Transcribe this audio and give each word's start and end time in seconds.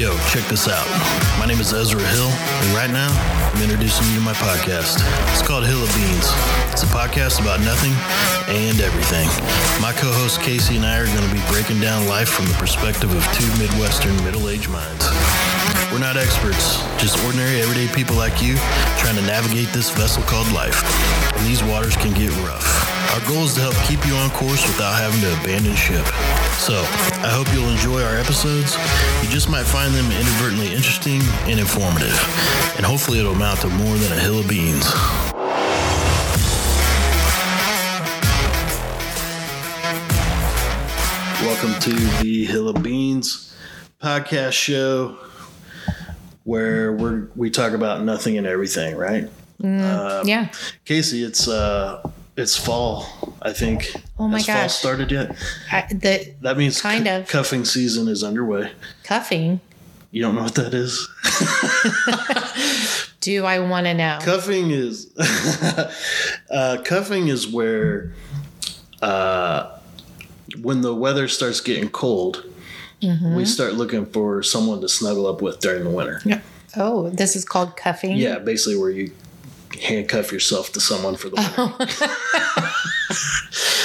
Yo, 0.00 0.16
check 0.30 0.42
this 0.48 0.66
out. 0.66 0.88
My 1.38 1.44
name 1.44 1.60
is 1.60 1.74
Ezra 1.74 2.00
Hill, 2.00 2.28
and 2.28 2.74
right 2.74 2.88
now 2.88 3.10
I'm 3.52 3.62
introducing 3.62 4.08
you 4.08 4.14
to 4.14 4.20
my 4.22 4.32
podcast. 4.32 4.96
It's 5.30 5.46
called 5.46 5.66
Hill 5.66 5.82
of 5.82 5.94
Beans. 5.94 6.24
It's 6.72 6.84
a 6.84 6.86
podcast 6.86 7.38
about 7.38 7.60
nothing 7.60 7.92
and 8.48 8.80
everything. 8.80 9.28
My 9.78 9.92
co 9.92 10.10
host 10.10 10.40
Casey 10.40 10.76
and 10.76 10.86
I 10.86 11.00
are 11.00 11.04
going 11.04 11.28
to 11.28 11.34
be 11.34 11.42
breaking 11.52 11.80
down 11.80 12.08
life 12.08 12.30
from 12.30 12.46
the 12.46 12.54
perspective 12.54 13.14
of 13.14 13.22
two 13.34 13.46
Midwestern 13.60 14.16
middle 14.24 14.48
aged 14.48 14.70
minds. 14.70 15.04
We're 15.92 15.98
not 15.98 16.16
experts, 16.16 16.78
just 17.02 17.18
ordinary, 17.24 17.60
everyday 17.60 17.92
people 17.92 18.14
like 18.14 18.40
you 18.40 18.54
trying 19.02 19.16
to 19.16 19.22
navigate 19.22 19.66
this 19.72 19.90
vessel 19.90 20.22
called 20.22 20.46
life. 20.52 20.78
And 21.36 21.44
these 21.44 21.64
waters 21.64 21.96
can 21.96 22.14
get 22.14 22.30
rough. 22.46 22.62
Our 23.12 23.28
goal 23.28 23.42
is 23.42 23.54
to 23.54 23.60
help 23.60 23.74
keep 23.88 24.06
you 24.06 24.14
on 24.14 24.30
course 24.30 24.64
without 24.68 24.94
having 24.94 25.20
to 25.22 25.34
abandon 25.42 25.74
ship. 25.74 26.06
So, 26.62 26.78
I 27.26 27.30
hope 27.34 27.52
you'll 27.52 27.68
enjoy 27.68 28.04
our 28.04 28.14
episodes. 28.14 28.76
You 29.20 29.28
just 29.30 29.50
might 29.50 29.64
find 29.64 29.92
them 29.92 30.06
inadvertently 30.12 30.72
interesting 30.72 31.22
and 31.50 31.58
informative. 31.58 32.14
And 32.76 32.86
hopefully, 32.86 33.18
it'll 33.18 33.32
amount 33.34 33.62
to 33.62 33.68
more 33.68 33.96
than 33.96 34.12
a 34.12 34.20
hill 34.20 34.38
of 34.38 34.48
beans. 34.48 34.86
Welcome 41.42 41.74
to 41.80 42.22
the 42.22 42.44
Hill 42.44 42.68
of 42.68 42.80
Beans 42.80 43.52
podcast 44.00 44.52
show 44.52 45.18
where 46.54 46.92
we're 46.92 47.28
we 47.36 47.48
talk 47.50 47.72
about 47.72 48.02
nothing 48.02 48.36
and 48.36 48.46
everything, 48.46 48.96
right? 48.96 49.28
Mm, 49.62 50.26
yeah. 50.26 50.48
Casey, 50.84 51.22
it's 51.22 51.46
uh 51.46 52.02
it's 52.36 52.56
fall, 52.56 53.06
I 53.42 53.52
think. 53.52 53.92
Oh 54.18 54.26
my 54.26 54.38
Has 54.38 54.46
fall 54.46 54.54
gosh. 54.56 54.74
started 54.74 55.12
yet? 55.12 55.36
I, 55.70 55.86
the 55.92 56.34
That 56.40 56.56
means 56.56 56.80
Kind 56.80 57.04
cu- 57.06 57.10
of. 57.12 57.28
cuffing 57.28 57.64
season 57.64 58.08
is 58.08 58.24
underway. 58.24 58.72
cuffing. 59.04 59.60
You 60.10 60.22
don't 60.22 60.34
know 60.34 60.42
what 60.42 60.56
that 60.56 60.74
is? 60.74 61.08
Do 63.20 63.44
I 63.44 63.58
want 63.60 63.86
to 63.86 63.94
know? 63.94 64.18
cuffing 64.22 64.70
is 64.72 65.12
uh, 66.50 66.78
cuffing 66.84 67.28
is 67.28 67.46
where 67.46 68.12
uh, 69.02 69.78
when 70.62 70.80
the 70.80 70.94
weather 70.94 71.28
starts 71.28 71.60
getting 71.60 71.90
cold, 71.90 72.44
Mm-hmm. 73.02 73.34
we 73.34 73.44
start 73.44 73.74
looking 73.74 74.04
for 74.06 74.42
someone 74.42 74.80
to 74.82 74.88
snuggle 74.88 75.26
up 75.26 75.40
with 75.40 75.60
during 75.60 75.84
the 75.84 75.90
winter. 75.90 76.20
Yeah. 76.24 76.40
oh, 76.76 77.08
this 77.10 77.34
is 77.34 77.44
called 77.44 77.76
cuffing. 77.76 78.16
Yeah, 78.16 78.38
basically 78.38 78.76
where 78.76 78.90
you 78.90 79.12
handcuff 79.82 80.32
yourself 80.32 80.72
to 80.72 80.80
someone 80.80 81.16
for 81.16 81.30
the 81.30 81.36
winter. 81.36 82.76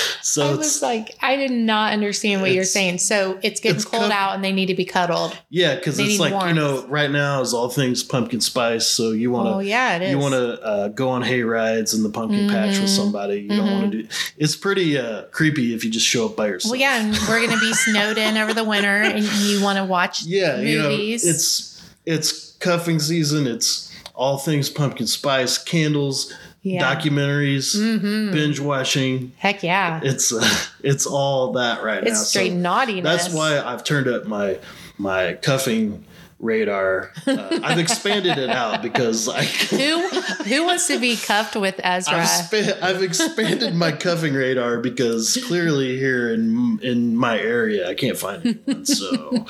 so 0.26 0.54
I 0.54 0.56
was 0.56 0.82
like, 0.82 1.16
I 1.22 1.36
did 1.36 1.52
not 1.52 1.94
understand 1.94 2.42
what 2.42 2.52
you're 2.52 2.64
saying. 2.64 2.98
So 2.98 3.38
it's 3.44 3.60
getting 3.60 3.76
it's 3.76 3.86
cold 3.86 4.12
out 4.12 4.34
and 4.34 4.44
they 4.44 4.52
need 4.52 4.66
to 4.68 4.74
be 4.74 4.84
cuddled. 4.86 5.38
yeah, 5.50 5.76
because 5.76 6.00
it's 6.00 6.20
like 6.20 6.34
you 6.48 6.54
know, 6.54 6.84
right 6.88 7.12
now 7.12 7.42
is 7.42 7.54
all 7.54 7.70
things 7.70 8.02
pumpkin 8.02 8.42
spice. 8.42 8.88
So 8.88 9.12
you 9.12 9.30
want 9.30 9.48
to 9.50 9.54
Oh 9.56 9.60
yeah, 9.60 9.98
it 9.98 10.02
is. 10.02 10.10
you 10.12 10.18
want 10.18 10.34
to 10.34 10.60
uh, 10.64 10.88
go 10.88 11.10
on 11.10 11.22
hay 11.22 11.42
rides 11.44 11.94
in 11.94 12.02
the 12.02 12.10
pumpkin 12.10 12.50
patch 12.50 12.80
with 12.80 12.90
Mhm. 12.90 12.96
somebody. 12.96 13.42
You 13.42 13.50
don't 13.50 13.72
want 13.72 13.92
to 13.92 14.02
do. 14.04 14.08
It's 14.38 14.56
pretty 14.56 14.98
uh, 14.98 15.24
creepy 15.32 15.76
if 15.76 15.84
you 15.86 15.92
just 15.92 16.08
show 16.08 16.26
up 16.26 16.36
by 16.36 16.48
yourself. 16.48 16.72
Well, 16.72 16.80
yeah, 16.82 17.02
and 17.02 17.16
we're 17.30 17.46
gonna 17.46 17.60
be 17.60 17.74
snowed 17.74 18.18
in 18.18 18.36
over 18.38 18.54
the 18.54 18.64
winter, 18.64 18.88
and 19.04 19.24
you 19.24 19.62
want 19.62 19.78
to 19.78 19.86
watch 19.86 20.24
yeah. 20.26 20.60
You 20.60 20.82
know, 20.82 20.90
it's 20.92 21.84
it's 22.06 22.52
cuffing 22.58 23.00
season. 23.00 23.46
It's 23.48 23.92
all 24.16 24.38
things 24.38 24.70
pumpkin 24.70 25.08
spice, 25.08 25.58
candles, 25.58 26.34
yeah. 26.66 26.96
documentaries, 26.96 27.76
Mhm. 27.76 28.32
binge 28.34 28.60
watching. 28.60 29.32
Heck 29.38 29.64
yeah, 29.64 30.00
It's 30.04 30.34
uh, 30.34 30.42
it's 30.84 31.06
all 31.06 31.54
that 31.54 31.84
right 31.84 32.04
now. 32.04 32.10
it's 32.10 32.28
straight 32.28 32.52
So 32.52 32.58
naughtiness. 32.58 33.04
that's 33.24 33.34
why 33.34 33.60
I've 33.62 33.84
turned 33.84 34.08
up 34.08 34.26
my 34.26 34.58
my 34.98 35.34
cuffing 35.34 36.04
radar. 36.46 37.12
Uh, 37.28 37.60
I've 37.64 37.80
expanded 37.80 38.38
it 38.38 38.50
out 38.50 38.82
because 38.82 39.28
I. 39.28 39.44
Who 39.76 40.08
who 40.10 40.64
wants 40.66 40.88
to 40.88 41.00
be 41.00 41.18
cuffed 41.18 41.56
with 41.56 41.80
Ezra? 41.84 42.20
I've, 42.20 42.84
I've 42.84 43.02
expanded 43.04 43.74
my 43.76 43.92
cuffing 43.92 44.34
radar 44.34 44.80
because 44.80 45.38
clearly 45.48 45.98
here 45.98 46.34
in 46.34 46.80
in 46.82 47.18
my 47.18 47.40
area 47.40 47.90
I 47.90 47.96
can't 47.96 48.18
find 48.18 48.46
anyone. 48.46 48.86
So 48.86 49.46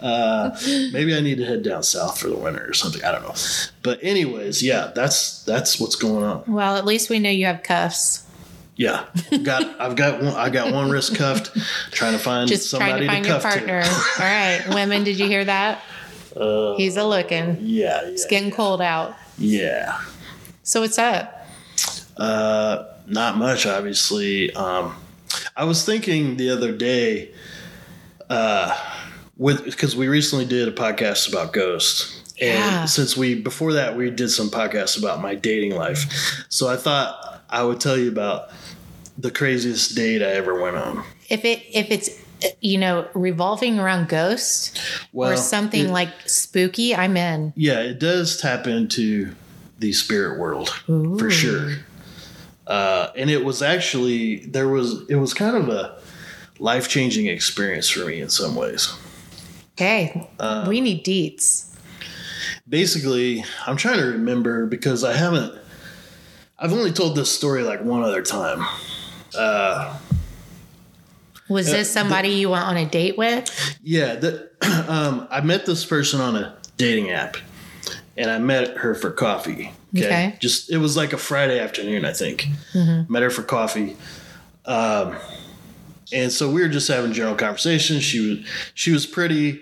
uh, 0.00 0.56
maybe 0.92 1.14
I 1.16 1.20
need 1.20 1.38
to 1.38 1.44
head 1.46 1.62
down 1.62 1.82
south 1.82 2.18
for 2.18 2.28
the 2.28 2.36
winter 2.36 2.66
or 2.68 2.74
something. 2.74 3.02
I 3.04 3.12
don't 3.12 3.22
know. 3.22 3.34
But 3.82 4.00
anyways, 4.02 4.62
yeah, 4.62 4.90
that's 4.94 5.44
that's 5.44 5.80
what's 5.80 5.96
going 5.96 6.24
on. 6.24 6.44
well, 6.46 6.76
at 6.76 6.84
least 6.84 7.08
we 7.10 7.18
know 7.18 7.30
you 7.30 7.46
have 7.46 7.62
cuffs. 7.62 8.26
Yeah, 8.76 9.04
got 9.42 9.78
I've 9.78 9.94
got 9.94 10.22
one 10.22 10.34
I 10.34 10.48
got 10.48 10.72
one 10.72 10.90
wrist 10.90 11.14
cuffed, 11.14 11.54
trying 11.90 12.12
to 12.12 12.18
find 12.18 12.48
Just 12.48 12.70
somebody 12.70 13.06
trying 13.06 13.24
to 13.24 13.24
find 13.24 13.24
to 13.24 13.30
your 13.30 13.40
cuff 13.40 13.52
partner. 13.52 13.82
All 13.84 14.24
right, 14.24 14.74
women, 14.74 15.04
did 15.04 15.18
you 15.18 15.26
hear 15.26 15.44
that? 15.44 15.82
Uh, 16.36 16.76
He's 16.76 16.96
a 16.96 17.04
looking. 17.04 17.58
yeah, 17.60 18.02
yeah, 18.02 18.08
It's 18.08 18.26
getting 18.26 18.50
cold 18.50 18.80
out. 18.80 19.14
yeah. 19.38 20.00
So 20.62 20.82
what's 20.82 20.98
up? 20.98 21.46
Uh, 22.16 22.84
not 23.06 23.36
much, 23.36 23.66
obviously. 23.66 24.52
Um, 24.54 24.94
I 25.56 25.64
was 25.64 25.84
thinking 25.84 26.36
the 26.36 26.50
other 26.50 26.70
day, 26.72 27.30
uh, 28.28 28.76
with 29.36 29.64
because 29.64 29.96
we 29.96 30.06
recently 30.08 30.44
did 30.44 30.68
a 30.68 30.72
podcast 30.72 31.28
about 31.28 31.52
ghosts, 31.52 32.20
and 32.40 32.58
Yeah. 32.58 32.84
since 32.84 33.16
we 33.16 33.34
before 33.34 33.72
that 33.72 33.96
we 33.96 34.10
did 34.10 34.28
some 34.30 34.50
podcasts 34.50 34.98
about 34.98 35.20
my 35.20 35.34
dating 35.34 35.74
life, 35.74 36.44
so 36.48 36.68
I 36.68 36.76
thought 36.76 37.42
I 37.48 37.62
would 37.62 37.80
tell 37.80 37.96
you 37.96 38.08
about 38.10 38.50
the 39.18 39.30
craziest 39.30 39.94
date 39.96 40.22
I 40.22 40.26
ever 40.32 40.60
went 40.60 40.76
on. 40.76 41.02
If 41.28 41.44
it 41.44 41.62
if 41.72 41.90
it's 41.90 42.10
you 42.60 42.78
know 42.78 43.06
revolving 43.14 43.78
around 43.78 44.08
ghosts 44.08 44.72
Well, 45.12 45.32
or 45.32 45.36
something 45.36 45.86
it- 45.86 45.90
like 45.92 46.10
spooky, 46.26 46.94
I'm 46.94 47.16
in. 47.16 47.52
yeah, 47.56 47.80
it 47.80 47.98
does 47.98 48.36
tap 48.40 48.66
into 48.66 49.34
the 49.78 49.92
spirit 49.92 50.38
world 50.38 50.70
Ooh. 50.88 51.18
for 51.18 51.30
sure. 51.30 51.76
Uh, 52.66 53.10
and 53.16 53.30
it 53.30 53.44
was 53.44 53.62
actually 53.62 54.46
there 54.46 54.68
was 54.68 55.02
it 55.08 55.16
was 55.16 55.34
kind 55.34 55.56
of 55.56 55.68
a 55.68 55.98
life 56.58 56.88
changing 56.88 57.26
experience 57.26 57.88
for 57.88 58.04
me 58.04 58.20
in 58.20 58.28
some 58.28 58.54
ways. 58.54 58.92
Okay, 59.76 60.28
Uh, 60.38 60.66
we 60.68 60.80
need 60.80 61.04
deets. 61.04 61.66
basically, 62.68 63.44
I'm 63.66 63.76
trying 63.76 63.98
to 63.98 64.04
remember 64.06 64.66
because 64.66 65.02
I 65.04 65.14
haven't. 65.14 65.54
I've 66.58 66.72
only 66.74 66.92
told 66.92 67.16
this 67.16 67.30
story 67.30 67.62
like 67.62 67.82
one 67.82 68.02
other 68.02 68.22
time. 68.22 68.64
Uh, 69.36 69.96
Was 71.50 71.68
uh, 71.68 71.72
this 71.72 71.90
somebody 71.90 72.28
you 72.30 72.48
went 72.48 72.64
on 72.64 72.76
a 72.76 72.86
date 72.86 73.18
with? 73.18 73.76
yeah, 73.82 74.14
the, 74.14 74.48
um, 74.88 75.26
I 75.30 75.40
met 75.40 75.66
this 75.66 75.84
person 75.84 76.20
on 76.20 76.36
a 76.36 76.56
dating 76.76 77.10
app, 77.10 77.36
and 78.16 78.30
I 78.30 78.38
met 78.38 78.78
her 78.78 78.94
for 78.94 79.10
coffee. 79.10 79.72
Okay. 79.96 80.36
just 80.38 80.70
it 80.70 80.76
was 80.76 80.96
like 80.96 81.12
a 81.12 81.18
Friday 81.18 81.58
afternoon, 81.58 82.04
I 82.04 82.12
think. 82.12 82.46
Mm-hmm. 82.72 83.12
Met 83.12 83.22
her 83.22 83.30
for 83.30 83.42
coffee. 83.42 83.96
Um, 84.64 85.16
and 86.12 86.32
so 86.32 86.50
we 86.50 86.60
were 86.60 86.68
just 86.68 86.88
having 86.88 87.12
general 87.12 87.34
conversation. 87.34 88.00
She 88.00 88.20
was 88.20 88.38
she 88.74 88.92
was 88.92 89.06
pretty, 89.06 89.60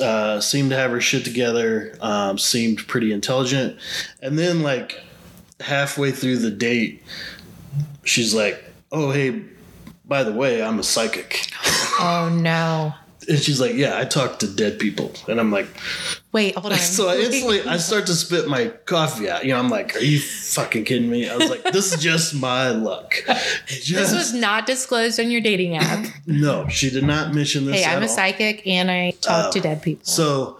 uh, 0.00 0.40
seemed 0.40 0.70
to 0.70 0.76
have 0.76 0.90
her 0.90 1.00
shit 1.00 1.24
together. 1.24 1.96
Um, 2.00 2.38
seemed 2.38 2.86
pretty 2.86 3.12
intelligent. 3.12 3.78
And 4.22 4.38
then 4.38 4.62
like 4.62 5.00
halfway 5.60 6.12
through 6.12 6.38
the 6.38 6.50
date, 6.50 7.02
she's 8.04 8.34
like, 8.34 8.64
"Oh 8.92 9.10
hey, 9.10 9.42
by 10.06 10.22
the 10.22 10.32
way, 10.32 10.62
I'm 10.62 10.78
a 10.78 10.82
psychic." 10.82 11.50
Oh 11.98 12.30
no! 12.32 12.94
And 13.28 13.38
she's 13.38 13.60
like, 13.60 13.74
"Yeah, 13.74 13.98
I 13.98 14.04
talk 14.04 14.38
to 14.40 14.46
dead 14.46 14.78
people." 14.78 15.12
And 15.28 15.40
I'm 15.40 15.50
like, 15.50 15.68
Wait, 16.36 16.54
hold 16.54 16.70
on. 16.70 16.78
so 16.78 17.08
I 17.08 17.16
instantly 17.16 17.62
I 17.62 17.78
start 17.78 18.04
to 18.08 18.14
spit 18.14 18.46
my 18.46 18.66
coffee 18.84 19.30
out. 19.30 19.46
You 19.46 19.54
know, 19.54 19.58
I'm 19.58 19.70
like, 19.70 19.96
"Are 19.96 20.00
you 20.00 20.18
fucking 20.20 20.84
kidding 20.84 21.10
me?" 21.10 21.30
I 21.30 21.34
was 21.34 21.48
like, 21.48 21.62
"This 21.72 21.94
is 21.94 22.02
just 22.02 22.34
my 22.34 22.68
luck." 22.68 23.14
Just, 23.66 23.88
this 23.88 24.14
was 24.14 24.34
not 24.34 24.66
disclosed 24.66 25.18
on 25.18 25.30
your 25.30 25.40
dating 25.40 25.78
app. 25.78 26.04
no, 26.26 26.68
she 26.68 26.90
did 26.90 27.04
not 27.04 27.32
mention 27.32 27.64
this. 27.64 27.82
hey, 27.82 27.90
I'm 27.90 28.02
a 28.02 28.06
all. 28.06 28.08
psychic 28.08 28.66
and 28.66 28.90
I 28.90 29.12
talk 29.12 29.50
to 29.52 29.58
um, 29.60 29.62
dead 29.62 29.82
people. 29.82 30.04
So 30.04 30.58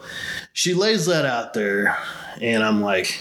she 0.54 0.72
lays 0.72 1.04
that 1.04 1.26
out 1.26 1.52
there, 1.52 1.94
and 2.40 2.62
I'm 2.62 2.81
like, 2.81 3.19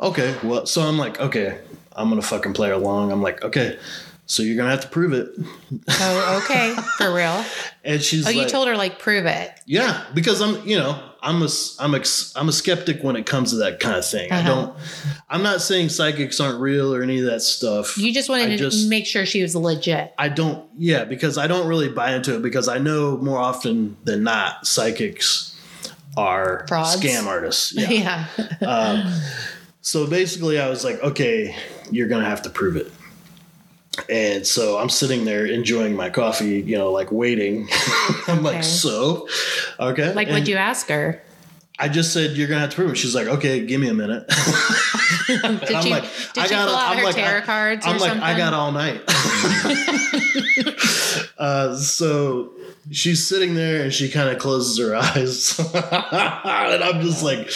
okay, 0.00 0.34
well, 0.42 0.66
so 0.66 0.82
I'm 0.82 0.98
like, 0.98 1.20
okay, 1.20 1.60
I'm 1.92 2.08
gonna 2.08 2.20
fucking 2.20 2.54
play 2.54 2.72
along. 2.72 3.12
I'm 3.12 3.22
like, 3.22 3.44
okay, 3.44 3.78
so 4.26 4.42
you're 4.42 4.56
gonna 4.56 4.70
have 4.70 4.80
to 4.82 4.88
prove 4.88 5.12
it. 5.12 5.28
oh, 5.88 6.42
okay, 6.44 6.74
for 6.98 7.12
real. 7.14 7.44
And 7.86 8.00
she's 8.02 8.24
Oh, 8.24 8.30
like, 8.30 8.36
you 8.36 8.46
told 8.48 8.66
her 8.68 8.78
like 8.78 8.98
prove 8.98 9.26
it. 9.26 9.50
yeah, 9.66 10.04
because 10.14 10.40
I'm, 10.40 10.66
you 10.66 10.78
know, 10.78 10.98
I'm 11.20 11.42
a, 11.42 11.48
I'm 11.78 11.94
a, 11.94 12.00
I'm 12.34 12.48
a 12.48 12.52
skeptic 12.52 13.02
when 13.04 13.14
it 13.14 13.26
comes 13.26 13.50
to 13.50 13.56
that 13.56 13.78
kind 13.78 13.96
of 13.96 14.06
thing. 14.06 14.32
I 14.32 14.38
Uh-huh. 14.38 14.48
don't, 14.48 14.76
I'm 15.28 15.42
not 15.42 15.60
saying 15.60 15.90
psychics 15.90 16.40
aren't 16.40 16.60
real 16.60 16.94
or 16.94 17.02
any 17.02 17.18
of 17.20 17.26
that 17.26 17.42
stuff. 17.42 17.98
You 17.98 18.10
just 18.14 18.30
wanted 18.30 18.46
I 18.46 18.56
to 18.56 18.56
just- 18.56 18.88
make 18.88 19.04
sure 19.04 19.26
she 19.26 19.42
was 19.42 19.54
legit. 19.54 20.14
I 20.16 20.30
don't, 20.30 20.66
yeah, 20.78 21.04
because 21.04 21.36
I 21.36 21.46
don't 21.46 21.66
really 21.68 21.90
buy 21.90 22.14
into 22.14 22.34
it 22.36 22.40
because 22.40 22.68
I 22.68 22.78
know 22.78 23.18
more 23.18 23.38
often 23.38 23.98
than 24.04 24.22
not 24.22 24.66
psychics 24.66 25.54
are 26.16 26.64
Frauds. 26.66 26.96
scam 27.02 27.26
artists. 27.26 27.74
Yeah. 27.74 28.24
Yeah. 28.62 28.66
um, 28.66 29.12
so 29.82 30.06
basically, 30.06 30.58
I 30.58 30.70
was 30.70 30.84
like, 30.84 31.02
okay, 31.02 31.54
you're 31.90 32.08
gonna 32.08 32.24
have 32.24 32.40
to 32.42 32.48
prove 32.50 32.76
it. 32.76 32.90
And 34.08 34.46
so 34.46 34.78
I'm 34.78 34.88
sitting 34.88 35.24
there 35.24 35.46
enjoying 35.46 35.94
my 35.96 36.10
coffee, 36.10 36.60
you 36.60 36.76
know, 36.76 36.90
like 36.92 37.10
waiting. 37.12 37.68
I'm 38.28 38.38
Okay. 38.38 38.40
like, 38.56 38.64
so, 38.64 39.28
Okay. 39.80 40.12
Like, 40.12 40.26
And 40.28 40.34
what'd 40.34 40.48
you 40.48 40.56
ask 40.56 40.88
her? 40.88 41.20
I 41.78 41.88
just 41.88 42.12
said 42.12 42.36
you're 42.36 42.46
gonna 42.48 42.60
have 42.60 42.70
to 42.70 42.76
prove 42.76 42.92
it. 42.92 42.96
She's 42.96 43.14
like, 43.16 43.26
okay, 43.26 43.64
give 43.66 43.80
me 43.80 43.88
a 43.88 43.94
minute. 43.94 44.28
Did 45.26 45.44
I'm 45.44 45.58
she, 45.82 45.90
like, 45.90 46.04
did 46.34 46.44
I 46.44 46.48
gotta- 46.48 46.70
pull 46.70 46.76
out 46.76 46.90
I'm 46.92 46.98
her 46.98 47.04
like, 47.04 47.16
tarot 47.16 47.40
cards 47.42 47.84
or 47.84 47.88
I'm 47.90 47.98
like, 47.98 48.08
something? 48.10 48.22
I 48.24 48.38
got 48.38 48.54
all 48.54 48.70
night. 48.70 49.00
uh, 51.38 51.74
so 51.76 52.52
she's 52.90 53.26
sitting 53.26 53.54
there 53.54 53.82
and 53.84 53.92
she 53.92 54.08
kind 54.10 54.28
of 54.28 54.38
closes 54.38 54.78
her 54.78 54.94
eyes, 54.96 55.58
and 55.58 56.84
I'm 56.84 57.00
just 57.02 57.22
like, 57.22 57.50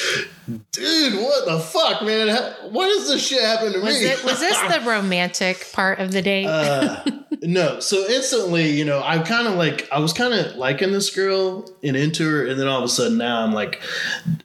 dude, 0.72 1.14
what 1.14 1.46
the 1.46 1.58
fuck, 1.60 2.02
man? 2.02 2.28
How, 2.28 2.69
why 2.70 2.86
does 2.88 3.08
this 3.08 3.26
shit 3.26 3.42
happen 3.42 3.72
to 3.72 3.80
was 3.80 4.00
me? 4.00 4.06
it 4.06 4.25
was 4.25 4.40
this 4.40 4.58
the 4.72 4.88
romantic 4.88 5.66
part 5.72 5.98
of 5.98 6.12
the 6.12 6.22
date? 6.22 6.46
uh, 6.46 7.04
no. 7.42 7.80
So 7.80 8.04
instantly, 8.08 8.70
you 8.70 8.84
know, 8.84 9.02
I'm 9.02 9.25
kind 9.25 9.46
of 9.46 9.54
like, 9.54 9.88
I 9.92 9.98
was 10.00 10.12
kind 10.12 10.34
of 10.34 10.56
liking 10.56 10.92
this 10.92 11.14
girl 11.14 11.70
and 11.82 11.96
into 11.96 12.28
her, 12.28 12.46
and 12.46 12.58
then 12.58 12.66
all 12.66 12.78
of 12.78 12.84
a 12.84 12.88
sudden 12.88 13.19
now 13.19 13.42
I'm 13.42 13.52
like, 13.52 13.80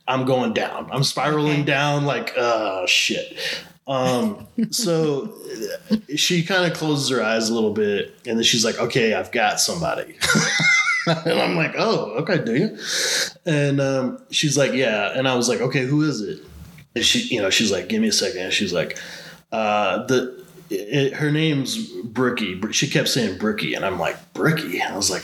I'm 0.07 0.25
going 0.25 0.53
down. 0.53 0.89
I'm 0.91 1.03
spiraling 1.03 1.61
Okay. 1.61 1.63
down 1.63 2.05
like, 2.05 2.33
uh, 2.37 2.85
shit. 2.87 3.37
Um, 3.87 4.47
so 4.71 5.35
she 6.15 6.43
kind 6.43 6.71
of 6.71 6.77
closes 6.77 7.09
her 7.09 7.21
eyes 7.21 7.49
a 7.49 7.53
little 7.53 7.73
bit, 7.73 8.13
and 8.25 8.37
then 8.37 8.43
she's 8.43 8.63
like, 8.63 8.79
okay, 8.79 9.13
I've 9.13 9.31
got 9.31 9.59
somebody. 9.59 10.15
and 11.07 11.39
I'm 11.39 11.55
like, 11.55 11.75
oh, 11.77 12.11
okay, 12.21 12.43
do 12.43 12.55
you? 12.55 12.77
And 13.45 13.81
um, 13.81 14.23
she's 14.31 14.57
like, 14.57 14.73
yeah. 14.73 15.17
And 15.17 15.27
I 15.27 15.35
was 15.35 15.49
like, 15.49 15.61
okay, 15.61 15.85
who 15.85 16.03
is 16.03 16.21
it? 16.21 16.39
And 16.95 17.03
she, 17.03 17.33
you 17.33 17.41
know, 17.41 17.49
she's 17.49 17.71
like, 17.71 17.89
give 17.89 18.01
me 18.01 18.07
a 18.07 18.13
second. 18.13 18.41
And 18.41 18.53
she's 18.53 18.73
like, 18.73 18.99
uh, 19.51 20.05
the 20.05 20.43
it, 20.69 21.13
her 21.13 21.31
name's 21.31 21.91
Brookie. 22.03 22.59
She 22.71 22.87
kept 22.87 23.09
saying 23.09 23.37
Brookie, 23.37 23.73
and 23.73 23.85
I'm 23.85 23.99
like, 23.99 24.33
Brookie. 24.33 24.81
I 24.81 24.95
was 24.95 25.11
like, 25.11 25.23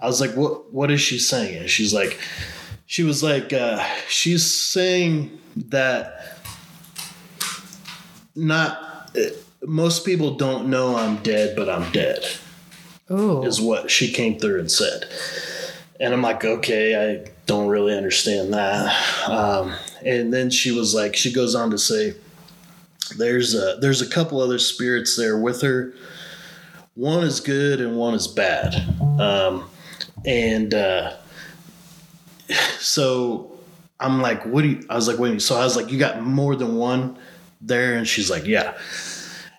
I 0.00 0.06
was 0.06 0.20
like, 0.20 0.32
what 0.32 0.72
What 0.72 0.90
is 0.90 1.00
she 1.00 1.18
saying? 1.18 1.58
And 1.58 1.70
she's 1.70 1.94
like, 1.94 2.18
she 2.86 3.02
was 3.02 3.22
like, 3.22 3.52
uh, 3.52 3.84
she's 4.08 4.44
saying 4.44 5.38
that 5.56 6.37
not 8.38 9.10
uh, 9.16 9.20
most 9.66 10.04
people 10.04 10.36
don't 10.36 10.68
know 10.68 10.96
I'm 10.96 11.16
dead, 11.16 11.56
but 11.56 11.68
I'm 11.68 11.90
dead 11.92 12.24
Ooh. 13.10 13.42
is 13.42 13.60
what 13.60 13.90
she 13.90 14.12
came 14.12 14.38
through 14.38 14.60
and 14.60 14.70
said. 14.70 15.06
And 16.00 16.14
I'm 16.14 16.22
like, 16.22 16.44
okay, 16.44 16.94
I 16.94 17.28
don't 17.46 17.68
really 17.68 17.96
understand 17.96 18.54
that. 18.54 19.28
Um, 19.28 19.74
and 20.04 20.32
then 20.32 20.50
she 20.50 20.70
was 20.70 20.94
like, 20.94 21.16
she 21.16 21.32
goes 21.32 21.56
on 21.56 21.70
to 21.70 21.78
say, 21.78 22.14
there's 23.16 23.54
a, 23.54 23.78
there's 23.80 24.00
a 24.00 24.08
couple 24.08 24.40
other 24.40 24.58
spirits 24.58 25.16
there 25.16 25.38
with 25.38 25.62
her. 25.62 25.94
One 26.94 27.24
is 27.24 27.40
good 27.40 27.80
and 27.80 27.96
one 27.96 28.14
is 28.14 28.28
bad. 28.28 28.74
Um, 29.18 29.68
and 30.24 30.72
uh, 30.72 31.16
so 32.78 33.58
I'm 33.98 34.20
like, 34.22 34.44
what 34.46 34.62
do 34.62 34.68
you, 34.68 34.86
I 34.88 34.94
was 34.94 35.08
like, 35.08 35.18
wait, 35.18 35.42
so 35.42 35.56
I 35.56 35.64
was 35.64 35.74
like, 35.74 35.90
you 35.90 35.98
got 35.98 36.22
more 36.22 36.54
than 36.54 36.76
one 36.76 37.18
there? 37.60 37.94
And 37.96 38.06
she's 38.06 38.30
like, 38.30 38.46
yeah. 38.46 38.76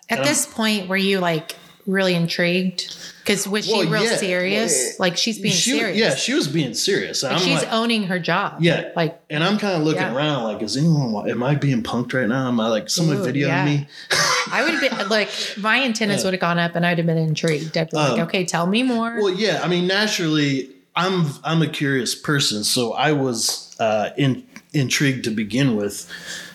At 0.08 0.24
this 0.24 0.46
point, 0.46 0.88
were 0.88 0.96
you 0.96 1.20
like 1.20 1.56
really 1.86 2.14
intrigued? 2.14 2.96
Because 3.20 3.46
was 3.46 3.66
she 3.66 3.86
real 3.86 4.02
yeah. 4.02 4.16
serious? 4.16 4.98
Like 4.98 5.16
she's 5.16 5.38
being 5.38 5.54
She- 5.54 5.78
serious. 5.78 5.96
Yeah, 5.96 6.14
she 6.16 6.34
was 6.34 6.48
being 6.48 6.74
serious. 6.74 7.22
Like 7.22 7.32
I'm 7.32 7.38
she's 7.38 7.60
like, 7.62 7.72
owning 7.72 8.04
her 8.04 8.18
job. 8.18 8.56
Yeah. 8.60 8.90
Like 8.96 9.20
And 9.30 9.44
I'm 9.44 9.56
kind 9.58 9.76
of 9.76 9.82
looking 9.82 10.02
Yeah. 10.02 10.14
around 10.14 10.44
like, 10.44 10.62
is 10.62 10.76
anyone, 10.76 11.30
am 11.30 11.42
I 11.42 11.54
being 11.54 11.82
punked 11.82 12.12
right 12.12 12.28
now? 12.28 12.48
Am 12.48 12.58
I 12.58 12.68
like, 12.68 12.90
someone 12.90 13.18
Ooh, 13.18 13.24
videoing 13.24 13.64
me? 13.64 13.88
I 14.52 14.62
would 14.64 14.74
have 14.74 14.98
been 14.98 15.08
like 15.08 15.28
my 15.58 15.82
antennas 15.82 16.24
would 16.24 16.32
have 16.32 16.40
gone 16.40 16.58
up 16.58 16.74
and 16.74 16.84
I'd 16.84 16.98
have 16.98 17.06
been 17.06 17.18
intrigued. 17.18 17.76
I'd 17.76 17.90
be 17.90 17.96
like, 17.96 18.12
Um, 18.12 18.20
okay, 18.20 18.44
tell 18.44 18.66
me 18.66 18.82
more. 18.82 19.16
Well, 19.20 19.30
yeah. 19.34 19.60
I 19.62 19.68
mean, 19.68 19.86
naturally, 19.86 20.70
I'm, 20.96 21.26
I'm 21.44 21.62
a 21.62 21.68
curious 21.68 22.16
person. 22.16 22.64
So 22.64 22.94
I 22.94 23.12
was 23.12 23.76
uh, 23.78 24.10
in, 24.16 24.44
intrigued 24.72 25.24
to 25.24 25.30
begin 25.30 25.76
with 25.76 26.10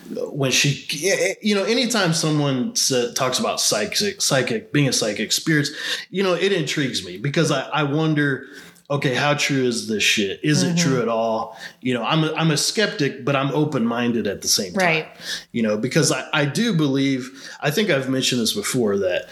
when 0.09 0.51
she, 0.51 0.85
you 1.41 1.55
know, 1.55 1.63
anytime 1.63 2.13
someone 2.13 2.73
talks 3.15 3.39
about 3.39 3.59
psychic, 3.59 4.21
psychic, 4.21 4.71
being 4.71 4.87
a 4.87 4.93
psychic, 4.93 5.31
spirits, 5.31 5.71
you 6.09 6.21
know, 6.23 6.33
it 6.33 6.51
intrigues 6.51 7.05
me 7.05 7.17
because 7.17 7.51
I, 7.51 7.61
I 7.69 7.83
wonder, 7.83 8.45
okay, 8.89 9.15
how 9.15 9.33
true 9.33 9.63
is 9.63 9.87
this 9.87 10.03
shit? 10.03 10.39
Is 10.43 10.61
it 10.61 10.77
true 10.77 10.93
mm-hmm. 10.93 11.01
at 11.03 11.09
all? 11.09 11.57
You 11.81 11.95
know, 11.95 12.03
I'm 12.03 12.23
a, 12.23 12.33
I'm 12.33 12.51
a 12.51 12.57
skeptic, 12.57 13.25
but 13.25 13.35
I'm 13.35 13.51
open 13.51 13.85
minded 13.85 14.27
at 14.27 14.43
the 14.43 14.47
same 14.47 14.73
time. 14.73 14.85
Right. 14.85 15.07
You 15.51 15.63
know, 15.63 15.77
because 15.77 16.11
I, 16.11 16.27
I 16.31 16.45
do 16.45 16.75
believe, 16.75 17.49
I 17.61 17.71
think 17.71 17.89
I've 17.89 18.09
mentioned 18.09 18.41
this 18.41 18.53
before 18.53 18.97
that, 18.99 19.27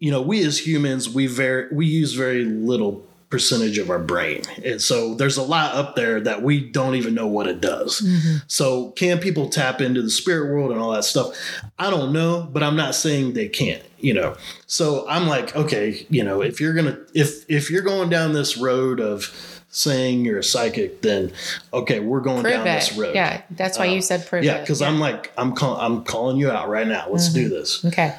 you 0.00 0.10
know, 0.10 0.22
we 0.22 0.44
as 0.44 0.66
humans, 0.66 1.08
we 1.08 1.28
very, 1.28 1.72
we 1.72 1.86
use 1.86 2.14
very 2.14 2.44
little 2.44 3.06
percentage 3.30 3.78
of 3.78 3.90
our 3.90 3.98
brain. 3.98 4.42
And 4.64 4.82
so 4.82 5.14
there's 5.14 5.36
a 5.36 5.42
lot 5.42 5.74
up 5.76 5.94
there 5.94 6.20
that 6.20 6.42
we 6.42 6.68
don't 6.68 6.96
even 6.96 7.14
know 7.14 7.28
what 7.28 7.46
it 7.46 7.60
does. 7.60 8.00
Mm-hmm. 8.00 8.38
So 8.48 8.90
can 8.90 9.18
people 9.18 9.48
tap 9.48 9.80
into 9.80 10.02
the 10.02 10.10
spirit 10.10 10.52
world 10.52 10.72
and 10.72 10.80
all 10.80 10.90
that 10.90 11.04
stuff? 11.04 11.36
I 11.78 11.90
don't 11.90 12.12
know, 12.12 12.48
but 12.52 12.64
I'm 12.64 12.74
not 12.74 12.94
saying 12.96 13.34
they 13.34 13.48
can't, 13.48 13.82
you 13.98 14.14
know. 14.14 14.36
So 14.66 15.08
I'm 15.08 15.28
like, 15.28 15.54
okay, 15.54 16.06
you 16.10 16.24
know, 16.24 16.42
if 16.42 16.60
you're 16.60 16.74
going 16.74 16.86
to 16.86 17.06
if 17.14 17.48
if 17.48 17.70
you're 17.70 17.82
going 17.82 18.10
down 18.10 18.32
this 18.32 18.56
road 18.56 19.00
of 19.00 19.32
saying 19.70 20.24
you're 20.24 20.40
a 20.40 20.44
psychic, 20.44 21.00
then 21.02 21.32
okay, 21.72 22.00
we're 22.00 22.20
going 22.20 22.42
prove 22.42 22.54
down 22.54 22.66
it. 22.66 22.74
this 22.74 22.96
road. 22.96 23.14
Yeah. 23.14 23.42
That's 23.50 23.78
why 23.78 23.86
you 23.86 23.96
um, 23.96 24.02
said 24.02 24.26
prove 24.26 24.42
Yeah, 24.42 24.56
it. 24.56 24.60
because 24.62 24.82
I'm 24.82 24.98
like 24.98 25.32
I'm 25.38 25.54
call, 25.54 25.76
I'm 25.76 26.02
calling 26.02 26.36
you 26.36 26.50
out 26.50 26.68
right 26.68 26.86
now. 26.86 27.06
Let's 27.08 27.32
do 27.32 27.44
mm-hmm. 27.44 27.54
this. 27.54 27.84
Okay. 27.84 28.16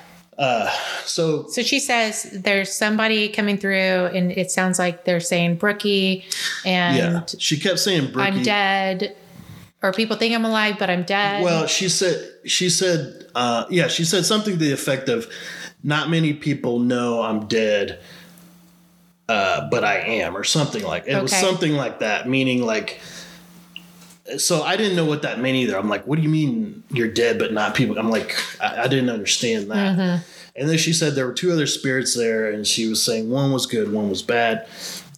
So 1.05 1.47
So 1.47 1.61
she 1.61 1.79
says 1.79 2.23
there's 2.33 2.71
somebody 2.73 3.29
coming 3.29 3.57
through 3.57 3.73
and 4.13 4.31
it 4.31 4.49
sounds 4.51 4.79
like 4.79 5.05
they're 5.05 5.19
saying 5.19 5.55
Brookie 5.55 6.25
and 6.65 6.97
yeah, 6.97 7.25
she 7.37 7.57
kept 7.59 7.79
saying 7.79 8.11
Brookie. 8.11 8.37
I'm 8.37 8.43
dead. 8.43 9.15
Or 9.83 9.91
people 9.91 10.15
think 10.15 10.35
I'm 10.35 10.45
alive, 10.45 10.75
but 10.77 10.89
I'm 10.89 11.03
dead. 11.03 11.43
Well, 11.43 11.65
she 11.67 11.89
said 11.89 12.29
she 12.45 12.69
said 12.69 13.27
uh, 13.35 13.65
yeah, 13.69 13.87
she 13.87 14.03
said 14.03 14.25
something 14.25 14.53
to 14.53 14.59
the 14.59 14.71
effect 14.71 15.09
of 15.09 15.27
not 15.83 16.09
many 16.09 16.33
people 16.33 16.79
know 16.79 17.21
I'm 17.23 17.47
dead, 17.47 17.99
uh, 19.27 19.67
but 19.69 19.83
I 19.83 19.97
am, 19.97 20.37
or 20.37 20.43
something 20.43 20.83
like 20.83 21.07
it 21.07 21.21
was 21.21 21.35
something 21.35 21.73
like 21.73 21.99
that, 21.99 22.27
meaning 22.27 22.63
like. 22.63 22.99
So 24.37 24.63
I 24.63 24.77
didn't 24.77 24.95
know 24.95 25.05
what 25.05 25.23
that 25.23 25.39
meant 25.39 25.55
either. 25.55 25.77
I'm 25.77 25.89
like, 25.89 26.05
what 26.05 26.17
do 26.17 26.21
you 26.21 26.29
mean 26.29 26.83
you're 26.89 27.07
dead, 27.07 27.39
but 27.39 27.53
not 27.53 27.75
people? 27.75 27.97
I'm 27.97 28.09
like, 28.09 28.35
I, 28.61 28.83
I 28.83 28.87
didn't 28.87 29.09
understand 29.09 29.71
that. 29.71 29.97
Mm-hmm. 29.97 30.23
And 30.55 30.69
then 30.69 30.77
she 30.77 30.93
said 30.93 31.15
there 31.15 31.25
were 31.25 31.33
two 31.33 31.51
other 31.51 31.67
spirits 31.67 32.15
there, 32.15 32.51
and 32.51 32.67
she 32.67 32.87
was 32.87 33.01
saying 33.01 33.29
one 33.29 33.51
was 33.51 33.65
good, 33.65 33.91
one 33.91 34.09
was 34.09 34.21
bad. 34.21 34.67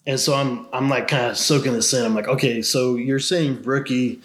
And 0.06 0.19
so 0.19 0.33
I'm 0.33 0.68
I'm 0.74 0.89
like 0.89 1.07
kind 1.07 1.25
of 1.25 1.38
soaking 1.38 1.74
this 1.74 1.94
in. 1.94 2.06
I'm 2.06 2.13
like, 2.13 2.27
okay, 2.27 2.62
so 2.62 2.95
you're 2.95 3.19
saying 3.19 3.62
Brookie, 3.62 4.22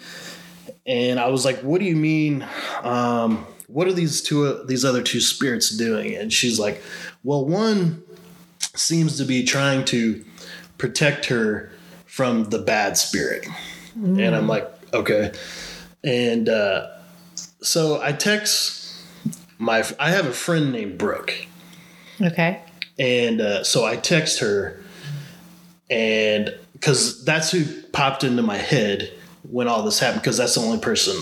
and 0.85 1.19
I 1.19 1.27
was 1.27 1.45
like, 1.45 1.59
what 1.61 1.79
do 1.79 1.85
you 1.85 1.95
mean? 1.95 2.45
Um, 2.83 3.45
what 3.67 3.87
are 3.87 3.93
these 3.93 4.21
two 4.21 4.63
these 4.65 4.83
other 4.83 5.01
two 5.01 5.21
spirits 5.21 5.69
doing? 5.69 6.15
And 6.15 6.31
she's 6.33 6.59
like, 6.59 6.81
well, 7.23 7.45
one 7.45 8.03
seems 8.75 9.17
to 9.17 9.25
be 9.25 9.43
trying 9.43 9.85
to 9.85 10.23
protect 10.77 11.25
her 11.27 11.71
from 12.05 12.45
the 12.45 12.59
bad 12.59 12.97
spirit. 12.97 13.47
And 13.95 14.35
I'm 14.35 14.47
like, 14.47 14.69
okay. 14.93 15.31
And 16.03 16.47
uh, 16.49 16.87
so 17.61 18.01
I 18.01 18.11
text 18.11 18.95
my 19.57 19.83
I 19.99 20.11
have 20.11 20.25
a 20.25 20.33
friend 20.33 20.71
named 20.71 20.97
Brooke. 20.97 21.33
okay. 22.21 22.61
And 22.97 23.39
uh, 23.39 23.63
so 23.63 23.85
I 23.85 23.95
text 23.95 24.39
her, 24.39 24.81
and 25.89 26.53
because 26.73 27.23
that's 27.23 27.49
who 27.51 27.63
popped 27.93 28.25
into 28.25 28.41
my 28.41 28.57
head 28.57 29.13
when 29.49 29.67
all 29.69 29.83
this 29.83 29.99
happened, 29.99 30.21
because 30.21 30.37
that's 30.37 30.55
the 30.55 30.61
only 30.61 30.79
person 30.79 31.15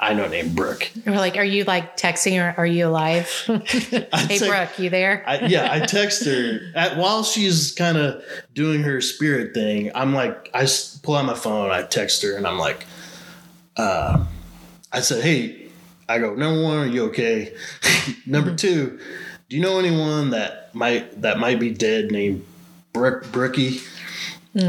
I 0.00 0.14
know 0.14 0.28
named 0.28 0.54
Brooke. 0.54 0.90
We're 1.04 1.16
like, 1.16 1.36
are 1.36 1.44
you 1.44 1.64
like 1.64 1.96
texting 1.96 2.40
or 2.40 2.54
are 2.56 2.66
you 2.66 2.86
alive? 2.86 3.28
hey, 3.46 4.06
text- 4.10 4.46
Brooke, 4.46 4.78
you 4.78 4.90
there? 4.90 5.24
I, 5.26 5.46
yeah, 5.46 5.68
I 5.70 5.80
text 5.80 6.24
her 6.24 6.60
at, 6.74 6.96
while 6.96 7.24
she's 7.24 7.72
kind 7.72 7.98
of 7.98 8.22
doing 8.54 8.82
her 8.82 9.00
spirit 9.00 9.54
thing. 9.54 9.90
I'm 9.94 10.14
like, 10.14 10.50
I 10.54 10.66
pull 11.02 11.16
out 11.16 11.24
my 11.24 11.34
phone, 11.34 11.70
I 11.70 11.82
text 11.82 12.22
her, 12.22 12.36
and 12.36 12.46
I'm 12.46 12.58
like, 12.58 12.86
uh, 13.78 14.24
I 14.92 15.00
said, 15.00 15.22
hey, 15.22 15.68
I 16.08 16.18
go, 16.18 16.34
number 16.34 16.62
one, 16.62 16.78
are 16.78 16.86
you 16.86 17.04
okay? 17.06 17.54
number 18.26 18.54
two, 18.54 18.98
do 19.48 19.56
you 19.56 19.62
know 19.62 19.78
anyone 19.78 20.30
that 20.30 20.74
might 20.74 21.22
that 21.22 21.38
might 21.38 21.60
be 21.60 21.70
dead 21.70 22.10
named 22.10 22.44
Brook 22.92 23.30
Brookie? 23.32 23.80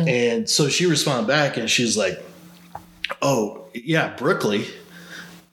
And 0.07 0.49
so 0.49 0.69
she 0.69 0.85
responded 0.85 1.27
back, 1.27 1.57
and 1.57 1.69
she's 1.69 1.97
like, 1.97 2.23
oh 3.21 3.67
yeah, 3.73 4.15
Brookley. 4.15 4.65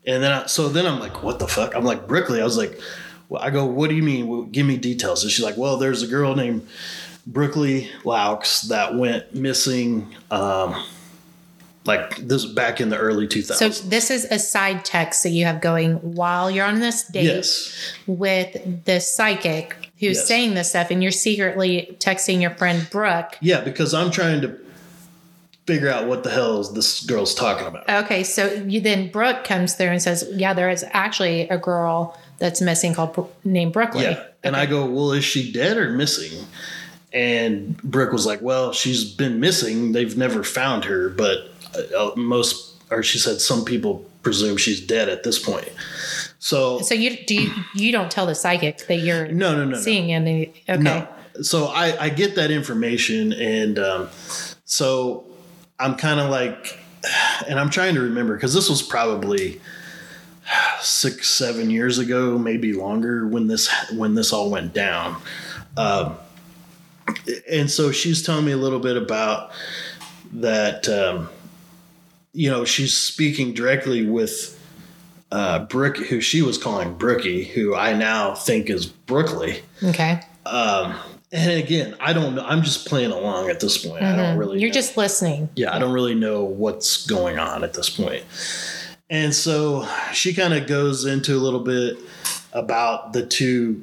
And 0.07 0.23
then, 0.23 0.31
I, 0.31 0.47
so 0.47 0.69
then 0.69 0.87
I'm 0.87 1.01
like, 1.01 1.23
what 1.23 1.39
the 1.39 1.49
fuck? 1.49 1.75
I'm 1.75 1.85
like, 1.85 2.07
Brookley. 2.07 2.41
I 2.41 2.45
was 2.45 2.57
like, 2.57 2.79
well, 3.29 3.43
I 3.43 3.51
go, 3.51 3.65
what 3.65 3.91
do 3.91 3.97
you 3.97 4.03
mean? 4.03 4.29
Well, 4.29 4.43
give 4.43 4.67
me 4.67 4.77
details. 4.77 5.23
And 5.23 5.33
she's 5.33 5.45
like, 5.45 5.57
well, 5.57 5.79
there's 5.79 6.03
a 6.03 6.07
girl 6.07 6.37
named 6.37 6.67
Brookley 7.27 7.91
Laux 8.05 8.69
that 8.69 8.95
went 8.95 9.35
missing, 9.35 10.15
um, 10.31 10.85
like 11.87 12.17
this 12.17 12.45
back 12.45 12.81
in 12.81 12.89
the 12.89 12.97
early 12.97 13.27
2000s. 13.27 13.55
So 13.55 13.69
this 13.89 14.11
is 14.11 14.25
a 14.27 14.39
side 14.39 14.85
text 14.85 15.23
that 15.23 15.31
you 15.31 15.45
have 15.45 15.61
going 15.61 15.95
while 16.15 16.51
you're 16.51 16.67
on 16.67 16.81
this 16.81 17.05
date 17.05 17.25
yes. 17.25 17.95
with 18.07 18.85
the 18.85 19.01
psychic 19.01 19.91
who's 19.99 20.19
Yes. 20.19 20.29
saying 20.29 20.55
this 20.55 20.71
stuff, 20.71 20.91
and 20.91 21.03
you're 21.03 21.13
secretly 21.13 21.97
texting 22.01 22.41
your 22.41 22.51
friend 22.51 22.87
Brooke. 22.91 23.39
Yeah, 23.41 23.61
because 23.61 23.95
I'm 23.95 24.11
trying 24.11 24.43
to, 24.43 24.59
figure 25.67 25.91
out 25.91 26.07
what 26.07 26.23
the 26.23 26.31
hell 26.31 26.61
is 26.61 26.73
this 26.75 27.05
girl's 27.05 27.35
talking 27.35 27.67
about. 27.67 27.89
Okay, 28.05 28.23
so 28.23 28.47
you 28.69 28.81
then 28.81 29.11
Brooke 29.11 29.43
comes 29.43 29.75
through 29.75 29.89
and 29.89 30.01
says, 30.01 30.25
"Yeah, 30.33 30.55
there 30.55 30.71
is 30.71 30.85
actually 30.93 31.49
a 31.49 31.59
girl 31.59 32.17
that's 32.39 32.61
missing 32.61 32.95
called 32.95 33.35
named 33.43 33.73
Brooklyn." 33.73 34.05
Yeah. 34.05 34.23
And 34.47 34.55
I 34.55 34.67
go, 34.67 34.87
well, 34.87 35.11
is 35.11 35.25
she 35.25 35.51
dead 35.51 35.77
or 35.77 35.91
missing? 35.91 36.47
And 37.13 37.77
Brooke 37.83 38.13
was 38.13 38.27
like, 38.27 38.41
well, 38.43 38.73
she's 38.73 39.03
been 39.05 39.41
missing. 39.41 39.91
They've 39.91 40.17
never 40.17 40.45
found 40.45 40.85
her, 40.85 41.09
but 41.09 41.51
most, 42.17 42.75
or 42.91 43.03
she 43.03 43.19
said, 43.19 43.41
some 43.41 43.65
people 43.65 44.05
presume 44.23 44.57
she's 44.57 44.81
dead 44.81 45.09
at 45.09 45.23
this 45.23 45.39
point. 45.39 45.71
So, 46.39 46.81
So 46.81 46.95
you 46.95 47.17
do 47.27 47.35
you, 47.35 47.51
you 47.75 47.93
don't 47.93 48.11
tell 48.11 48.27
the 48.27 48.35
psychic 48.35 48.87
that 48.87 48.97
you're 48.97 49.29
no, 49.29 49.53
no, 49.53 49.65
no, 49.65 49.71
no. 49.71 49.79
seeing 49.79 50.13
any? 50.13 50.49
Okay. 50.69 50.83
No. 50.83 51.09
So 51.43 51.67
I, 51.67 52.05
I 52.05 52.09
get 52.09 52.35
that 52.37 52.51
information. 52.51 53.33
And 53.33 53.79
um, 53.79 54.09
so 54.65 55.25
I'm 55.79 55.97
kind 55.97 56.21
of 56.21 56.31
like, 56.31 56.79
and 57.49 57.61
I'm 57.61 57.71
trying 57.71 57.95
to 57.95 58.01
remember 58.01 58.35
because 58.35 58.55
this 58.55 58.69
was 58.69 58.83
probably 58.83 59.61
six, 60.81 61.29
seven 61.29 61.71
years 61.71 61.99
ago, 61.99 62.39
maybe 62.39 62.73
longer 62.73 63.27
when 63.27 63.47
this 63.47 63.69
when 63.93 64.15
this 64.15 64.33
all 64.33 64.51
went 64.51 64.73
down. 64.73 65.21
Um, 65.77 66.17
and 67.51 67.71
so 67.71 67.93
she's 67.93 68.23
telling 68.23 68.45
me 68.45 68.53
a 68.53 68.57
little 68.57 68.81
bit 68.81 68.97
about 68.97 69.53
that. 70.33 70.89
Um, 70.89 71.29
you 72.37 72.51
know, 72.51 72.65
she's 72.65 72.95
speaking 72.95 73.55
directly 73.55 74.07
with 74.07 74.53
uh, 75.33 75.61
Brook, 75.61 75.97
who 75.97 76.21
she 76.21 76.43
was 76.43 76.59
calling 76.59 76.95
Brookie, 76.95 77.45
who 77.45 77.75
I 77.75 77.95
now 77.95 78.35
think 78.35 78.69
is 78.69 78.87
Brookley. 78.87 79.63
Okay. 79.83 80.21
Um, 80.45 80.95
and 81.33 81.53
again, 81.53 81.97
I 81.99 82.13
don't 82.13 82.35
know. 82.35 82.45
I'm 82.45 82.63
just 82.63 82.87
playing 82.87 83.11
along 83.11 83.49
at 83.49 83.61
this 83.61 83.85
point. 83.85 84.05
I 84.05 84.15
don't 84.15 84.37
really. 84.37 84.57
Mm-hmm. 84.57 84.61
You're 84.61 84.69
know. 84.69 84.75
just 84.75 84.97
listening. 84.97 85.49
yeah, 85.57 85.75
I 85.75 85.79
don't 85.79 85.93
really 85.93 86.15
know 86.15 86.45
what's 86.45 87.07
going 87.07 87.39
on 87.39 87.65
at 87.65 87.75
this 87.75 87.91
point. 87.91 88.23
And 89.09 89.35
so 89.35 89.89
she 90.13 90.35
kind 90.35 90.53
of 90.53 90.67
goes 90.67 91.05
into 91.05 91.35
a 91.35 91.41
little 91.41 91.61
bit 91.61 91.99
about 92.53 93.13
the 93.13 93.25
two. 93.25 93.83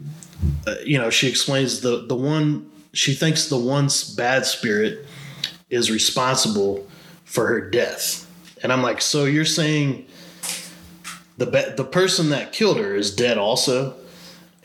Uh, 0.68 0.76
you 0.86 0.98
know, 0.98 1.10
she 1.10 1.28
explains 1.28 1.82
the 1.82 2.06
the 2.06 2.16
one 2.16 2.70
she 2.94 3.14
thinks 3.14 3.50
the 3.50 3.58
one 3.58 3.90
bad 4.16 4.46
spirit 4.46 5.06
is 5.70 5.90
responsible 5.90 6.88
for 7.26 7.48
her 7.48 7.70
death. 7.70 8.28
And 8.64 8.72
I'm 8.72 8.82
like, 8.82 9.02
so 9.02 9.26
you're 9.26 9.46
saying 9.46 10.08
the 11.38 11.46
ba- 11.46 11.74
the 11.76 11.84
person 11.84 12.30
that 12.30 12.54
killed 12.54 12.78
her 12.78 12.96
is 12.96 13.14
dead 13.16 13.38
also? 13.38 13.96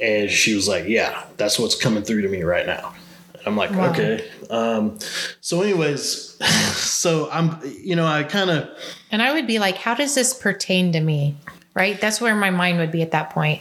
And 0.00 0.30
she 0.30 0.54
was 0.54 0.68
like, 0.68 0.86
yeah, 0.86 1.24
that's 1.36 1.58
what's 1.58 1.74
coming 1.74 2.04
through 2.04 2.22
to 2.22 2.28
me 2.28 2.42
right 2.44 2.66
now. 2.66 2.94
And 3.34 3.42
I'm 3.46 3.56
like, 3.56 3.72
Wow. 3.72 3.90
okay. 3.90 4.28
Um, 4.48 4.98
so, 5.40 5.60
anyways, 5.62 6.36
so 6.76 7.28
I'm, 7.32 7.58
you 7.82 7.96
know, 7.96 8.06
I 8.06 8.22
kind 8.22 8.50
of, 8.50 8.68
And 9.10 9.20
I 9.20 9.32
would 9.32 9.46
be 9.48 9.58
like, 9.58 9.76
how 9.76 9.94
does 9.94 10.14
this 10.14 10.32
pertain 10.34 10.92
to 10.92 11.00
me? 11.00 11.36
Right? 11.74 12.00
That's 12.00 12.20
where 12.20 12.34
my 12.36 12.50
mind 12.50 12.78
would 12.78 12.92
be 12.92 13.02
at 13.02 13.10
that 13.10 13.30
point. 13.30 13.60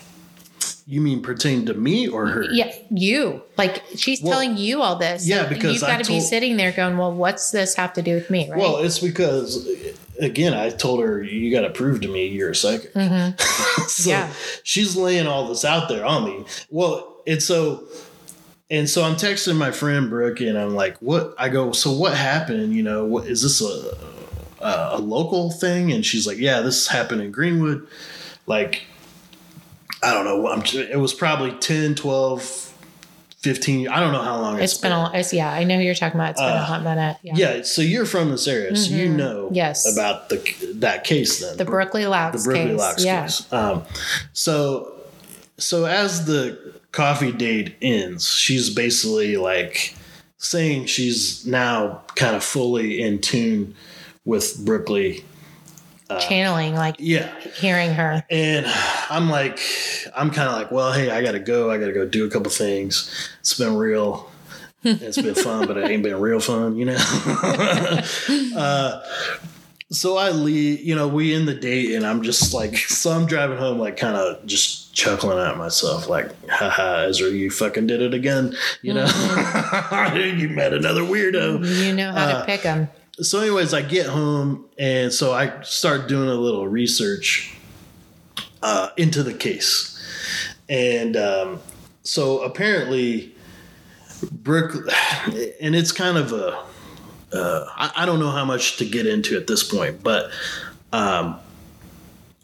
you 0.88 1.02
mean 1.02 1.22
pertain 1.22 1.66
to 1.66 1.74
me 1.74 2.08
or 2.08 2.28
her? 2.28 2.44
Yeah, 2.52 2.72
you. 2.92 3.42
Like 3.58 3.84
she's 3.96 4.22
Well, 4.22 4.34
telling 4.34 4.58
you 4.58 4.82
all 4.84 4.96
this. 4.96 5.28
yeah, 5.28 5.44
So 5.44 5.50
because 5.50 5.74
you've 5.74 5.82
got 5.82 6.04
to 6.04 6.08
be 6.12 6.20
sitting 6.20 6.58
there 6.58 6.72
going, 6.72 6.98
"Well, 6.98 7.12
what's 7.14 7.52
this 7.52 7.76
have 7.76 7.94
to 7.94 8.02
do 8.02 8.14
with 8.16 8.30
me?" 8.30 8.50
Right? 8.50 8.58
Well, 8.60 8.78
it's 8.78 9.00
because, 9.00 9.68
again, 10.20 10.54
I 10.54 10.70
told 10.70 11.02
her, 11.04 11.22
you 11.22 11.52
got 11.52 11.62
to 11.62 11.70
prove 11.70 12.02
to 12.02 12.08
me 12.08 12.28
you're 12.28 12.52
a 12.52 12.56
psychic. 12.56 12.94
Mm-hmm. 12.94 14.08
Yeah. 14.08 14.32
she's 14.64 14.96
laying 14.96 15.28
all 15.28 15.48
this 15.48 15.64
out 15.66 15.88
there 15.90 16.06
on 16.06 16.26
me. 16.26 16.46
Well, 16.70 17.16
and 17.26 17.42
so, 17.42 17.86
and 18.70 18.90
so 18.90 19.04
I'm 19.04 19.16
texting 19.16 19.56
my 19.56 19.72
friend 19.72 20.10
Brooke, 20.10 20.42
and 20.42 20.58
I'm 20.58 20.76
like, 20.76 20.98
"What?" 20.98 21.34
I 21.38 21.50
go, 21.50 21.72
"So 21.72 21.92
what 21.92 22.16
happened? 22.16 22.74
You 22.74 22.84
know, 22.84 23.06
what 23.06 23.28
is 23.28 23.42
this 23.42 23.62
a 23.62 23.98
a, 24.64 24.98
a 24.98 25.00
local 25.00 25.52
thing?" 25.52 25.92
And 25.94 26.06
she's 26.06 26.28
like, 26.28 26.38
"Yeah, 26.38 26.62
this 26.62 26.88
happened 26.88 27.22
in 27.22 27.32
Greenwood." 27.32 27.88
Like, 28.46 28.84
I 30.04 30.14
don't 30.14 30.26
know. 30.26 30.48
I'm, 30.48 30.62
it 30.76 31.00
was 31.00 31.14
probably 31.14 31.52
10, 31.54 31.96
12, 31.96 32.67
15. 33.40 33.88
I 33.88 34.00
don't 34.00 34.14
know 34.14 34.22
how 34.22 34.40
long 34.40 34.60
it's 34.60 34.78
been 34.78 34.92
been. 34.92 35.00
a. 35.00 35.12
It's, 35.14 35.32
yeah, 35.32 35.52
I 35.52 35.64
know 35.64 35.78
who 35.78 35.84
you're 35.84 35.94
talking 35.96 36.20
about. 36.20 36.32
It's 36.32 36.42
been 36.42 36.50
a 36.50 36.64
hot 36.64 36.84
minute. 36.84 37.18
Yeah. 37.22 37.34
Uh, 37.34 37.38
yeah. 37.38 37.62
So 37.62 37.82
you're 37.82 38.06
from 38.06 38.32
this 38.32 38.48
area, 38.48 38.76
so 38.76 38.94
you 38.96 39.10
know 39.10 39.46
Mm-hmm. 39.46 39.56
Yes. 39.56 39.92
about 39.94 40.30
the 40.30 40.38
that 40.76 41.04
case 41.04 41.40
then 41.40 41.56
The 41.58 41.66
Brookley 41.66 42.04
Laux 42.04 42.32
the. 42.44 42.74
Locks 42.74 43.06
yeah. 43.06 43.22
case. 43.24 43.54
Um, 43.54 43.84
so, 44.34 44.92
so 45.58 45.86
as 45.86 46.26
the 46.26 46.74
coffee 46.92 47.32
date 47.32 47.76
ends, 47.82 48.30
she's 48.30 48.74
basically 48.74 49.38
like 49.38 49.96
saying 50.38 50.86
she's 50.88 51.46
now 51.46 52.02
kind 52.16 52.36
of 52.36 52.44
fully 52.44 53.02
in 53.02 53.20
tune 53.20 53.76
with 54.26 54.66
Brooklyn. 56.08 56.30
Channeling, 56.30 56.76
like 56.76 56.96
Yeah. 57.00 57.30
hearing 57.56 57.94
her. 57.94 58.24
And 58.30 58.66
I'm 59.10 59.30
like, 59.30 59.60
I'm 60.16 60.32
kind 60.32 60.50
of 60.50 60.56
like, 60.56 60.72
well, 60.72 60.92
hey, 60.94 61.10
I 61.12 61.22
got 61.22 61.34
to 61.34 61.40
go. 61.40 61.70
I 61.72 61.78
got 61.78 61.88
to 61.88 61.94
go 61.94 62.06
do 62.08 62.26
a 62.26 62.30
couple 62.30 62.50
things. 62.52 63.10
It's 63.42 63.54
been 63.58 63.76
real. 63.76 64.30
It's 64.84 65.22
been 65.22 65.36
fun, 65.36 65.68
but 65.68 65.76
it 65.78 65.90
ain't 65.90 66.04
been 66.04 66.20
real 66.20 66.40
fun, 66.40 66.78
you 66.78 66.86
know? 66.86 66.96
uh, 68.56 69.02
so 69.92 70.18
I 70.18 70.30
leave, 70.32 70.82
you 70.82 70.96
know, 70.96 71.08
we 71.08 71.34
end 71.34 71.48
the 71.48 71.54
date 71.54 71.94
and 71.96 72.06
I'm 72.06 72.22
just 72.22 72.54
like, 72.54 72.78
so 72.78 73.12
I'm 73.12 73.26
driving 73.26 73.58
home, 73.58 73.80
like 73.80 73.98
kind 73.98 74.16
of 74.16 74.46
just 74.46 74.94
chuckling 74.94 75.40
at 75.40 75.58
myself, 75.58 76.08
like, 76.10 76.30
haha, 76.50 77.06
Ezra, 77.08 77.30
you 77.30 77.50
fucking 77.52 77.88
did 77.88 78.02
it 78.02 78.14
again. 78.14 78.56
You 78.82 78.94
know, 78.94 79.06
you 80.16 80.50
met 80.50 80.74
another 80.74 81.02
weirdo 81.02 81.86
You 81.86 81.94
know 81.94 82.12
how 82.12 82.26
Uh, 82.26 82.40
to 82.42 82.46
pick 82.46 82.62
them. 82.64 82.90
So 83.22 83.40
anyways 83.40 83.74
i 83.74 83.82
get 83.82 84.06
home 84.06 84.66
and 84.78 85.12
so 85.12 85.34
i 85.34 85.62
start 85.62 86.08
doing 86.08 86.30
a 86.30 86.36
little 86.36 86.68
research 86.68 87.58
uh, 88.62 88.90
into 88.98 89.24
the 89.24 89.34
case. 89.34 89.94
And 90.70 91.16
um, 91.16 91.60
so 92.04 92.42
apparently 92.42 93.34
brook 94.32 94.74
and 95.62 95.76
it's 95.76 95.92
kind 95.92 96.18
of 96.18 96.34
a 96.34 96.64
uh, 97.34 97.66
I, 97.76 97.92
I 97.98 98.06
don't 98.06 98.20
know 98.20 98.32
how 98.32 98.46
much 98.46 98.78
to 98.78 98.86
get 98.86 99.06
into 99.06 99.38
at 99.38 99.48
this 99.48 99.64
point 99.64 100.02
but 100.02 100.32
um, 100.92 101.40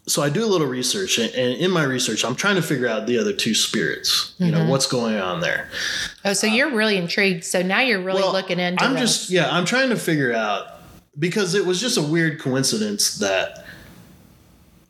so 0.06 0.22
i 0.22 0.28
do 0.28 0.44
a 0.44 0.46
little 0.46 0.66
research 0.66 1.18
and, 1.18 1.32
in 1.34 1.70
my 1.70 1.82
research 1.84 2.24
i'm 2.24 2.34
trying 2.34 2.56
to 2.56 2.62
figure 2.62 2.86
out 2.86 3.06
the 3.06 3.18
other 3.18 3.32
two 3.32 3.54
spirits 3.54 4.34
you 4.38 4.50
know 4.50 4.66
what's 4.68 4.86
going 4.86 5.16
on 5.16 5.40
there 5.40 5.68
Oh, 6.26 6.32
so 6.32 6.46
you're 6.46 6.70
really 6.74 6.96
intrigued. 6.96 7.44
So 7.44 7.60
now 7.60 7.80
you're 7.80 8.00
really 8.00 8.22
Well, 8.22 8.32
looking 8.32 8.58
into. 8.58 8.82
It. 8.82 8.86
I'm 8.86 8.94
this. 8.94 9.00
just 9.18 9.30
yeah, 9.30 9.50
I'm 9.54 9.66
trying 9.66 9.90
to 9.90 9.96
figure 9.96 10.32
out 10.32 10.80
because 11.18 11.54
it 11.54 11.66
was 11.66 11.78
just 11.78 11.98
a 11.98 12.02
weird 12.02 12.40
coincidence 12.40 13.18
that 13.18 13.66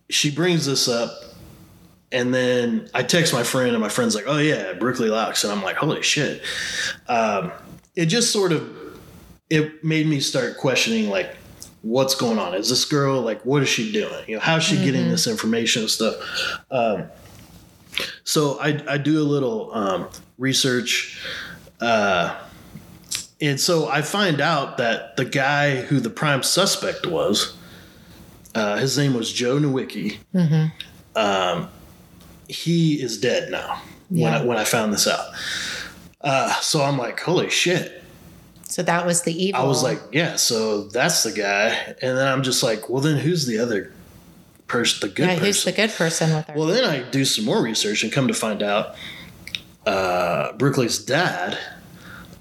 she 0.08 0.30
brings 0.30 0.66
this 0.66 0.86
up 0.86 1.10
and 2.12 2.32
then 2.32 2.88
I 2.94 3.02
text 3.02 3.32
my 3.32 3.42
friend 3.42 3.70
and 3.72 3.80
my 3.80 3.88
friend's 3.88 4.14
like, 4.14 4.26
"Oh 4.28 4.38
yeah, 4.38 4.74
Brooklyn 4.74 5.10
Locks," 5.10 5.42
and 5.42 5.52
I'm 5.52 5.62
like, 5.64 5.74
"Holy 5.74 6.02
shit!" 6.02 6.40
Um, 7.08 7.50
it 7.96 8.06
just 8.06 8.32
sort 8.32 8.52
of 8.52 8.70
it 9.50 9.82
made 9.82 10.06
me 10.06 10.20
start 10.20 10.56
questioning 10.56 11.10
like, 11.10 11.34
what's 11.84 12.14
going 12.14 12.38
on? 12.38 12.54
Is 12.54 12.70
this 12.70 12.84
girl 12.86 13.20
like, 13.20 13.44
what 13.44 13.62
is 13.62 13.68
she 13.68 13.92
doing? 13.92 14.24
You 14.26 14.36
know, 14.36 14.40
how's 14.40 14.64
she 14.64 14.76
getting 14.82 15.08
this 15.10 15.26
information 15.26 15.82
and 15.82 15.90
stuff? 15.90 16.14
Um, 16.70 17.04
so 18.24 18.58
I 18.58 18.82
I 18.88 18.98
do 18.98 19.20
a 19.20 19.22
little 19.22 19.72
um, 19.72 20.08
research. 20.38 21.22
Uh, 21.80 22.36
and 23.40 23.60
so 23.60 23.88
I 23.88 24.00
find 24.02 24.40
out 24.40 24.78
that 24.78 25.16
the 25.16 25.24
guy 25.24 25.82
who 25.82 26.00
the 26.00 26.08
prime 26.08 26.42
suspect 26.42 27.06
was, 27.06 27.54
uh, 28.54 28.76
his 28.78 28.96
name 28.96 29.12
was 29.12 29.30
Joe 29.32 29.58
Nowicki. 29.58 30.18
Um, 31.14 31.68
he 32.48 33.02
is 33.02 33.18
dead 33.18 33.50
now. 33.50 33.82
When 34.08 34.32
I, 34.32 34.44
when 34.44 34.58
I 34.58 34.64
found 34.64 34.92
this 34.92 35.08
out, 35.08 35.26
uh, 36.20 36.54
so 36.60 36.82
I'm 36.82 36.96
like, 36.96 37.18
holy 37.20 37.50
shit! 37.50 38.03
So 38.74 38.82
that 38.82 39.06
was 39.06 39.22
the 39.22 39.32
evil. 39.32 39.60
I 39.60 39.64
was 39.66 39.84
like, 39.84 40.00
yeah, 40.10 40.34
so 40.34 40.82
that's 40.82 41.22
the 41.22 41.30
guy. 41.30 41.68
And 42.02 42.18
then 42.18 42.26
I'm 42.26 42.42
just 42.42 42.60
like, 42.64 42.88
well, 42.88 43.00
then 43.00 43.18
who's 43.18 43.46
the 43.46 43.60
other 43.60 43.92
person? 44.66 45.08
The 45.08 45.14
good 45.14 45.26
yeah, 45.28 45.34
person. 45.34 45.46
who's 45.46 45.62
the 45.62 45.70
good 45.70 45.90
person 45.90 46.34
with 46.34 46.46
her? 46.48 46.54
Well, 46.56 46.66
then 46.66 46.82
I 46.82 47.08
do 47.08 47.24
some 47.24 47.44
more 47.44 47.62
research 47.62 48.02
and 48.02 48.12
come 48.12 48.26
to 48.26 48.34
find 48.34 48.64
out 48.64 48.96
uh, 49.86 50.54
Brooklyn's 50.54 50.98
dad. 50.98 51.56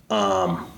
Um, 0.09 0.71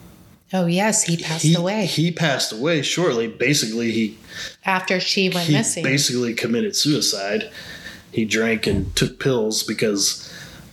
oh 0.52 0.66
yes, 0.66 1.04
he 1.04 1.16
passed 1.16 1.46
he, 1.46 1.56
away 1.56 1.86
He 1.86 2.12
passed 2.12 2.52
away 2.52 2.82
shortly. 2.82 3.30
Basically, 3.30 3.94
he 3.94 4.18
after 4.66 5.00
she 5.00 5.30
went 5.30 5.48
he 5.48 5.54
missing. 5.54 5.86
basically 5.86 6.34
committed 6.34 6.76
suicide. 6.76 7.50
He 8.12 8.26
drank 8.26 8.68
and 8.68 8.94
took 8.94 9.22
pills 9.22 9.64
because 9.64 10.30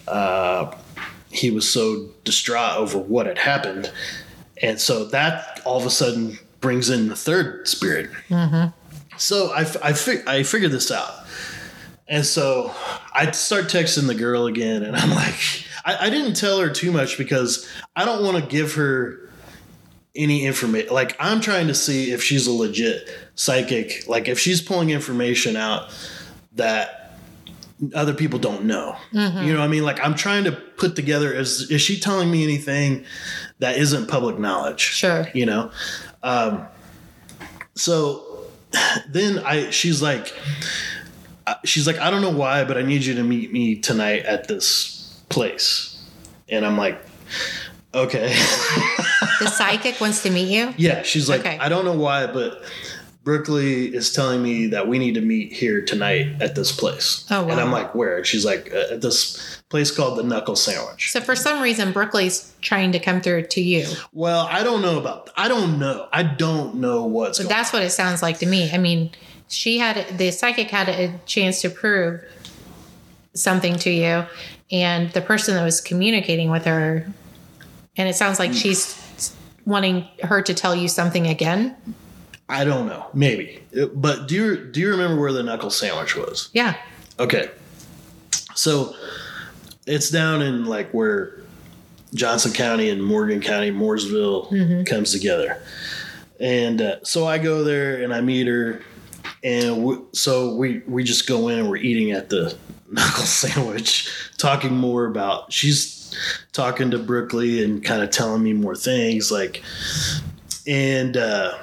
uh, 0.09 0.75
he 1.31 1.53
was 1.53 1.69
so 1.71 2.09
distraught 2.25 2.79
over 2.79 2.99
what 2.99 3.27
had 3.27 3.39
happened, 3.39 3.93
and 4.61 4.81
so 4.81 5.05
that 5.07 5.61
all 5.65 5.79
of 5.79 5.87
a 5.87 5.91
sudden 5.91 6.39
brings 6.61 6.91
in 6.91 7.09
the 7.09 7.17
third 7.17 7.67
spirit. 7.69 8.11
Mm-hmm. 8.29 8.71
So 9.19 9.53
I 9.53 9.61
I, 9.83 9.93
fig- 9.93 10.27
I 10.27 10.43
figured 10.43 10.73
this 10.73 10.91
out. 10.91 11.13
And 12.09 12.27
so 12.27 12.75
I 13.15 13.31
start 13.31 13.67
texting 13.67 14.07
the 14.07 14.15
girl 14.15 14.47
again, 14.47 14.83
and 14.83 14.97
I'm 14.97 15.11
like, 15.11 15.35
I, 15.85 16.07
I 16.07 16.11
didn't 16.11 16.35
tell 16.35 16.61
her 16.61 16.69
too 16.69 16.93
much 16.93 17.17
because 17.17 17.69
I 17.97 18.05
don't 18.05 18.23
want 18.25 18.43
to 18.43 18.51
give 18.51 18.75
her 18.75 19.31
any 20.15 20.45
information. 20.45 20.93
Like 20.93 21.17
I'm 21.19 21.41
trying 21.41 21.69
to 21.69 21.75
see 21.75 22.13
if 22.13 22.23
she's 22.23 22.47
a 22.47 22.53
legit 22.53 23.09
psychic. 23.35 24.07
Like 24.07 24.29
if 24.29 24.39
she's 24.39 24.61
pulling 24.61 24.91
information 24.91 25.57
out 25.57 25.91
that 26.53 27.02
other 27.95 28.15
people 28.15 28.39
don't 28.39 28.65
know. 28.65 28.97
Mm-hmm. 29.13 29.45
You 29.45 29.53
know 29.53 29.59
what 29.61 29.65
I 29.65 29.69
mean? 29.69 29.85
Like 29.85 30.01
I'm 30.05 30.15
trying 30.15 30.45
to 30.45 30.53
put 30.53 30.97
together 30.97 31.33
is 31.33 31.71
is 31.71 31.81
she 31.81 31.99
telling 31.99 32.31
me 32.31 32.45
anything 32.45 33.05
that 33.59 33.77
isn't 33.77 34.09
public 34.09 34.39
knowledge? 34.39 34.81
Sure. 34.81 35.27
You 35.35 35.47
know? 35.47 35.71
Um 36.23 36.67
so 37.75 38.47
then 39.09 39.39
I 39.41 39.71
she's 39.71 40.03
like 40.03 40.33
uh, 41.47 41.55
she's 41.65 41.87
like 41.87 41.99
I 41.99 42.11
don't 42.11 42.23
know 42.23 42.31
why, 42.31 42.65
but 42.65 42.77
I 42.79 42.83
need 42.83 43.05
you 43.05 43.15
to 43.15 43.23
meet 43.25 43.53
me 43.53 43.77
tonight 43.77 44.25
at 44.25 44.49
this 44.49 45.23
place. 45.29 46.03
And 46.49 46.65
I'm 46.65 46.77
like 46.77 47.01
okay. 47.95 48.35
The 49.41 49.49
psychic 49.49 50.01
wants 50.01 50.23
to 50.23 50.31
meet 50.31 50.49
you. 50.49 50.73
Yeah, 50.79 51.03
she's 51.03 51.29
like, 51.29 51.41
Okay. 51.41 51.59
I 51.59 51.69
don't 51.69 51.85
know 51.85 51.97
why, 51.97 52.27
but 52.27 52.63
Brookley 53.25 53.95
is 53.95 54.13
telling 54.13 54.43
me 54.43 54.67
that 54.69 54.89
we 54.89 54.99
need 54.99 55.15
to 55.15 55.21
meet 55.21 55.53
here 55.53 55.81
tonight 55.81 56.43
at 56.43 56.57
this 56.57 56.73
place. 56.73 57.25
Oh, 57.31 57.49
And 57.49 57.61
I'm 57.61 57.71
like, 57.71 57.95
where? 57.95 58.17
And 58.17 58.27
she's 58.27 58.45
like, 58.45 58.73
uh, 58.75 58.95
at 58.95 59.01
this 59.01 59.63
place 59.69 59.91
called 59.93 60.19
the 60.19 60.25
Knuckle 60.25 60.57
Sandwich. 60.57 61.13
So 61.13 61.21
for 61.21 61.37
some 61.37 61.63
reason, 61.63 61.93
Brooklyn's 61.93 62.53
trying 62.61 62.91
to 62.93 62.99
come 62.99 63.21
through 63.21 63.45
to 63.45 63.61
you. 63.61 63.87
well, 64.13 64.49
I 64.51 64.65
don't 64.65 64.83
know 64.83 64.99
about. 64.99 65.31
I 65.37 65.47
don't 65.47 65.79
know. 65.79 66.09
I 66.13 66.25
don't 66.25 66.77
know 66.77 67.05
what's 67.05 67.39
But 67.39 67.49
that's 67.49 67.73
what 67.73 67.83
it 67.83 67.91
sounds 67.91 68.23
like 68.23 68.39
to 68.41 68.47
me. 68.47 68.71
I 68.73 68.79
mean, 68.79 69.13
she 69.49 69.79
had 69.79 70.19
the 70.19 70.31
psychic 70.33 70.71
had 70.71 70.89
a 70.89 71.19
chance 71.25 71.61
to 71.63 71.71
prove 71.71 72.23
something 73.35 73.77
to 73.77 73.91
you, 73.91 74.27
and 74.73 75.11
the 75.13 75.21
person 75.21 75.55
that 75.55 75.63
was 75.63 75.81
communicating 75.81 76.51
with 76.51 76.65
her, 76.65 77.07
and 77.97 78.09
it 78.09 78.15
sounds 78.15 78.39
like 78.39 78.53
she's 78.53 78.99
wanting 79.65 80.09
her 80.25 80.43
to 80.43 80.55
tell 80.55 80.75
you 80.75 80.89
something 80.89 81.29
again. 81.29 81.77
I 82.53 82.65
don't 82.65 82.87
know. 82.87 83.07
Maybe. 83.15 83.63
But 83.95 84.29
do 84.29 84.35
you 84.35 84.57
do 84.65 84.81
you 84.81 84.91
remember 84.91 85.21
where 85.21 85.33
the 85.33 85.43
Knuckle 85.43 85.71
Sandwich 85.71 86.17
was? 86.17 86.51
Yeah. 86.53 86.77
Okay. 87.19 87.51
So 88.55 88.95
it's 89.87 90.11
down 90.11 90.43
in 90.43 90.67
like 90.67 90.93
where 90.93 91.43
Johnson 92.15 92.53
County 92.53 92.91
and 92.91 93.03
Morgan 93.03 93.41
County, 93.41 93.71
Mooresville 93.71 94.87
comes 94.87 95.13
together. 95.13 95.63
And 96.39 96.83
uh, 96.83 96.97
so 97.05 97.27
I 97.27 97.39
go 97.39 97.65
there 97.65 98.03
and 98.03 98.13
I 98.13 98.21
meet 98.21 98.47
her. 98.47 98.83
And 99.45 99.85
we, 99.85 99.99
so 100.13 100.55
we, 100.55 100.81
we 100.87 101.05
just 101.05 101.27
go 101.27 101.49
in 101.49 101.59
and 101.59 101.71
we're 101.71 101.77
eating 101.77 102.13
at 102.13 102.29
the 102.29 102.57
knuckle 102.91 103.25
sandwich, 103.25 104.09
talking 104.37 104.77
more 104.77 105.07
about, 105.07 105.53
she's 105.53 106.15
talking 106.53 106.91
to 106.91 106.99
Brookley 106.99 107.65
and 107.65 107.83
kind 107.83 108.03
of 108.03 108.11
telling 108.11 108.43
me 108.43 108.53
more 108.53 108.77
things 108.77 109.33
like, 109.33 109.63
and, 110.67 111.17
uh, 111.17 111.57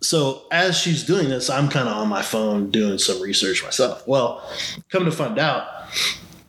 so 0.00 0.42
as 0.50 0.76
she's 0.76 1.04
doing 1.04 1.28
this, 1.28 1.50
I'm 1.50 1.68
kind 1.68 1.88
of 1.88 1.96
on 1.96 2.08
my 2.08 2.22
phone 2.22 2.70
doing 2.70 2.98
some 2.98 3.20
research 3.20 3.62
myself. 3.64 4.06
Well, 4.06 4.48
come 4.90 5.04
to 5.04 5.12
find 5.12 5.38
out, 5.38 5.66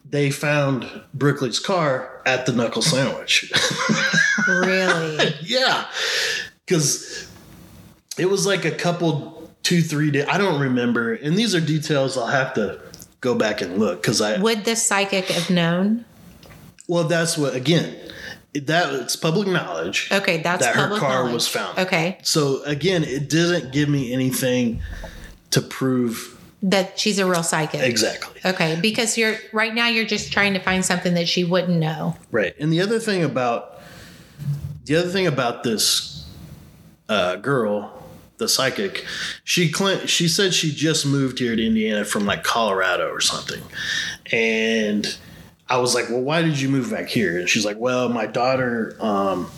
they 0.08 0.30
found 0.30 0.90
Brookley's 1.14 1.60
car 1.60 2.22
at 2.26 2.46
the 2.46 2.52
Knuckle 2.52 2.82
Sandwich. 2.82 3.52
Really? 4.48 5.36
yeah, 5.42 5.86
because 6.66 7.30
it 8.18 8.30
was 8.30 8.46
like 8.46 8.66
a 8.66 8.72
couple, 8.72 9.52
two, 9.64 9.82
three 9.82 10.12
days. 10.12 10.26
I 10.28 10.38
don't 10.38 10.60
remember, 10.60 11.14
and 11.14 11.38
these 11.38 11.54
are 11.54 11.62
details 11.62 12.18
I'll 12.18 12.28
have 12.28 12.54
to 12.56 12.80
go 13.22 13.36
back 13.36 13.62
and 13.62 13.78
look 13.78 14.02
because 14.02 14.22
I. 14.22 14.40
Would 14.40 14.66
this 14.66 14.86
psychic 14.86 15.26
have 15.26 15.50
known? 15.50 16.06
Well, 16.88 17.04
that's 17.04 17.38
what 17.38 17.54
again. 17.56 17.96
That 18.54 18.94
it's 18.96 19.16
public 19.16 19.48
knowledge 19.48 20.10
Okay, 20.12 20.42
that's 20.42 20.66
that 20.66 20.76
her 20.76 20.98
car 20.98 21.20
knowledge. 21.20 21.34
was 21.34 21.48
found. 21.48 21.78
Okay, 21.78 22.18
So 22.24 22.64
again, 22.64 23.04
it 23.04 23.30
doesn't 23.30 23.72
give 23.72 23.90
me 23.90 24.12
anything 24.12 24.82
to 25.52 25.62
prove 25.62 26.36
that 26.64 27.00
she's 27.00 27.20
a 27.20 27.26
real 27.30 27.44
psychic. 27.44 27.82
exactly. 27.82 28.42
Okay, 28.44 28.78
because 28.82 29.18
you're 29.18 29.36
right 29.54 29.74
now 29.74 29.88
you're 29.88 30.04
just 30.06 30.34
trying 30.34 30.54
to 30.56 30.60
find 30.60 30.84
something 30.84 31.14
that 31.14 31.28
she 31.30 31.44
wouldn't 31.44 31.78
know. 31.80 32.18
Right. 32.32 32.56
And 32.60 32.74
the 32.74 32.82
other 32.82 33.00
thing 33.00 33.24
about 33.24 33.80
the 34.86 34.96
other 34.96 35.10
thing 35.10 35.28
about 35.28 35.64
this 35.64 36.28
uh, 37.08 37.36
girl, 37.38 38.04
the 38.38 38.50
psychic, 38.50 39.06
she 39.44 39.72
cl- 39.72 40.06
she 40.08 40.28
said 40.28 40.54
she 40.56 40.72
just 40.72 41.06
moved 41.06 41.38
here 41.40 41.56
to 41.56 41.64
Indiana 41.66 42.04
from 42.04 42.26
like 42.26 42.44
Colorado 42.44 43.10
or 43.12 43.22
something, 43.22 43.62
and 44.32 45.18
I 45.70 45.78
was 45.78 45.94
like, 45.94 46.10
well, 46.10 46.22
why 46.22 46.42
did 46.42 46.60
you 46.60 46.70
move 46.70 46.90
back 46.92 47.08
here? 47.08 47.38
And 47.38 47.48
she's 47.48 47.66
like, 47.66 47.78
well, 47.78 48.10
my 48.10 48.26
daughter. 48.26 48.96
Um, 49.00 49.50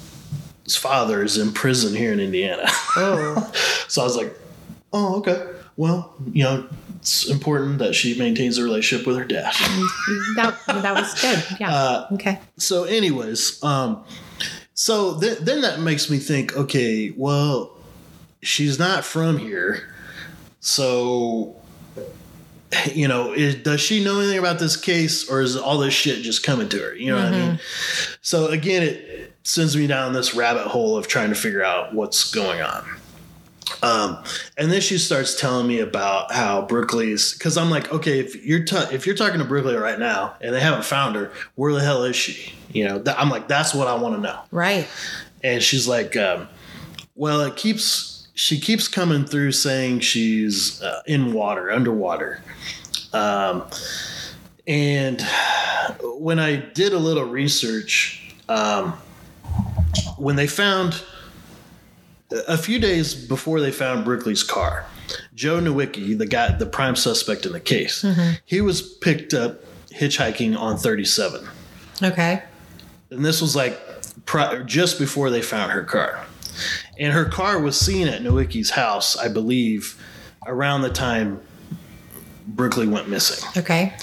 his 0.64 0.76
father 0.76 1.24
is 1.24 1.38
in 1.38 1.52
prison 1.54 1.96
here 1.96 2.14
in 2.14 2.20
Indiana. 2.20 2.64
Oh, 2.96 3.52
so 3.88 4.02
I 4.02 4.06
was 4.06 4.16
like, 4.16 4.38
oh, 4.94 5.18
okay. 5.20 5.48
Well, 5.76 6.14
you 6.32 6.44
know, 6.44 6.68
it's 6.98 7.28
important 7.28 7.80
that 7.80 7.96
she 7.96 8.18
maintains 8.18 8.58
a 8.60 8.64
relationship 8.64 9.08
with 9.08 9.18
her 9.18 9.26
dad. 9.26 9.54
that 10.36 10.56
that 10.68 10.94
was 10.94 11.20
good. 11.20 11.44
Yeah. 11.60 11.74
Uh, 11.74 12.08
okay. 12.14 12.40
so 12.58 12.84
anyways 12.84 13.62
um 13.64 14.04
so 14.76 15.20
th- 15.20 15.40
then 15.40 15.62
that 15.62 15.80
makes 15.80 16.10
me 16.12 16.20
think 16.20 16.56
okay 16.56 17.12
well 17.18 17.76
she's 18.44 18.78
not 18.78 19.04
from 19.04 19.38
here 19.40 19.92
so 20.60 21.56
you 22.94 23.08
know 23.08 23.34
is, 23.34 23.56
does 23.56 23.82
she 23.82 24.04
know 24.04 24.20
anything 24.20 24.40
about 24.40 24.60
this 24.60 24.76
case 24.78 25.30
or 25.30 25.42
is 25.42 25.56
all 25.58 25.78
this 25.78 25.94
shit 25.94 26.22
just 26.24 26.44
coming 26.44 26.70
to 26.70 26.80
her 26.80 26.96
you 26.96 27.08
know 27.08 27.16
what 27.16 27.26
i 27.26 27.32
mean 27.32 27.60
so 28.22 28.48
again 28.48 28.84
it 28.84 29.34
sends 29.44 29.76
me 29.76 29.88
down 29.88 30.14
this 30.14 30.34
rabbit 30.34 30.68
hole 30.68 30.98
of 30.98 31.08
trying 31.08 31.30
to 31.30 31.36
figure 31.36 31.64
out 31.64 31.94
what's 31.94 32.32
going 32.32 32.62
on 32.62 32.86
um, 33.84 34.24
and 34.58 34.72
then 34.72 34.82
she 34.82 34.98
starts 34.98 35.40
telling 35.40 35.68
me 35.68 35.80
about 35.80 36.32
how 36.32 36.64
Brookley's 36.64 37.34
because 37.34 37.58
I'm 37.58 37.70
like, 37.70 37.92
okay, 37.92 38.20
if 38.20 38.46
you're 38.46 38.66
ta- 38.66 38.90
if 38.92 39.06
you're 39.06 39.16
talking 39.16 39.40
to 39.40 39.46
Brookley 39.46 39.76
right 39.76 39.98
now 39.98 40.36
and 40.42 40.54
they 40.54 40.60
haven't 40.60 40.86
found 40.86 41.16
her, 41.16 41.32
where 41.56 41.74
the 41.74 41.82
hell 41.82 42.04
is 42.04 42.16
she? 42.16 42.54
You 42.74 42.88
know, 42.88 43.02
th- 43.02 43.16
I'm 43.18 43.30
like, 43.30 43.48
that's 43.48 43.74
what 43.74 43.88
I 43.88 43.96
want 43.96 44.16
to 44.16 44.22
know. 44.22 44.40
Right. 44.52 44.88
And 45.44 45.64
she's 45.64 45.88
like, 45.88 46.16
um, 46.18 46.48
well, 47.16 47.42
it 47.42 47.56
keeps 47.56 48.21
she 48.34 48.60
keeps 48.60 48.88
coming 48.88 49.26
through 49.26 49.52
saying 49.52 50.00
she's 50.00 50.82
uh, 50.82 51.02
in 51.06 51.34
water, 51.34 51.72
underwater. 51.72 52.42
Um, 53.14 53.64
and 54.68 55.22
when 56.04 56.40
I 56.40 56.56
did 56.58 56.94
a 56.94 56.98
little 57.00 57.26
research, 57.26 58.36
um, 58.48 58.94
when 60.18 60.36
they 60.36 60.48
found 60.48 61.04
a 62.48 62.58
few 62.58 62.80
days 62.80 63.14
before 63.14 63.60
they 63.60 63.72
found 63.72 64.06
Brookley's 64.06 64.44
car, 64.44 64.86
Joe 65.36 65.60
Nowicki, 65.60 66.18
the 66.18 66.26
guy, 66.26 66.56
the 66.56 66.66
prime 66.66 66.96
suspect 66.96 67.46
in 67.46 67.52
the 67.52 67.60
case, 67.60 68.06
he 68.46 68.62
was 68.62 68.82
picked 68.82 69.34
up 69.34 69.60
hitchhiking 69.90 70.58
on 70.58 70.78
37 70.78 71.46
Okay. 72.02 72.42
and 73.10 73.26
this 73.26 73.42
was 73.42 73.58
like 73.58 73.78
pri- 74.26 74.64
just 74.64 74.98
before 74.98 75.30
they 75.30 75.42
found 75.42 75.74
her 75.74 75.84
car. 75.84 76.26
And 77.02 77.12
her 77.14 77.26
car 77.26 77.60
was 77.60 77.78
seen 77.80 78.08
at 78.08 78.22
Nowicki's 78.22 78.70
house, 78.70 79.18
I 79.18 79.28
believe, 79.28 80.00
around 80.46 80.84
the 80.84 80.92
time 80.92 81.42
Brooklyn 82.46 82.92
went 82.92 83.10
missing. 83.10 83.44
Okay. 83.58 83.94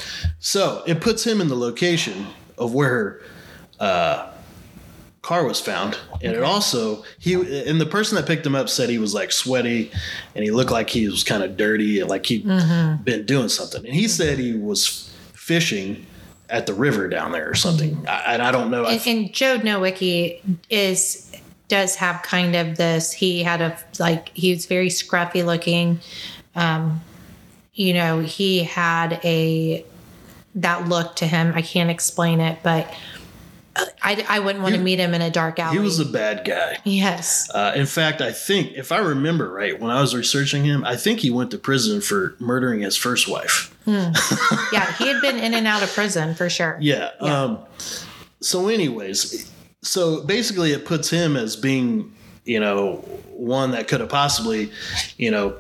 So 0.41 0.83
it 0.85 1.01
puts 1.01 1.25
him 1.25 1.41
in 1.41 1.47
the 1.47 1.55
location 1.55 2.27
of 2.59 2.75
where 2.75 2.89
her 2.89 3.23
uh, 3.79 4.33
car 5.23 5.45
was 5.45 5.61
found, 5.61 5.97
and 6.23 6.35
it 6.35 6.43
also 6.43 7.05
he 7.21 7.35
and 7.35 7.81
the 7.81 7.87
person 7.87 8.17
that 8.17 8.27
picked 8.27 8.45
him 8.45 8.57
up 8.57 8.69
said 8.69 8.91
he 8.91 8.99
was 8.99 9.15
like 9.15 9.31
sweaty, 9.31 9.93
and 10.35 10.43
he 10.43 10.51
looked 10.51 10.73
like 10.73 10.91
he 10.91 11.09
was 11.09 11.23
kind 11.23 11.45
of 11.45 11.57
dirty, 11.57 12.01
and 12.01 12.11
like 12.11 12.27
he 12.27 12.41
had 12.41 12.47
mm-hmm. 12.47 13.03
been 13.05 13.25
doing 13.27 13.49
something. 13.49 13.85
And 13.85 13.95
he 13.95 14.05
mm-hmm. 14.05 14.09
said 14.09 14.39
he 14.39 14.55
was 14.55 15.15
fishing 15.35 16.05
at 16.51 16.67
the 16.67 16.75
river 16.75 17.09
down 17.09 17.31
there 17.31 17.49
or 17.49 17.55
something. 17.55 17.95
Mm-hmm. 17.95 18.09
I, 18.09 18.35
and 18.35 18.43
I 18.43 18.51
don't 18.51 18.73
know. 18.73 18.87
And, 18.87 19.07
and 19.07 19.33
Joe 19.33 19.59
Nowicki 19.59 20.41
is 20.69 21.31
does 21.69 21.97
have 21.97 22.23
kind 22.23 22.57
of 22.57 22.77
this. 22.77 23.13
He 23.13 23.43
had 23.43 23.61
a 23.61 23.79
like 23.99 24.31
he 24.31 24.51
was 24.53 24.67
very 24.67 24.89
scruffy 24.89 25.45
looking. 25.45 26.01
Um, 26.55 27.01
you 27.75 27.95
know, 27.95 28.21
he 28.21 28.65
had 28.65 29.21
a 29.25 29.85
that 30.57 30.89
look 30.89 31.17
to 31.17 31.27
him. 31.27 31.53
I 31.55 31.63
can't 31.63 31.91
explain 31.91 32.41
it, 32.41 32.59
but 32.63 32.93
I, 34.03 34.25
I 34.29 34.39
wouldn't 34.41 34.63
want 34.63 34.75
to 34.75 34.81
meet 34.81 34.99
him 34.99 35.15
in 35.15 35.23
a 35.23 35.31
dark 35.31 35.59
alley. 35.59 35.77
He 35.77 35.83
was 35.83 36.01
a 36.01 36.05
bad 36.05 36.45
guy. 36.45 36.79
yes. 36.85 37.49
Uh, 37.55 37.73
in 37.77 37.87
fact, 37.87 38.21
I 38.21 38.33
think, 38.33 38.73
if 38.73 38.91
I 38.91 38.99
remember 38.99 39.51
right, 39.53 39.79
when 39.79 39.91
I 39.91 40.01
was 40.01 40.15
researching 40.15 40.65
him, 40.65 40.85
I 40.85 40.97
think 40.97 41.21
he 41.21 41.31
went 41.31 41.51
to 41.53 41.59
prison 41.59 42.01
for 42.01 42.35
murdering 42.41 42.81
his 42.81 42.97
first 42.97 43.29
wife. 43.29 43.75
Yeah, 44.71 44.93
he 44.97 45.09
had 45.09 45.23
been 45.23 45.39
in 45.39 45.55
and 45.55 45.67
out 45.67 45.83
of 45.83 45.91
prison 45.95 46.35
for 46.35 46.51
sure. 46.51 46.77
Yeah. 46.81 47.11
Yeah. 47.23 47.43
Um, 47.43 47.59
so, 48.41 48.69
anyways, 48.69 49.51
so 49.89 50.23
basically, 50.23 50.73
it 50.73 50.85
puts 50.85 51.09
him 51.11 51.37
as 51.37 51.57
being, 51.57 52.13
you 52.45 52.61
know, 52.61 52.97
one 53.33 53.71
that 53.73 53.89
could 53.89 54.01
have 54.01 54.09
possibly, 54.11 54.71
you 55.17 55.31
know, 55.31 55.57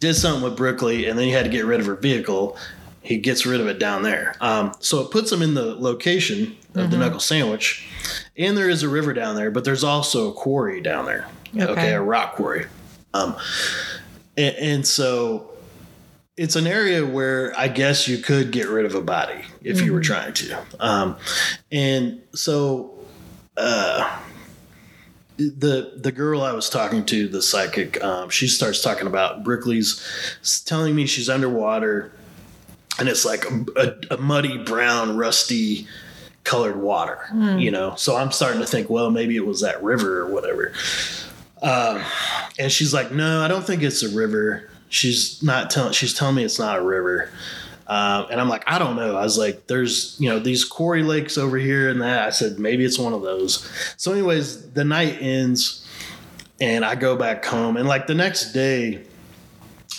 did 0.00 0.14
something 0.14 0.42
with 0.42 0.56
Brooklyn 0.56 1.04
and 1.04 1.16
then 1.18 1.26
he 1.26 1.30
had 1.32 1.44
to 1.44 1.50
get 1.50 1.64
rid 1.64 1.78
of 1.78 1.86
her 1.86 1.94
vehicle. 1.94 2.56
He 3.02 3.18
gets 3.18 3.46
rid 3.46 3.60
of 3.60 3.66
it 3.68 3.78
down 3.78 4.02
there. 4.02 4.34
Um, 4.40 4.72
so 4.80 5.00
it 5.00 5.10
puts 5.10 5.30
him 5.30 5.42
in 5.42 5.54
the 5.54 5.74
location 5.76 6.56
of 6.74 6.90
the 6.90 6.96
knuckle 6.96 7.20
sandwich. 7.20 7.86
and 8.36 8.56
there 8.56 8.68
is 8.70 8.82
a 8.82 8.88
river 8.88 9.12
down 9.12 9.36
there, 9.36 9.50
but 9.50 9.64
there's 9.64 9.84
also 9.84 10.30
a 10.30 10.32
quarry 10.32 10.80
down 10.80 11.04
there. 11.04 11.28
Okay, 11.54 11.66
Okay. 11.70 11.92
a 11.92 12.00
rock 12.02 12.34
quarry. 12.34 12.66
Um, 13.14 13.36
and, 14.36 14.56
and 14.56 14.86
so 14.86 15.50
it's 16.36 16.56
an 16.56 16.66
area 16.66 17.04
where 17.04 17.52
I 17.58 17.68
guess 17.68 18.08
you 18.08 18.18
could 18.18 18.50
get 18.52 18.68
rid 18.68 18.86
of 18.86 18.94
a 18.94 19.02
body 19.02 19.42
if 19.62 19.80
you 19.82 19.92
were 19.92 20.00
trying 20.00 20.32
to. 20.34 20.58
Um, 20.80 21.16
and 21.70 22.22
so, 22.34 22.94
uh, 23.56 24.20
the 25.36 25.92
the 25.96 26.12
girl 26.12 26.42
I 26.42 26.52
was 26.52 26.68
talking 26.68 27.04
to, 27.06 27.28
the 27.28 27.42
psychic, 27.42 28.02
um, 28.02 28.28
she 28.30 28.46
starts 28.48 28.82
talking 28.82 29.06
about 29.06 29.44
Brookley's, 29.44 30.02
telling 30.64 30.94
me 30.94 31.06
she's 31.06 31.28
underwater, 31.28 32.12
and 32.98 33.08
it's 33.08 33.24
like 33.24 33.44
a, 33.44 33.64
a, 34.10 34.14
a 34.14 34.16
muddy 34.18 34.58
brown, 34.58 35.16
rusty 35.16 35.86
colored 36.44 36.76
water. 36.76 37.18
You 37.60 37.70
know, 37.70 37.94
so 37.96 38.16
I'm 38.16 38.32
starting 38.32 38.60
to 38.60 38.66
think, 38.66 38.90
well, 38.90 39.10
maybe 39.10 39.36
it 39.36 39.46
was 39.46 39.60
that 39.60 39.82
river 39.82 40.20
or 40.20 40.26
whatever. 40.32 40.72
Um, 41.62 42.02
and 42.58 42.72
she's 42.72 42.92
like, 42.92 43.12
no, 43.12 43.42
I 43.42 43.48
don't 43.48 43.64
think 43.64 43.82
it's 43.82 44.02
a 44.02 44.08
river. 44.08 44.68
She's 44.88 45.42
not 45.42 45.70
telling. 45.70 45.92
She's 45.92 46.12
telling 46.12 46.34
me 46.34 46.44
it's 46.44 46.58
not 46.58 46.76
a 46.76 46.82
river. 46.82 47.30
Um, 47.92 48.28
and 48.30 48.40
I'm 48.40 48.48
like, 48.48 48.64
I 48.66 48.78
don't 48.78 48.96
know. 48.96 49.18
I 49.18 49.22
was 49.22 49.36
like, 49.36 49.66
there's, 49.66 50.16
you 50.18 50.30
know, 50.30 50.38
these 50.38 50.64
quarry 50.64 51.02
lakes 51.02 51.36
over 51.36 51.58
here 51.58 51.90
and 51.90 52.00
that. 52.00 52.26
I 52.26 52.30
said, 52.30 52.58
maybe 52.58 52.86
it's 52.86 52.98
one 52.98 53.12
of 53.12 53.20
those. 53.20 53.70
So, 53.98 54.12
anyways, 54.12 54.70
the 54.70 54.82
night 54.82 55.18
ends 55.20 55.86
and 56.58 56.86
I 56.86 56.94
go 56.94 57.16
back 57.16 57.44
home. 57.44 57.76
And 57.76 57.86
like 57.86 58.06
the 58.06 58.14
next 58.14 58.52
day, 58.52 59.04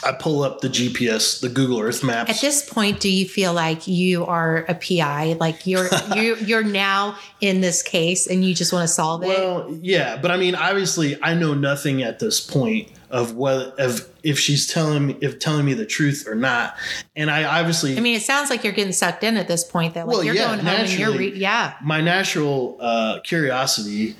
I 0.04 0.12
pull 0.12 0.42
up 0.42 0.62
the 0.62 0.70
GPS, 0.70 1.40
the 1.40 1.50
Google 1.50 1.80
Earth 1.80 2.04
maps. 2.04 2.32
At 2.32 2.42
this 2.42 2.68
point, 2.68 3.00
do 3.00 3.10
you 3.10 3.28
feel 3.28 3.54
like 3.54 3.88
you 3.88 4.26
are 4.26 4.66
a 4.68 4.74
PI? 4.74 5.38
Like 5.40 5.68
you're 5.68 5.88
you 6.16 6.36
you're 6.38 6.64
now 6.64 7.16
in 7.42 7.62
this 7.62 7.84
case 7.84 8.26
and 8.26 8.44
you 8.44 8.56
just 8.56 8.74
want 8.74 8.88
to 8.88 8.94
solve 8.94 9.22
it? 9.24 9.28
Well, 9.28 9.78
yeah, 9.82 10.18
but 10.18 10.32
I 10.32 10.38
mean, 10.38 10.56
obviously, 10.56 11.22
I 11.22 11.36
know 11.36 11.54
nothing 11.54 12.02
at 12.02 12.18
this 12.18 12.42
point 12.42 12.90
of 13.14 13.36
what 13.36 13.80
of 13.80 14.10
if 14.24 14.40
she's 14.40 14.66
telling 14.66 15.06
me 15.06 15.18
if 15.22 15.38
telling 15.38 15.64
me 15.64 15.76
the 15.76 15.86
truth 15.86 16.28
or 16.28 16.34
not, 16.34 16.76
and 17.16 17.30
I 17.30 17.60
obviously 17.60 17.96
I 17.96 18.02
mean, 18.02 18.16
it 18.18 18.24
sounds 18.24 18.50
like 18.50 18.64
you're 18.64 18.74
getting 18.74 18.92
sucked 18.92 19.24
in 19.24 19.38
at 19.38 19.48
this 19.48 19.64
point. 19.64 19.94
That 19.94 20.08
like 20.08 20.16
Well, 20.16 20.24
you're 20.24 20.34
yeah, 20.34 20.48
going 20.48 20.60
home 20.60 20.68
and 20.68 20.92
you're 20.92 21.16
re- 21.16 21.34
yeah. 21.36 21.76
my 21.84 22.02
natural 22.02 22.76
uh, 22.80 23.20
curiosity 23.24 24.16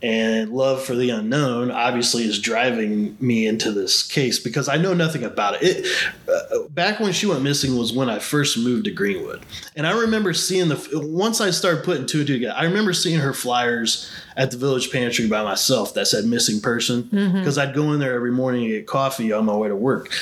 and 0.00 0.52
love 0.52 0.84
for 0.84 0.94
the 0.94 1.10
unknown 1.10 1.72
obviously 1.72 2.22
is 2.22 2.38
driving 2.38 3.16
me 3.20 3.46
into 3.46 3.72
this 3.72 4.02
case 4.06 4.38
because 4.38 4.68
I 4.68 4.76
know 4.76 4.94
nothing 4.94 5.24
about 5.24 5.60
it. 5.62 5.84
it 5.84 6.12
uh, 6.28 6.68
back 6.68 7.00
when 7.00 7.12
she 7.12 7.26
went 7.26 7.42
missing 7.42 7.76
was 7.76 7.92
when 7.92 8.08
I 8.08 8.20
first 8.20 8.56
moved 8.56 8.84
to 8.84 8.92
Greenwood, 8.92 9.42
and 9.74 9.86
I 9.86 9.98
remember 9.98 10.32
seeing 10.32 10.68
the 10.68 10.88
once 10.94 11.40
I 11.40 11.50
started 11.50 11.84
putting 11.84 12.06
two 12.06 12.18
and 12.18 12.28
two 12.28 12.34
together. 12.34 12.54
I 12.56 12.64
remember 12.64 12.92
seeing 12.92 13.18
her 13.18 13.32
flyers 13.32 14.10
at 14.36 14.52
the 14.52 14.56
village 14.56 14.92
pantry 14.92 15.26
by 15.26 15.42
myself 15.42 15.94
that 15.94 16.06
said 16.06 16.24
missing 16.24 16.60
person 16.60 17.02
because 17.02 17.58
I'd 17.58 17.74
go 17.74 17.92
in 17.92 17.98
there 17.98 18.14
every 18.14 18.30
morning 18.30 18.64
and 18.64 18.72
get 18.72 18.86
coffee 18.86 19.32
on 19.32 19.46
my 19.46 19.56
way 19.56 19.68
to 19.68 19.76
work. 19.76 20.12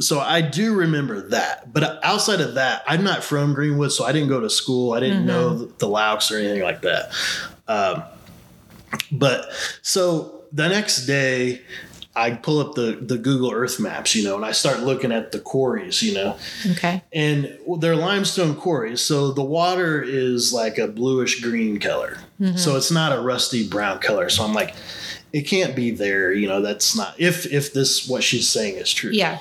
So 0.00 0.18
I 0.18 0.40
do 0.40 0.74
remember 0.74 1.28
that, 1.28 1.74
but 1.74 2.02
outside 2.02 2.40
of 2.40 2.54
that, 2.54 2.82
I'm 2.86 3.04
not 3.04 3.22
from 3.22 3.52
Greenwood, 3.52 3.92
so 3.92 4.04
I 4.04 4.12
didn't 4.12 4.30
go 4.30 4.40
to 4.40 4.48
school. 4.48 4.94
I 4.94 5.00
didn't 5.00 5.26
know 5.26 5.58
the, 5.58 5.66
the 5.76 5.86
Loucks 5.86 6.32
or 6.32 6.38
anything 6.38 6.62
like 6.62 6.80
that. 6.80 7.12
Um, 7.68 8.02
but 9.12 9.50
so 9.82 10.42
the 10.52 10.68
next 10.68 11.06
day, 11.06 11.60
I 12.16 12.32
pull 12.32 12.58
up 12.58 12.74
the 12.74 12.98
the 13.00 13.16
Google 13.18 13.52
Earth 13.52 13.78
maps, 13.78 14.14
you 14.16 14.24
know, 14.24 14.34
and 14.36 14.44
I 14.44 14.52
start 14.52 14.80
looking 14.80 15.12
at 15.12 15.30
the 15.32 15.38
quarries, 15.38 16.02
you 16.02 16.12
know, 16.14 16.36
Okay. 16.72 17.02
and 17.12 17.56
they're 17.78 17.94
limestone 17.96 18.56
quarries, 18.56 19.00
so 19.00 19.30
the 19.32 19.44
water 19.44 20.02
is 20.02 20.52
like 20.52 20.76
a 20.78 20.88
bluish 20.88 21.40
green 21.40 21.78
color, 21.78 22.18
so 22.56 22.76
it's 22.76 22.90
not 22.90 23.16
a 23.16 23.20
rusty 23.20 23.68
brown 23.68 24.00
color. 24.00 24.28
So 24.28 24.42
I'm 24.44 24.54
like, 24.54 24.74
it 25.32 25.42
can't 25.42 25.76
be 25.76 25.92
there, 25.92 26.32
you 26.32 26.48
know. 26.48 26.60
That's 26.60 26.96
not 26.96 27.14
if 27.18 27.46
if 27.46 27.72
this 27.72 28.08
what 28.08 28.24
she's 28.24 28.48
saying 28.48 28.76
is 28.76 28.92
true. 28.92 29.12
Yeah. 29.12 29.38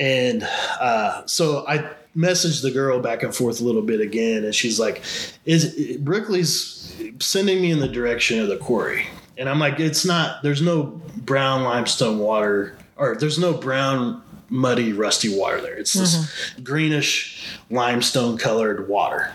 And 0.00 0.42
uh, 0.80 1.26
so 1.26 1.64
I 1.68 1.88
messaged 2.16 2.62
the 2.62 2.70
girl 2.70 3.00
back 3.00 3.22
and 3.22 3.34
forth 3.34 3.60
a 3.60 3.64
little 3.64 3.82
bit 3.82 4.00
again, 4.00 4.44
and 4.44 4.54
she's 4.54 4.78
like, 4.80 5.02
"Is 5.44 5.96
Brookley's 5.98 6.94
sending 7.20 7.60
me 7.60 7.70
in 7.70 7.80
the 7.80 7.88
direction 7.88 8.40
of 8.40 8.48
the 8.48 8.56
quarry?" 8.56 9.06
And 9.38 9.48
I'm 9.48 9.58
like, 9.58 9.80
"It's 9.80 10.04
not. 10.04 10.42
There's 10.42 10.62
no 10.62 11.00
brown 11.16 11.64
limestone 11.64 12.18
water, 12.18 12.76
or 12.96 13.16
there's 13.16 13.38
no 13.38 13.54
brown." 13.54 14.22
Muddy, 14.52 14.92
rusty 14.92 15.38
water 15.38 15.60
there. 15.60 15.76
It's 15.76 15.92
this 15.92 16.16
mm-hmm. 16.16 16.64
greenish 16.64 17.46
limestone 17.70 18.36
colored 18.36 18.88
water. 18.88 19.30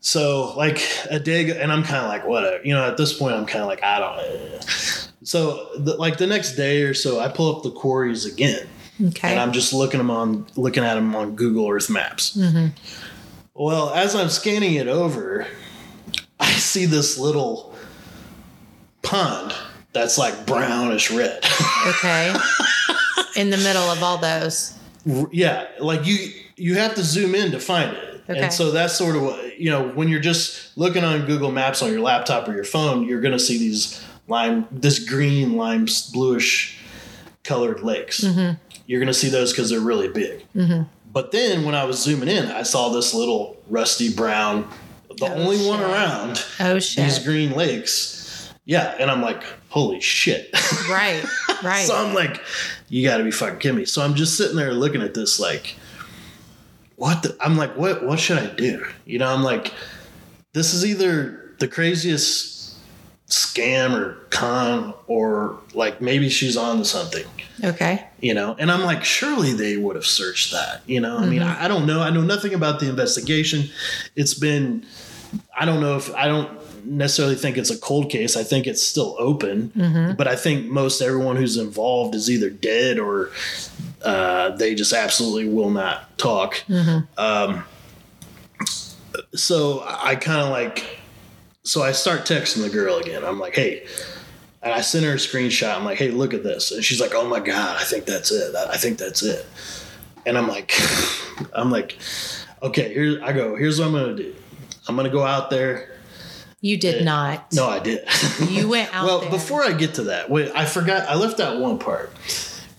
So, 0.00 0.54
like 0.56 0.82
a 1.10 1.18
day, 1.18 1.44
ago- 1.44 1.58
and 1.60 1.72
I'm 1.72 1.82
kind 1.82 2.04
of 2.04 2.08
like, 2.08 2.26
whatever. 2.26 2.62
You 2.64 2.74
know, 2.74 2.86
at 2.86 2.98
this 2.98 3.12
point, 3.12 3.36
I'm 3.36 3.46
kind 3.46 3.62
of 3.62 3.68
like, 3.68 3.82
I 3.82 3.98
don't. 3.98 4.62
So, 5.22 5.70
the, 5.78 5.94
like 5.96 6.18
the 6.18 6.26
next 6.26 6.56
day 6.56 6.82
or 6.82 6.92
so, 6.92 7.20
I 7.20 7.28
pull 7.28 7.56
up 7.56 7.62
the 7.62 7.70
quarries 7.70 8.26
again, 8.26 8.66
Okay. 9.02 9.30
and 9.30 9.40
I'm 9.40 9.52
just 9.52 9.72
looking 9.72 9.98
them 9.98 10.10
on 10.10 10.46
looking 10.56 10.84
at 10.84 10.94
them 10.94 11.14
on 11.16 11.34
Google 11.34 11.68
Earth 11.68 11.90
Maps. 11.90 12.36
Mm-hmm. 12.36 12.68
Well, 13.54 13.90
as 13.90 14.14
I'm 14.14 14.28
scanning 14.28 14.74
it 14.74 14.88
over, 14.88 15.46
I 16.40 16.50
see 16.52 16.86
this 16.86 17.18
little 17.18 17.74
pond 19.02 19.52
that's 19.92 20.18
like 20.18 20.46
brownish 20.46 21.10
red. 21.10 21.44
okay. 21.86 22.34
in 23.36 23.50
the 23.50 23.56
middle 23.56 23.90
of 23.90 24.02
all 24.02 24.18
those. 24.18 24.78
yeah, 25.32 25.66
like 25.80 26.06
you 26.06 26.30
you 26.56 26.76
have 26.76 26.94
to 26.94 27.02
zoom 27.02 27.34
in 27.34 27.52
to 27.52 27.60
find 27.60 27.96
it. 27.96 28.22
Okay. 28.28 28.40
And 28.40 28.52
so 28.52 28.70
that's 28.70 28.94
sort 28.94 29.16
of 29.16 29.22
what 29.22 29.58
you 29.58 29.70
know 29.70 29.88
when 29.88 30.08
you're 30.08 30.20
just 30.20 30.76
looking 30.76 31.04
on 31.04 31.26
Google 31.26 31.50
Maps 31.50 31.82
on 31.82 31.90
your 31.90 32.00
laptop 32.00 32.48
or 32.48 32.54
your 32.54 32.64
phone, 32.64 33.06
you're 33.06 33.20
going 33.20 33.32
to 33.32 33.38
see 33.38 33.58
these 33.58 34.04
lime 34.28 34.66
this 34.70 34.98
green 34.98 35.56
lime 35.56 35.86
bluish 36.12 36.78
colored 37.42 37.82
lakes. 37.82 38.22
Mm-hmm. 38.22 38.54
You're 38.86 39.00
going 39.00 39.08
to 39.08 39.14
see 39.14 39.28
those 39.28 39.52
cuz 39.52 39.70
they're 39.70 39.80
really 39.80 40.08
big. 40.08 40.44
Mm-hmm. 40.54 40.82
But 41.12 41.30
then 41.32 41.64
when 41.64 41.74
I 41.74 41.84
was 41.84 42.02
zooming 42.02 42.28
in, 42.28 42.46
I 42.46 42.62
saw 42.64 42.88
this 42.88 43.14
little 43.14 43.56
rusty 43.68 44.12
brown, 44.12 44.68
the 45.16 45.26
Oh, 45.26 45.34
only 45.34 45.64
one 45.66 45.80
around 45.80 46.42
Oh 46.60 46.78
shit! 46.80 47.04
these 47.04 47.18
green 47.20 47.52
lakes. 47.52 48.50
Yeah, 48.66 48.94
and 48.98 49.10
I'm 49.10 49.20
like, 49.22 49.42
holy 49.68 50.00
shit. 50.00 50.50
right. 50.90 51.22
Right. 51.62 51.86
so 51.86 51.94
I'm 51.94 52.14
like, 52.14 52.42
you 52.88 53.06
got 53.06 53.18
to 53.18 53.24
be 53.24 53.30
fucking 53.30 53.58
kidding 53.58 53.76
me. 53.78 53.84
So 53.84 54.02
I'm 54.02 54.14
just 54.14 54.36
sitting 54.36 54.56
there 54.56 54.72
looking 54.72 55.02
at 55.02 55.14
this, 55.14 55.38
like, 55.38 55.76
what? 56.96 57.22
The, 57.22 57.36
I'm 57.40 57.56
like, 57.56 57.76
what? 57.76 58.04
What 58.04 58.18
should 58.18 58.38
I 58.38 58.46
do? 58.46 58.84
You 59.04 59.18
know, 59.18 59.28
I'm 59.28 59.42
like, 59.42 59.72
this 60.52 60.72
is 60.74 60.84
either 60.84 61.54
the 61.58 61.68
craziest 61.68 62.63
scam 63.28 63.94
or 63.98 64.14
con, 64.30 64.94
or 65.06 65.58
like 65.72 66.00
maybe 66.00 66.28
she's 66.28 66.56
on 66.56 66.78
to 66.78 66.84
something. 66.84 67.24
okay. 67.64 68.06
You 68.20 68.34
know, 68.34 68.54
and 68.58 68.70
I'm 68.70 68.82
like, 68.82 69.04
surely 69.04 69.52
they 69.52 69.76
would 69.76 69.96
have 69.96 70.06
searched 70.06 70.52
that. 70.52 70.82
You 70.86 71.00
know, 71.00 71.18
I 71.18 71.26
mean, 71.26 71.42
I, 71.42 71.64
I 71.64 71.68
don't 71.68 71.86
know. 71.86 72.00
I 72.00 72.10
know 72.10 72.22
nothing 72.22 72.54
about 72.54 72.80
the 72.80 72.88
investigation. 72.88 73.70
It's 74.14 74.34
been, 74.34 74.86
I 75.58 75.64
don't 75.64 75.80
know 75.80 75.96
if 75.96 76.14
I 76.14 76.26
don't 76.26 76.50
necessarily 76.86 77.34
think 77.34 77.56
it's 77.56 77.70
a 77.70 77.78
cold 77.78 78.10
case. 78.10 78.36
I 78.36 78.42
think 78.44 78.66
it's 78.66 78.82
still 78.82 79.16
open, 79.18 80.14
but 80.18 80.28
I 80.28 80.36
think 80.36 80.66
most 80.66 81.00
everyone 81.00 81.36
who's 81.36 81.56
involved 81.56 82.14
is 82.14 82.30
either 82.30 82.50
dead 82.50 82.98
or 82.98 83.30
uh, 84.02 84.50
they 84.50 84.74
just 84.74 84.92
absolutely 84.92 85.48
will 85.48 85.70
not 85.70 86.16
talk. 86.18 86.62
Um, 87.18 87.64
so 89.34 89.82
I 89.86 90.14
kind 90.16 90.40
of 90.42 90.50
like, 90.50 90.98
so 91.64 91.82
I 91.82 91.92
start 91.92 92.20
texting 92.20 92.62
the 92.62 92.68
girl 92.70 92.96
again. 92.98 93.24
I'm 93.24 93.40
like, 93.40 93.56
hey, 93.56 93.86
and 94.62 94.72
I 94.72 94.80
sent 94.80 95.04
her 95.04 95.12
a 95.12 95.16
screenshot. 95.16 95.74
I'm 95.76 95.84
like, 95.84 95.98
hey, 95.98 96.10
look 96.10 96.32
at 96.34 96.42
this. 96.42 96.72
And 96.72 96.84
she's 96.84 97.00
like, 97.00 97.14
oh 97.14 97.26
my 97.28 97.40
God, 97.40 97.80
I 97.80 97.84
think 97.84 98.04
that's 98.04 98.30
it. 98.30 98.54
I 98.54 98.76
think 98.76 98.98
that's 98.98 99.22
it. 99.22 99.46
And 100.26 100.38
I'm 100.38 100.46
like, 100.48 100.72
I'm 101.54 101.70
like, 101.70 101.98
okay, 102.62 102.92
here 102.92 103.20
I 103.22 103.32
go. 103.32 103.56
Here's 103.56 103.78
what 103.78 103.86
I'm 103.86 103.92
going 103.92 104.16
to 104.16 104.22
do. 104.22 104.34
I'm 104.88 104.96
going 104.96 105.06
to 105.06 105.12
go 105.12 105.22
out 105.24 105.50
there. 105.50 105.90
You 106.60 106.78
did 106.78 107.04
not. 107.04 107.52
No, 107.52 107.66
I 107.68 107.78
did. 107.78 108.06
You 108.48 108.68
went 108.68 108.94
out 108.94 109.04
well, 109.04 109.20
there. 109.20 109.30
before 109.30 109.62
I 109.64 109.72
get 109.72 109.94
to 109.94 110.04
that, 110.04 110.30
wait, 110.30 110.50
I 110.54 110.64
forgot. 110.64 111.08
I 111.08 111.14
left 111.14 111.40
out 111.40 111.58
one 111.60 111.78
part. 111.78 112.10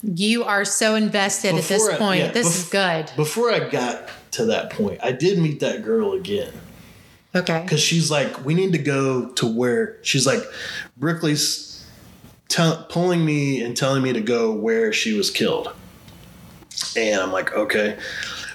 You 0.02 0.44
are 0.44 0.66
so 0.66 0.96
invested 0.96 1.56
at 1.56 1.64
this 1.64 1.88
I- 1.88 1.98
point. 1.98 2.20
yeah, 2.20 2.32
this 2.32 2.48
bef- 2.48 2.58
is 2.64 2.70
good. 2.70 3.12
Before 3.16 3.52
I 3.52 3.68
got 3.70 4.10
to 4.32 4.46
that 4.46 4.72
point, 4.72 5.00
I 5.04 5.12
did 5.12 5.38
meet 5.40 5.60
that 5.60 5.84
girl 5.84 6.14
again. 6.14 6.52
Okay. 7.36 7.62
because 7.64 7.82
she's 7.82 8.10
like, 8.10 8.46
we 8.46 8.54
need 8.54 8.72
to 8.72 8.78
go 8.78 9.30
to 9.32 9.46
where 9.46 9.98
she's 10.02 10.26
like, 10.26 10.42
Brookley's 10.98 11.86
tell, 12.48 12.84
pulling 12.90 13.26
me 13.26 13.62
and 13.62 13.76
telling 13.76 14.02
me 14.02 14.14
to 14.14 14.22
go 14.22 14.52
where 14.54 14.94
she 14.94 15.14
was 15.14 15.30
killed, 15.30 15.74
and 16.96 17.22
I'm 17.22 17.32
like, 17.32 17.54
okay. 17.54 17.98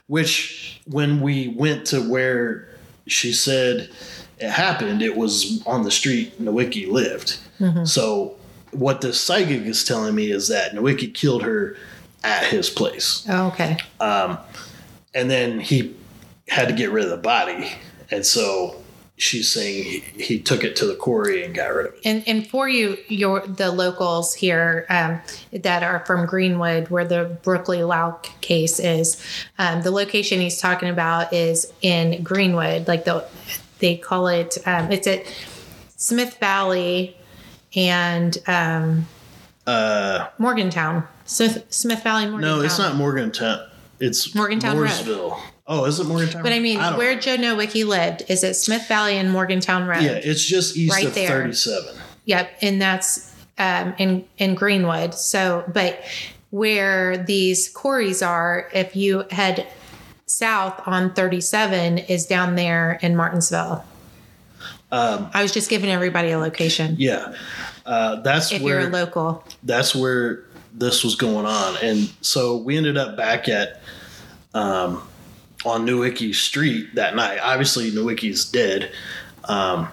Which 0.07 0.81
when 0.87 1.21
we 1.21 1.49
went 1.49 1.87
to 1.89 2.01
where 2.01 2.69
she 3.07 3.33
said 3.33 3.91
it 4.39 4.51
happened, 4.51 5.03
it 5.03 5.17
was 5.17 5.65
on 5.67 5.83
the 5.83 5.91
street 5.91 6.43
Nowicki 6.43 6.91
lived. 6.91 7.39
Mm-hmm. 7.61 7.85
So 7.85 8.37
what 8.73 9.01
the 9.01 9.13
psychic 9.13 9.63
is 9.63 9.85
telling 9.85 10.15
me 10.15 10.31
is 10.31 10.49
that 10.49 10.73
Nowicki 10.73 11.13
killed 11.13 11.43
her 11.43 11.77
at 12.23 12.45
his 12.45 12.69
place 12.69 13.27
Oh, 13.29 13.49
okay. 13.49 13.79
Um, 13.99 14.39
and 15.15 15.31
then 15.31 15.59
he 15.59 15.97
had 16.49 16.69
to 16.69 16.75
get 16.75 16.91
rid 16.91 17.05
of 17.05 17.11
the 17.11 17.17
body 17.17 17.73
and 18.11 18.25
so 18.27 18.77
she's 19.17 19.51
saying 19.51 19.85
he, 19.85 19.99
he 20.23 20.39
took 20.41 20.65
it 20.65 20.75
to 20.77 20.87
the 20.87 20.95
quarry 20.95 21.45
and 21.45 21.55
got 21.55 21.67
rid 21.75 21.87
of 21.87 21.95
it. 21.95 22.01
And 22.05 22.27
and 22.27 22.47
for 22.47 22.69
you, 22.69 22.97
your 23.09 23.41
the 23.47 23.71
locals 23.71 24.35
here 24.35 24.87
um, 24.89 25.21
that 25.53 25.83
are 25.83 26.05
from 26.07 26.27
Greenwood, 26.27 26.89
where 26.89 27.05
the 27.05 27.39
Brookley 27.43 27.79
Lauk 27.79 28.25
case 28.41 28.79
is, 28.81 29.23
um, 29.59 29.83
the 29.83 29.91
location 29.91 30.41
he's 30.41 30.59
talking 30.59 30.89
about 30.89 31.33
is 31.33 31.73
in 31.83 32.23
Greenwood. 32.23 32.89
Like 32.89 33.05
the 33.05 33.27
they 33.79 33.97
call 33.97 34.27
it, 34.29 34.59
um, 34.67 34.91
it's 34.93 35.07
at 35.07 35.23
Smith 35.97 36.39
Valley 36.41 37.17
and 37.77 38.37
um, 38.47 39.07
Uh, 39.67 40.29
Morgantown. 40.39 41.07
Smith 41.27 41.65
Smith 41.71 42.03
Valley, 42.03 42.27
Morgantown. 42.27 42.59
no, 42.59 42.65
it's 42.65 42.79
not 42.79 42.97
Morgantown. 42.97 43.67
It's 44.01 44.35
Morgantown 44.35 44.79
Road. 44.79 45.33
Oh, 45.73 45.85
is 45.85 46.01
it 46.01 46.07
Morgantown? 46.09 46.43
But 46.43 46.53
I 46.53 46.59
mean, 46.59 46.81
don't 46.81 46.99
where 46.99 47.15
know. 47.15 47.21
Joe 47.21 47.37
Nowicki 47.37 47.87
lived 47.87 48.25
is 48.29 48.43
at 48.43 48.57
Smith 48.57 48.89
Valley 48.89 49.17
and 49.17 49.31
Morgantown 49.31 49.87
Road. 49.87 50.03
Yeah, 50.03 50.19
it's 50.21 50.45
just 50.45 50.77
east 50.77 50.93
Right 50.93 51.07
of 51.07 51.15
there. 51.15 51.29
37. 51.29 51.95
Yep, 52.25 52.51
and 52.61 52.83
that's 52.83 53.33
um, 53.57 53.95
in 53.97 54.25
in 54.37 54.57
Greenwood. 54.57 55.15
So, 55.15 55.63
but 55.73 56.03
where 56.51 57.19
these 57.19 57.69
quarries 57.69 58.21
are, 58.21 58.69
if 58.75 58.97
you 58.97 59.25
head 59.31 59.69
south 60.27 60.83
on 60.89 61.15
37, 61.15 61.99
is 61.99 62.27
down 62.27 62.57
there 62.57 62.99
in 63.01 63.15
Martinsville. 63.15 63.85
Um, 64.91 65.31
I 65.33 65.43
was 65.43 65.53
just 65.53 65.71
giving 65.71 65.89
everybody 65.89 66.33
a 66.33 66.39
location. 66.41 66.97
yeah, 66.99 67.33
uh, 67.87 68.17
that's 68.23 68.51
if 68.51 68.61
where 68.61 68.81
you're 68.81 68.89
a 68.89 68.93
local, 68.93 69.45
that's 69.63 69.95
where 69.95 70.47
this 70.75 71.05
was 71.05 71.15
going 71.15 71.47
on, 71.47 71.77
and 71.81 72.13
so 72.23 72.57
we 72.57 72.77
ended 72.77 72.97
up 72.97 73.17
back 73.17 73.49
at 73.49 73.81
um, 74.53 75.01
on 75.65 75.87
Nowicki 75.87 76.35
Street 76.35 76.95
that 76.95 77.15
night. 77.15 77.39
Obviously, 77.43 77.91
Nowicki's 77.91 78.45
dead. 78.45 78.93
Um, 79.45 79.89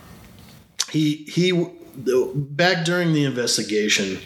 he 0.92 1.26
he 1.28 1.70
back 1.96 2.86
during 2.86 3.14
the 3.14 3.24
investigation. 3.24 4.20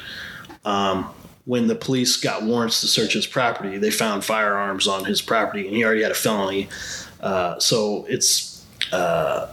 Um, 0.63 1.09
when 1.45 1.65
the 1.65 1.75
police 1.75 2.17
got 2.17 2.43
warrants 2.43 2.81
to 2.81 2.87
search 2.87 3.13
his 3.13 3.25
property, 3.25 3.79
they 3.79 3.89
found 3.89 4.23
firearms 4.23 4.87
on 4.87 5.05
his 5.05 5.23
property, 5.23 5.67
and 5.67 5.75
he 5.75 5.83
already 5.83 6.03
had 6.03 6.11
a 6.11 6.15
felony. 6.15 6.69
Uh, 7.19 7.59
so 7.59 8.05
it's 8.07 8.63
uh, 8.91 9.51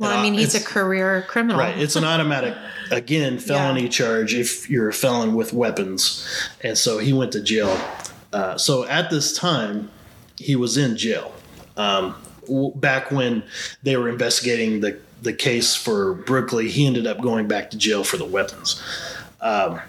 well, 0.00 0.18
I 0.18 0.22
mean, 0.22 0.32
he's 0.32 0.54
a 0.54 0.64
career 0.64 1.26
criminal. 1.28 1.58
Right. 1.58 1.78
It's 1.78 1.94
an 1.94 2.04
automatic, 2.04 2.56
again, 2.90 3.38
felony 3.38 3.86
charge 3.86 4.32
if 4.32 4.68
you're 4.70 4.88
a 4.88 4.94
felon 4.94 5.34
with 5.34 5.52
weapons. 5.52 6.26
And 6.62 6.76
so 6.78 6.96
he 6.96 7.12
went 7.12 7.32
to 7.32 7.42
jail. 7.42 7.78
Uh, 8.32 8.56
so 8.56 8.86
at 8.86 9.10
this 9.10 9.36
time, 9.36 9.90
he 10.40 10.56
was 10.56 10.76
in 10.76 10.96
jail. 10.96 11.32
Um, 11.76 12.14
back 12.76 13.10
when 13.10 13.42
they 13.82 13.96
were 13.96 14.08
investigating 14.08 14.80
the, 14.80 14.98
the 15.22 15.32
case 15.32 15.74
for 15.74 16.14
Brookley, 16.14 16.68
he 16.68 16.86
ended 16.86 17.06
up 17.06 17.20
going 17.20 17.46
back 17.48 17.70
to 17.70 17.76
jail 17.78 18.02
for 18.04 18.16
the 18.16 18.24
weapons. 18.24 18.82
Um, 19.40 19.80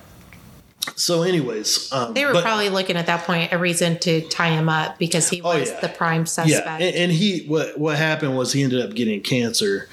so, 0.96 1.24
anyways, 1.24 1.92
um, 1.92 2.14
they 2.14 2.26
were 2.26 2.34
but- 2.34 2.44
probably 2.44 2.70
looking 2.70 2.98
at 2.98 3.06
that 3.08 3.24
point 3.26 3.52
a 3.54 3.58
reason 3.58 4.00
to 4.00 4.22
tie 4.30 4.50
him 4.50 4.68
up 4.70 4.98
because 5.00 5.30
he 5.30 5.42
Oh, 5.42 5.58
was 5.60 5.70
yeah. 5.70 5.80
the 5.80 5.90
prime 5.90 6.22
yeah, 6.22 6.26
suspect. 6.26 6.82
and, 6.82 6.96
and 6.96 7.12
he 7.12 7.46
what 7.46 7.78
what 7.80 7.98
happened 7.98 8.36
was 8.36 8.52
he 8.54 8.64
ended 8.64 8.82
up 8.82 8.96
getting 8.96 9.22
cancer 9.22 9.88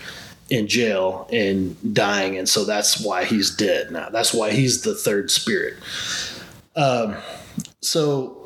in 0.50 0.66
jail 0.66 1.28
and 1.30 1.76
dying, 1.94 2.38
and 2.38 2.48
so 2.48 2.64
that's 2.64 3.00
why 3.04 3.24
he's 3.24 3.54
dead 3.54 3.90
now. 3.90 4.08
That's 4.08 4.32
why 4.32 4.50
he's 4.52 4.80
the 4.82 4.94
third 4.94 5.30
spirit. 5.30 5.74
Um, 6.74 7.16
so 7.82 8.37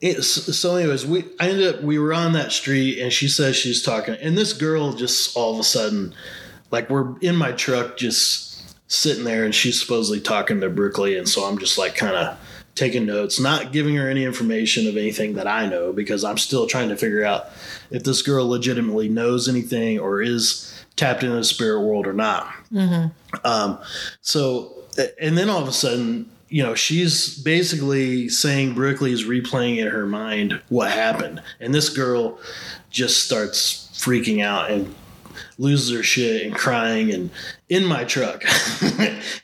it, 0.00 0.22
so 0.22 0.76
anyways, 0.76 1.06
we 1.06 1.24
I 1.40 1.48
ended 1.48 1.74
up 1.74 1.82
we 1.82 1.98
were 1.98 2.12
on 2.12 2.32
that 2.32 2.52
street, 2.52 2.98
and 3.00 3.12
she 3.12 3.28
says 3.28 3.56
she's 3.56 3.82
talking, 3.82 4.14
and 4.14 4.36
this 4.36 4.52
girl 4.52 4.92
just 4.92 5.36
all 5.36 5.54
of 5.54 5.60
a 5.60 5.64
sudden, 5.64 6.14
like 6.70 6.90
we're 6.90 7.18
in 7.20 7.36
my 7.36 7.52
truck, 7.52 7.96
just 7.96 8.44
sitting 8.90 9.24
there, 9.24 9.44
and 9.44 9.54
she's 9.54 9.80
supposedly 9.80 10.20
talking 10.20 10.60
to 10.60 10.68
Brookley, 10.68 11.16
and 11.16 11.28
so 11.28 11.44
I'm 11.44 11.58
just 11.58 11.78
like 11.78 11.96
kind 11.96 12.14
of 12.14 12.38
taking 12.74 13.06
notes, 13.06 13.40
not 13.40 13.72
giving 13.72 13.96
her 13.96 14.08
any 14.08 14.22
information 14.22 14.86
of 14.86 14.98
anything 14.98 15.32
that 15.34 15.46
I 15.46 15.66
know 15.66 15.94
because 15.94 16.22
I'm 16.24 16.36
still 16.36 16.66
trying 16.66 16.90
to 16.90 16.96
figure 16.96 17.24
out 17.24 17.46
if 17.90 18.04
this 18.04 18.20
girl 18.20 18.46
legitimately 18.46 19.08
knows 19.08 19.48
anything 19.48 19.98
or 19.98 20.20
is 20.20 20.72
tapped 20.94 21.22
into 21.22 21.36
the 21.36 21.44
spirit 21.44 21.80
world 21.80 22.06
or 22.06 22.12
not. 22.12 22.52
Um, 23.44 23.78
so, 24.20 24.74
and 25.18 25.38
then 25.38 25.48
all 25.48 25.62
of 25.62 25.68
a 25.68 25.72
sudden, 25.72 26.30
you 26.48 26.62
know, 26.62 26.74
she's 26.74 27.38
basically 27.38 28.28
saying 28.28 28.74
Brookley 28.74 29.12
is 29.12 29.24
replaying 29.24 29.78
in 29.78 29.88
her 29.88 30.06
mind 30.06 30.60
what 30.68 30.90
happened, 30.90 31.42
and 31.60 31.74
this 31.74 31.88
girl 31.88 32.38
just 32.90 33.24
starts 33.24 33.90
freaking 33.94 34.42
out 34.42 34.70
and 34.70 34.94
loses 35.58 35.94
her 35.96 36.02
shit 36.02 36.46
and 36.46 36.54
crying 36.54 37.12
and 37.12 37.30
in 37.68 37.84
my 37.84 38.04
truck. 38.04 38.42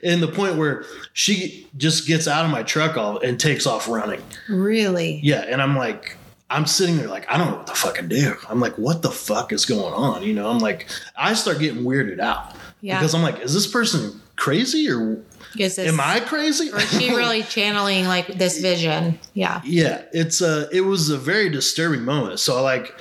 And 0.04 0.20
the 0.20 0.28
point 0.28 0.56
where 0.56 0.84
she 1.12 1.68
just 1.76 2.08
gets 2.08 2.26
out 2.26 2.44
of 2.44 2.50
my 2.50 2.64
truck 2.64 2.96
all 2.96 3.18
and 3.20 3.38
takes 3.38 3.66
off 3.66 3.88
running. 3.88 4.20
Really? 4.48 5.20
yeah 5.22 5.44
and 5.48 5.62
i'm 5.62 5.76
like 5.76 6.16
i'm 6.50 6.66
sitting 6.66 6.96
there 6.96 7.06
like 7.06 7.30
i 7.30 7.38
don't 7.38 7.50
know 7.50 7.56
what 7.58 7.66
to 7.68 7.74
fucking 7.74 8.08
do. 8.08 8.34
I'm 8.48 8.58
like 8.58 8.76
what 8.78 9.02
the 9.02 9.10
fuck 9.12 9.52
is 9.52 9.64
going 9.64 9.94
on? 9.94 10.22
You 10.24 10.34
know 10.34 10.50
i'm 10.50 10.58
like 10.58 10.88
i 11.16 11.34
start 11.34 11.60
getting 11.60 11.84
weirded 11.84 12.18
out. 12.18 12.54
Yeah. 12.80 12.98
because 12.98 13.14
i'm 13.14 13.22
like 13.22 13.38
is 13.40 13.54
this 13.54 13.66
person 13.68 14.20
crazy 14.36 14.90
or 14.90 15.18
Is 15.58 15.76
this, 15.76 15.88
am 15.92 16.00
i 16.00 16.20
crazy? 16.20 16.70
or 16.70 16.78
is 16.78 16.90
she 16.90 17.10
really 17.14 17.42
channeling 17.42 18.06
like 18.06 18.26
this 18.26 18.60
vision? 18.60 19.18
Yeah. 19.34 19.60
yeah 19.64 20.02
it's 20.12 20.40
a 20.40 20.68
it 20.70 20.82
was 20.82 21.10
a 21.10 21.18
very 21.18 21.48
disturbing 21.48 22.04
moment. 22.04 22.40
So 22.40 22.62
like 22.62 22.94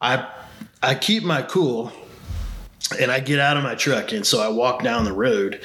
i 0.00 0.28
i 0.82 0.94
keep 0.94 1.22
my 1.22 1.42
cool 1.42 1.92
and 2.98 3.10
i 3.10 3.20
get 3.20 3.38
out 3.38 3.56
of 3.56 3.62
my 3.62 3.74
truck. 3.74 4.12
And 4.12 4.26
so 4.26 4.40
i 4.40 4.48
walk 4.48 4.82
down 4.82 5.04
the 5.04 5.12
road 5.12 5.60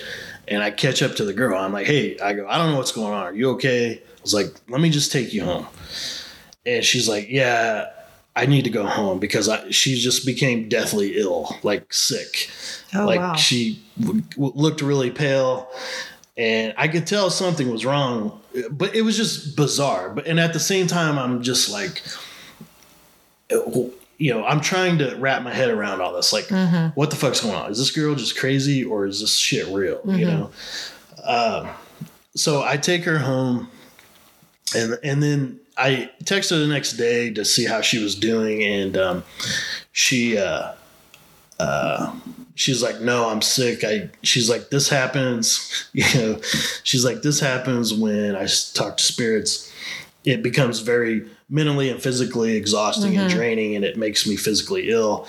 and 0.47 0.61
i 0.61 0.71
catch 0.71 1.01
up 1.01 1.15
to 1.15 1.25
the 1.25 1.33
girl. 1.33 1.57
I'm 1.57 1.73
like 1.73 1.87
hey 1.87 2.17
i 2.19 2.33
go 2.33 2.47
i 2.47 2.57
don't 2.57 2.71
know 2.71 2.77
what's 2.77 2.91
going 2.91 3.13
on. 3.13 3.23
Are 3.23 3.33
you 3.33 3.51
okay? 3.51 3.93
I 3.93 4.21
was 4.21 4.33
like 4.33 4.53
let 4.69 4.81
me 4.81 4.89
just 4.89 5.11
take 5.11 5.33
you 5.33 5.43
home. 5.43 5.67
And 6.65 6.83
she's 6.83 7.07
like 7.07 7.29
yeah 7.29 7.89
i 8.35 8.45
need 8.45 8.63
to 8.63 8.69
go 8.69 8.85
home 8.85 9.19
because 9.19 9.47
I, 9.49 9.69
she 9.69 9.95
just 9.95 10.25
became 10.25 10.67
deathly 10.69 11.17
ill 11.17 11.55
like 11.63 11.93
sick. 11.93 12.49
Oh 12.93 13.05
like 13.05 13.19
wow. 13.19 13.35
she 13.35 13.83
w- 13.99 14.21
w- 14.31 14.53
looked 14.55 14.81
really 14.81 15.11
pale 15.11 15.69
and 16.37 16.73
i 16.77 16.87
could 16.87 17.07
tell 17.07 17.29
something 17.29 17.71
was 17.71 17.85
wrong 17.85 18.41
but 18.71 18.95
it 18.95 19.01
was 19.01 19.17
just 19.17 19.57
bizarre. 19.57 20.09
But 20.09 20.27
and 20.27 20.39
at 20.39 20.53
the 20.53 20.59
same 20.59 20.87
time 20.87 21.17
i'm 21.17 21.41
just 21.43 21.69
like 21.69 22.01
you 24.17 24.33
know 24.33 24.45
i'm 24.45 24.61
trying 24.61 24.97
to 24.99 25.15
wrap 25.15 25.43
my 25.43 25.53
head 25.53 25.69
around 25.69 26.01
all 26.01 26.13
this 26.13 26.33
like 26.33 26.49
what 26.95 27.09
the 27.09 27.15
fuck's 27.15 27.41
going 27.41 27.55
on? 27.55 27.71
Is 27.71 27.77
this 27.77 27.91
girl 27.91 28.15
just 28.15 28.37
crazy 28.37 28.83
or 28.83 29.05
is 29.05 29.21
this 29.21 29.35
shit 29.35 29.67
real 29.67 30.01
you 30.05 30.25
know? 30.25 30.51
Um, 31.23 31.69
so 32.35 32.63
i 32.63 32.75
take 32.77 33.03
her 33.05 33.19
home 33.19 33.69
and 34.75 34.97
and 35.03 35.21
then 35.23 35.59
i 35.77 36.09
text 36.23 36.49
her 36.49 36.57
the 36.57 36.67
next 36.67 36.93
day 36.93 37.31
to 37.31 37.43
see 37.43 37.65
how 37.65 37.81
she 37.81 38.01
was 38.01 38.15
doing 38.15 38.63
and 38.63 38.97
um, 38.97 39.23
she 39.91 40.37
uh, 40.37 40.73
she's 42.55 42.81
like 42.81 43.01
no 43.01 43.29
i'm 43.29 43.41
sick. 43.41 43.83
I 43.83 44.09
she's 44.23 44.49
like 44.49 44.69
this 44.69 44.89
happens 44.89 45.89
you 45.93 46.05
know 46.15 46.41
she's 46.83 47.05
like 47.05 47.21
this 47.21 47.39
happens 47.39 47.93
when 47.93 48.35
I 48.35 48.47
talk 48.73 48.97
to 48.97 49.03
spirits. 49.03 49.71
It 50.23 50.41
becomes 50.41 50.79
very 50.79 51.27
mentally 51.49 51.89
and 51.89 52.01
physically 52.01 52.55
exhausting 52.55 53.15
and 53.15 53.29
draining 53.29 53.75
and 53.75 53.85
it 53.85 53.95
makes 53.95 54.25
me 54.25 54.35
physically 54.35 54.89
ill. 54.89 55.27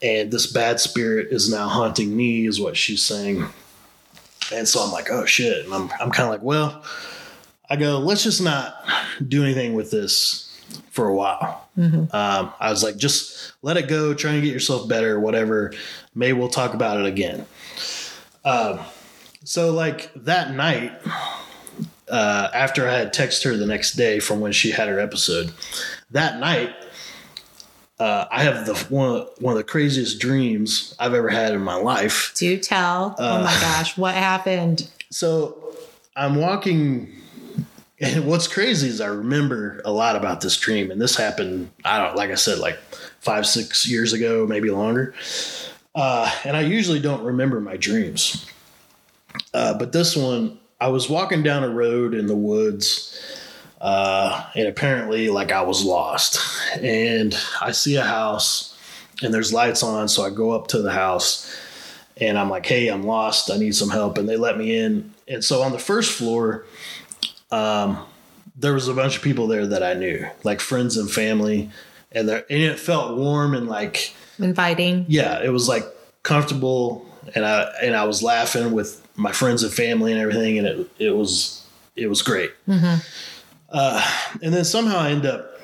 And 0.00 0.30
this 0.30 0.46
bad 0.46 0.78
spirit 0.78 1.32
is 1.32 1.50
now 1.50 1.66
haunting 1.66 2.16
me 2.16 2.46
is 2.46 2.60
what 2.60 2.76
she's 2.76 3.02
saying. 3.02 3.44
And 4.52 4.68
so 4.68 4.80
i'm 4.80 4.92
like 4.92 5.10
oh 5.10 5.24
shit. 5.24 5.64
And 5.64 5.74
i'm, 5.74 5.90
I'm 6.00 6.10
kind 6.10 6.28
of 6.28 6.30
like 6.30 6.42
well 6.42 6.84
i 7.70 7.76
go 7.76 7.98
let's 7.98 8.22
just 8.22 8.42
not 8.42 8.84
do 9.26 9.42
anything 9.44 9.74
with 9.74 9.90
this 9.90 10.44
for 10.90 11.08
a 11.08 11.14
while 11.14 11.68
um, 11.78 12.52
i 12.60 12.70
was 12.70 12.82
like 12.82 12.96
just 12.96 13.52
let 13.62 13.76
it 13.76 13.88
go 13.88 14.12
try 14.14 14.32
and 14.32 14.42
get 14.42 14.52
yourself 14.52 14.88
better 14.88 15.20
whatever 15.20 15.72
maybe 16.14 16.36
we'll 16.38 16.48
talk 16.48 16.74
about 16.74 16.98
it 16.98 17.06
again 17.06 17.46
um, 18.44 18.80
so 19.44 19.72
like 19.72 20.10
that 20.14 20.52
night 20.54 20.92
uh, 22.08 22.48
after 22.54 22.88
I 22.88 22.92
had 22.94 23.12
texted 23.12 23.44
her 23.44 23.56
the 23.56 23.66
next 23.66 23.92
day 23.92 24.18
from 24.18 24.40
when 24.40 24.52
she 24.52 24.70
had 24.70 24.88
her 24.88 24.98
episode, 24.98 25.52
that 26.12 26.40
night, 26.40 26.74
uh, 28.00 28.24
I 28.30 28.44
have 28.44 28.64
the 28.64 28.74
one 28.88 29.26
one 29.40 29.52
of 29.52 29.58
the 29.58 29.64
craziest 29.64 30.18
dreams 30.18 30.94
I've 30.98 31.12
ever 31.12 31.28
had 31.28 31.52
in 31.52 31.60
my 31.60 31.74
life. 31.74 32.32
Do 32.34 32.56
tell. 32.58 33.14
oh 33.18 33.36
Uh, 33.40 33.42
my 33.44 33.52
gosh, 33.60 33.96
what 33.98 34.14
happened? 34.14 34.88
So 35.10 35.74
I'm 36.16 36.34
walking, 36.36 37.10
and 38.00 38.26
what's 38.26 38.48
crazy 38.48 38.88
is 38.88 39.00
I 39.00 39.06
remember 39.06 39.80
a 39.84 39.92
lot 39.92 40.16
about 40.16 40.40
this 40.40 40.56
dream, 40.56 40.90
and 40.90 41.00
this 41.00 41.16
happened. 41.16 41.70
I 41.84 41.98
don't 41.98 42.16
like 42.16 42.30
I 42.30 42.36
said 42.36 42.58
like 42.58 42.78
five 43.20 43.46
six 43.46 43.88
years 43.88 44.12
ago, 44.12 44.46
maybe 44.46 44.70
longer. 44.70 45.14
Uh, 45.94 46.30
and 46.44 46.56
I 46.56 46.60
usually 46.60 47.00
don't 47.00 47.22
remember 47.24 47.60
my 47.60 47.76
dreams, 47.76 48.46
uh, 49.52 49.74
but 49.74 49.92
this 49.92 50.16
one 50.16 50.58
I 50.80 50.88
was 50.88 51.08
walking 51.08 51.42
down 51.42 51.64
a 51.64 51.68
road 51.68 52.14
in 52.14 52.26
the 52.26 52.36
woods, 52.36 53.18
uh, 53.80 54.48
and 54.54 54.68
apparently 54.68 55.28
like 55.28 55.50
I 55.50 55.62
was 55.62 55.84
lost, 55.84 56.38
and 56.80 57.36
I 57.60 57.72
see 57.72 57.96
a 57.96 58.04
house, 58.04 58.78
and 59.22 59.34
there's 59.34 59.52
lights 59.52 59.82
on. 59.82 60.08
So 60.08 60.22
I 60.22 60.30
go 60.30 60.52
up 60.52 60.68
to 60.68 60.82
the 60.82 60.92
house 60.92 61.52
and 62.20 62.38
I'm 62.38 62.50
like, 62.50 62.66
hey, 62.66 62.88
I'm 62.88 63.04
lost. 63.04 63.50
I 63.50 63.56
need 63.56 63.74
some 63.74 63.90
help. 63.90 64.18
And 64.18 64.28
they 64.28 64.36
let 64.36 64.58
me 64.58 64.76
in. 64.76 65.12
And 65.28 65.44
so 65.44 65.62
on 65.62 65.72
the 65.72 65.78
first 65.78 66.12
floor, 66.12 66.64
um, 67.50 68.04
there 68.56 68.72
was 68.72 68.88
a 68.88 68.94
bunch 68.94 69.16
of 69.16 69.22
people 69.22 69.46
there 69.46 69.66
that 69.66 69.82
I 69.82 69.94
knew, 69.94 70.26
like 70.44 70.60
friends 70.60 70.96
and 70.96 71.10
family. 71.10 71.70
And, 72.10 72.28
there, 72.28 72.44
and 72.48 72.62
it 72.62 72.78
felt 72.78 73.16
warm 73.16 73.54
and 73.54 73.68
like 73.68 74.14
inviting. 74.38 75.04
Yeah, 75.08 75.42
it 75.42 75.50
was 75.50 75.68
like 75.68 75.84
comfortable. 76.22 77.06
And 77.34 77.44
I 77.44 77.70
and 77.82 77.94
I 77.94 78.04
was 78.04 78.22
laughing 78.22 78.72
with 78.72 79.06
my 79.16 79.32
friends 79.32 79.62
and 79.62 79.72
family 79.72 80.12
and 80.12 80.20
everything, 80.20 80.58
and 80.58 80.66
it 80.66 80.90
it 80.98 81.10
was 81.10 81.66
it 81.96 82.08
was 82.08 82.22
great. 82.22 82.50
Mm-hmm. 82.66 83.00
Uh, 83.70 84.10
and 84.42 84.54
then 84.54 84.64
somehow 84.64 84.98
I 84.98 85.10
end 85.10 85.26
up 85.26 85.60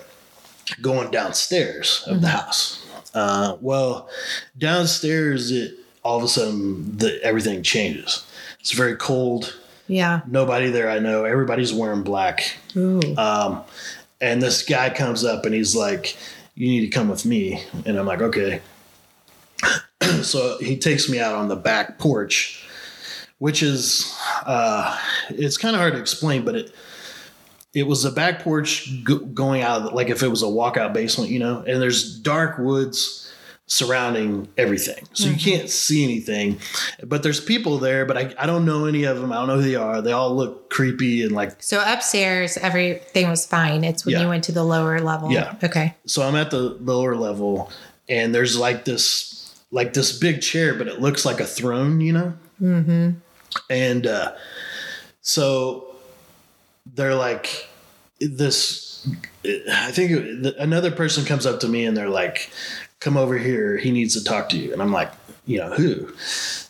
going 0.82 1.10
downstairs 1.10 2.04
of 2.06 2.14
mm-hmm. 2.14 2.22
the 2.22 2.28
house. 2.28 2.86
Uh, 3.14 3.56
well, 3.60 4.08
downstairs, 4.58 5.50
it 5.50 5.78
all 6.02 6.18
of 6.18 6.24
a 6.24 6.28
sudden 6.28 6.98
the 6.98 7.22
everything 7.22 7.62
changes. 7.62 8.26
It's 8.60 8.72
very 8.72 8.96
cold. 8.96 9.56
Yeah. 9.86 10.22
Nobody 10.26 10.70
there 10.70 10.90
I 10.90 10.98
know. 10.98 11.24
Everybody's 11.24 11.72
wearing 11.72 12.02
black. 12.02 12.56
Ooh. 12.76 13.00
Um, 13.16 13.62
and 14.20 14.42
this 14.42 14.62
guy 14.62 14.90
comes 14.90 15.24
up 15.24 15.44
and 15.44 15.54
he's 15.54 15.76
like, 15.76 16.16
"You 16.54 16.68
need 16.68 16.80
to 16.80 16.88
come 16.88 17.08
with 17.08 17.26
me." 17.26 17.62
And 17.84 17.98
I'm 17.98 18.06
like, 18.06 18.22
"Okay." 18.22 18.60
so 20.22 20.58
he 20.58 20.76
takes 20.76 21.08
me 21.08 21.20
out 21.20 21.34
on 21.34 21.48
the 21.48 21.56
back 21.56 21.98
porch, 21.98 22.66
which 23.38 23.62
is 23.62 24.16
uh, 24.46 24.98
it's 25.30 25.56
kind 25.56 25.74
of 25.74 25.80
hard 25.80 25.94
to 25.94 26.00
explain, 26.00 26.44
but 26.44 26.54
it 26.54 26.74
it 27.74 27.86
was 27.86 28.04
a 28.04 28.12
back 28.12 28.40
porch 28.40 29.04
go- 29.04 29.18
going 29.18 29.62
out 29.62 29.94
like 29.94 30.08
if 30.08 30.22
it 30.22 30.28
was 30.28 30.42
a 30.42 30.46
walkout 30.46 30.92
basement, 30.94 31.30
you 31.30 31.38
know. 31.38 31.62
And 31.66 31.82
there's 31.82 32.18
dark 32.18 32.58
woods 32.58 33.32
surrounding 33.66 34.48
everything. 34.58 35.06
So 35.14 35.24
mm-hmm. 35.24 35.34
you 35.34 35.56
can't 35.56 35.70
see 35.70 36.04
anything. 36.04 36.58
But 37.02 37.22
there's 37.22 37.40
people 37.40 37.78
there, 37.78 38.04
but 38.04 38.16
I, 38.16 38.34
I 38.38 38.46
don't 38.46 38.64
know 38.64 38.84
any 38.84 39.04
of 39.04 39.20
them. 39.20 39.32
I 39.32 39.36
don't 39.36 39.48
know 39.48 39.56
who 39.56 39.62
they 39.62 39.74
are. 39.74 40.02
They 40.02 40.12
all 40.12 40.34
look 40.34 40.70
creepy 40.70 41.22
and 41.22 41.32
like 41.32 41.62
So 41.62 41.82
upstairs 41.84 42.56
everything 42.58 43.28
was 43.28 43.46
fine. 43.46 43.84
It's 43.84 44.04
when 44.04 44.14
yeah. 44.14 44.22
you 44.22 44.28
went 44.28 44.44
to 44.44 44.52
the 44.52 44.64
lower 44.64 45.00
level. 45.00 45.30
Yeah. 45.30 45.56
Okay. 45.62 45.94
So 46.06 46.22
I'm 46.22 46.36
at 46.36 46.50
the 46.50 46.60
lower 46.60 47.16
level 47.16 47.70
and 48.08 48.34
there's 48.34 48.58
like 48.58 48.84
this 48.84 49.32
like 49.70 49.94
this 49.94 50.16
big 50.16 50.40
chair, 50.42 50.74
but 50.74 50.86
it 50.86 51.00
looks 51.00 51.24
like 51.24 51.40
a 51.40 51.46
throne, 51.46 52.00
you 52.00 52.12
know? 52.12 52.34
Mm-hmm. 52.60 53.10
And 53.70 54.06
uh 54.06 54.32
so 55.22 55.96
they're 56.94 57.14
like 57.14 57.66
this 58.20 58.94
I 59.44 59.90
think 59.90 60.54
another 60.58 60.90
person 60.90 61.24
comes 61.24 61.44
up 61.44 61.60
to 61.60 61.68
me 61.68 61.84
and 61.84 61.96
they're 61.96 62.08
like, 62.08 62.50
come 63.04 63.16
over 63.18 63.36
here. 63.36 63.76
He 63.76 63.90
needs 63.90 64.14
to 64.14 64.24
talk 64.24 64.48
to 64.48 64.56
you. 64.56 64.72
And 64.72 64.80
I'm 64.80 64.90
like, 64.90 65.12
you 65.44 65.58
know, 65.58 65.70
who? 65.70 66.08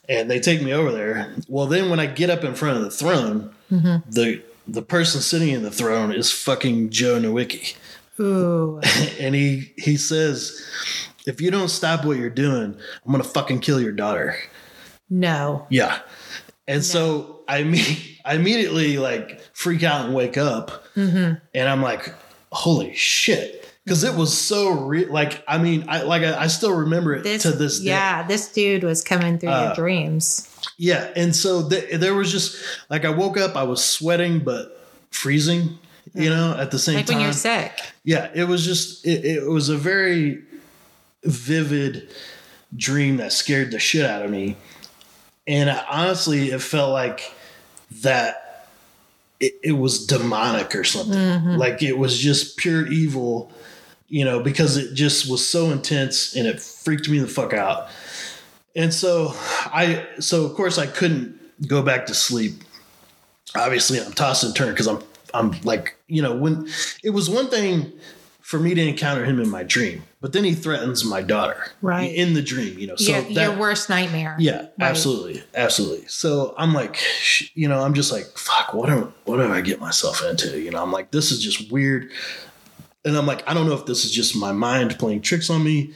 And 0.08 0.28
they 0.28 0.40
take 0.40 0.60
me 0.60 0.72
over 0.72 0.90
there. 0.90 1.32
Well, 1.48 1.66
then 1.66 1.88
when 1.90 2.00
I 2.00 2.06
get 2.06 2.28
up 2.28 2.42
in 2.42 2.54
front 2.54 2.76
of 2.76 2.82
the 2.82 2.90
throne, 2.90 3.54
mm-hmm. 3.70 4.10
the 4.10 4.42
the 4.66 4.82
person 4.82 5.20
sitting 5.20 5.50
in 5.50 5.62
the 5.62 5.70
throne 5.70 6.12
is 6.12 6.32
fucking 6.32 6.90
Joe 6.90 7.20
Nowicki. 7.20 7.76
Ooh. 8.18 8.80
and 9.20 9.34
he 9.34 9.72
he 9.76 9.96
says, 9.96 10.60
if 11.24 11.40
you 11.40 11.50
don't 11.50 11.68
stop 11.68 12.04
what 12.04 12.18
you're 12.18 12.30
doing, 12.30 12.76
I'm 13.06 13.12
gonna 13.12 13.22
fucking 13.22 13.60
kill 13.60 13.80
your 13.80 13.92
daughter. 13.92 14.36
No. 15.08 15.66
Yeah. 15.70 16.00
And 16.66 16.78
no. 16.78 16.82
so 16.82 17.40
I 17.46 17.62
mean 17.62 17.96
I 18.24 18.34
immediately 18.34 18.98
like 18.98 19.40
freak 19.52 19.84
out 19.84 20.06
and 20.06 20.14
wake 20.14 20.36
up. 20.36 20.84
Mm-hmm. 20.96 21.34
And 21.54 21.68
I'm 21.68 21.80
like, 21.80 22.12
holy 22.50 22.92
shit 22.94 23.63
because 23.84 24.02
it 24.04 24.14
was 24.14 24.36
so 24.36 24.70
real. 24.70 25.12
Like, 25.12 25.44
I 25.46 25.58
mean, 25.58 25.84
I 25.88 26.02
like 26.02 26.22
I, 26.22 26.42
I 26.42 26.46
still 26.46 26.74
remember 26.74 27.14
it 27.14 27.22
this, 27.22 27.42
to 27.42 27.52
this 27.52 27.80
day. 27.80 27.90
Yeah, 27.90 28.26
this 28.26 28.52
dude 28.52 28.82
was 28.82 29.04
coming 29.04 29.38
through 29.38 29.50
uh, 29.50 29.66
your 29.66 29.74
dreams. 29.74 30.50
Yeah, 30.78 31.10
and 31.14 31.36
so 31.36 31.68
th- 31.68 32.00
there 32.00 32.14
was 32.14 32.32
just 32.32 32.62
like 32.88 33.04
I 33.04 33.10
woke 33.10 33.36
up, 33.36 33.56
I 33.56 33.64
was 33.64 33.84
sweating 33.84 34.40
but 34.40 34.86
freezing. 35.10 35.78
You 36.16 36.30
know, 36.30 36.56
at 36.56 36.70
the 36.70 36.78
same 36.78 36.96
like 36.96 37.06
time, 37.06 37.16
when 37.16 37.24
you're 37.24 37.32
sick. 37.32 37.72
Yeah, 38.04 38.30
it 38.34 38.44
was 38.44 38.64
just 38.64 39.04
it, 39.04 39.24
it 39.24 39.48
was 39.48 39.68
a 39.68 39.76
very 39.76 40.42
vivid 41.24 42.08
dream 42.76 43.16
that 43.16 43.32
scared 43.32 43.72
the 43.72 43.80
shit 43.80 44.08
out 44.08 44.24
of 44.24 44.30
me, 44.30 44.56
and 45.46 45.70
I, 45.70 45.84
honestly, 45.90 46.50
it 46.50 46.62
felt 46.62 46.92
like 46.92 47.32
that 48.02 48.68
it, 49.40 49.54
it 49.62 49.72
was 49.72 50.06
demonic 50.06 50.74
or 50.76 50.84
something. 50.84 51.18
Mm-hmm. 51.18 51.56
Like 51.56 51.82
it 51.82 51.98
was 51.98 52.18
just 52.18 52.58
pure 52.58 52.86
evil 52.86 53.50
you 54.08 54.24
know, 54.24 54.40
because 54.40 54.76
it 54.76 54.94
just 54.94 55.30
was 55.30 55.46
so 55.46 55.70
intense 55.70 56.36
and 56.36 56.46
it 56.46 56.60
freaked 56.60 57.08
me 57.08 57.18
the 57.18 57.26
fuck 57.26 57.52
out. 57.52 57.88
And 58.76 58.92
so 58.92 59.32
I, 59.34 60.06
so 60.20 60.44
of 60.44 60.54
course 60.54 60.78
I 60.78 60.86
couldn't 60.86 61.38
go 61.66 61.82
back 61.82 62.06
to 62.06 62.14
sleep. 62.14 62.54
Obviously, 63.56 64.00
I'm 64.00 64.12
tossing 64.12 64.48
and 64.48 64.56
turning 64.56 64.74
because 64.74 64.88
I'm, 64.88 65.02
I'm 65.32 65.52
like, 65.62 65.96
you 66.08 66.22
know, 66.22 66.36
when 66.36 66.68
it 67.02 67.10
was 67.10 67.30
one 67.30 67.48
thing 67.48 67.92
for 68.40 68.58
me 68.58 68.74
to 68.74 68.86
encounter 68.86 69.24
him 69.24 69.40
in 69.40 69.48
my 69.48 69.62
dream, 69.62 70.02
but 70.20 70.32
then 70.32 70.44
he 70.44 70.52
threatens 70.52 71.02
my 71.02 71.22
daughter, 71.22 71.66
right, 71.80 72.14
in 72.14 72.34
the 72.34 72.42
dream, 72.42 72.78
you 72.78 72.86
know. 72.86 72.94
So 72.96 73.12
your, 73.12 73.22
that, 73.22 73.34
your 73.34 73.56
worst 73.58 73.88
nightmare. 73.88 74.36
Yeah, 74.38 74.56
right. 74.58 74.72
absolutely, 74.80 75.42
absolutely. 75.54 76.06
So 76.08 76.54
I'm 76.58 76.74
like, 76.74 77.00
you 77.54 77.68
know, 77.68 77.80
I'm 77.80 77.94
just 77.94 78.12
like, 78.12 78.26
fuck, 78.36 78.74
what 78.74 78.90
do 78.90 79.12
what 79.24 79.38
do 79.38 79.50
I 79.50 79.62
get 79.62 79.80
myself 79.80 80.22
into? 80.22 80.60
You 80.60 80.70
know, 80.70 80.82
I'm 80.82 80.92
like, 80.92 81.10
this 81.10 81.32
is 81.32 81.42
just 81.42 81.72
weird 81.72 82.10
and 83.04 83.16
I'm 83.16 83.26
like, 83.26 83.48
I 83.48 83.54
don't 83.54 83.66
know 83.66 83.74
if 83.74 83.86
this 83.86 84.04
is 84.04 84.10
just 84.10 84.36
my 84.36 84.52
mind 84.52 84.98
playing 84.98 85.20
tricks 85.20 85.50
on 85.50 85.62
me 85.62 85.92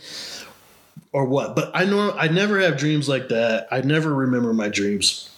or 1.12 1.25
what, 1.25 1.57
but 1.57 1.71
I 1.75 1.85
know 1.85 2.12
I 2.12 2.29
never 2.29 2.61
have 2.61 2.77
dreams 2.77 3.09
like 3.09 3.29
that. 3.31 3.68
I 3.71 3.81
never 3.81 4.14
remember 4.14 4.53
my 4.53 4.68
dreams, 4.68 5.31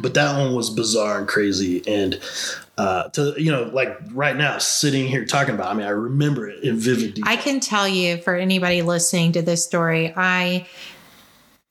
but 0.00 0.14
that 0.14 0.36
one 0.36 0.54
was 0.54 0.70
bizarre 0.70 1.18
and 1.18 1.28
crazy. 1.28 1.82
And 1.86 2.20
uh, 2.76 3.08
to 3.10 3.34
you 3.36 3.52
know, 3.52 3.64
like 3.64 3.96
right 4.12 4.36
now, 4.36 4.58
sitting 4.58 5.06
here 5.06 5.24
talking 5.24 5.54
about, 5.54 5.70
I 5.70 5.74
mean, 5.74 5.86
I 5.86 5.90
remember 5.90 6.48
it 6.48 6.64
in 6.64 6.76
vivid 6.76 7.14
detail. 7.14 7.32
I 7.32 7.36
can 7.36 7.60
tell 7.60 7.88
you 7.88 8.20
for 8.22 8.34
anybody 8.34 8.82
listening 8.82 9.32
to 9.32 9.42
this 9.42 9.64
story, 9.64 10.12
I 10.16 10.66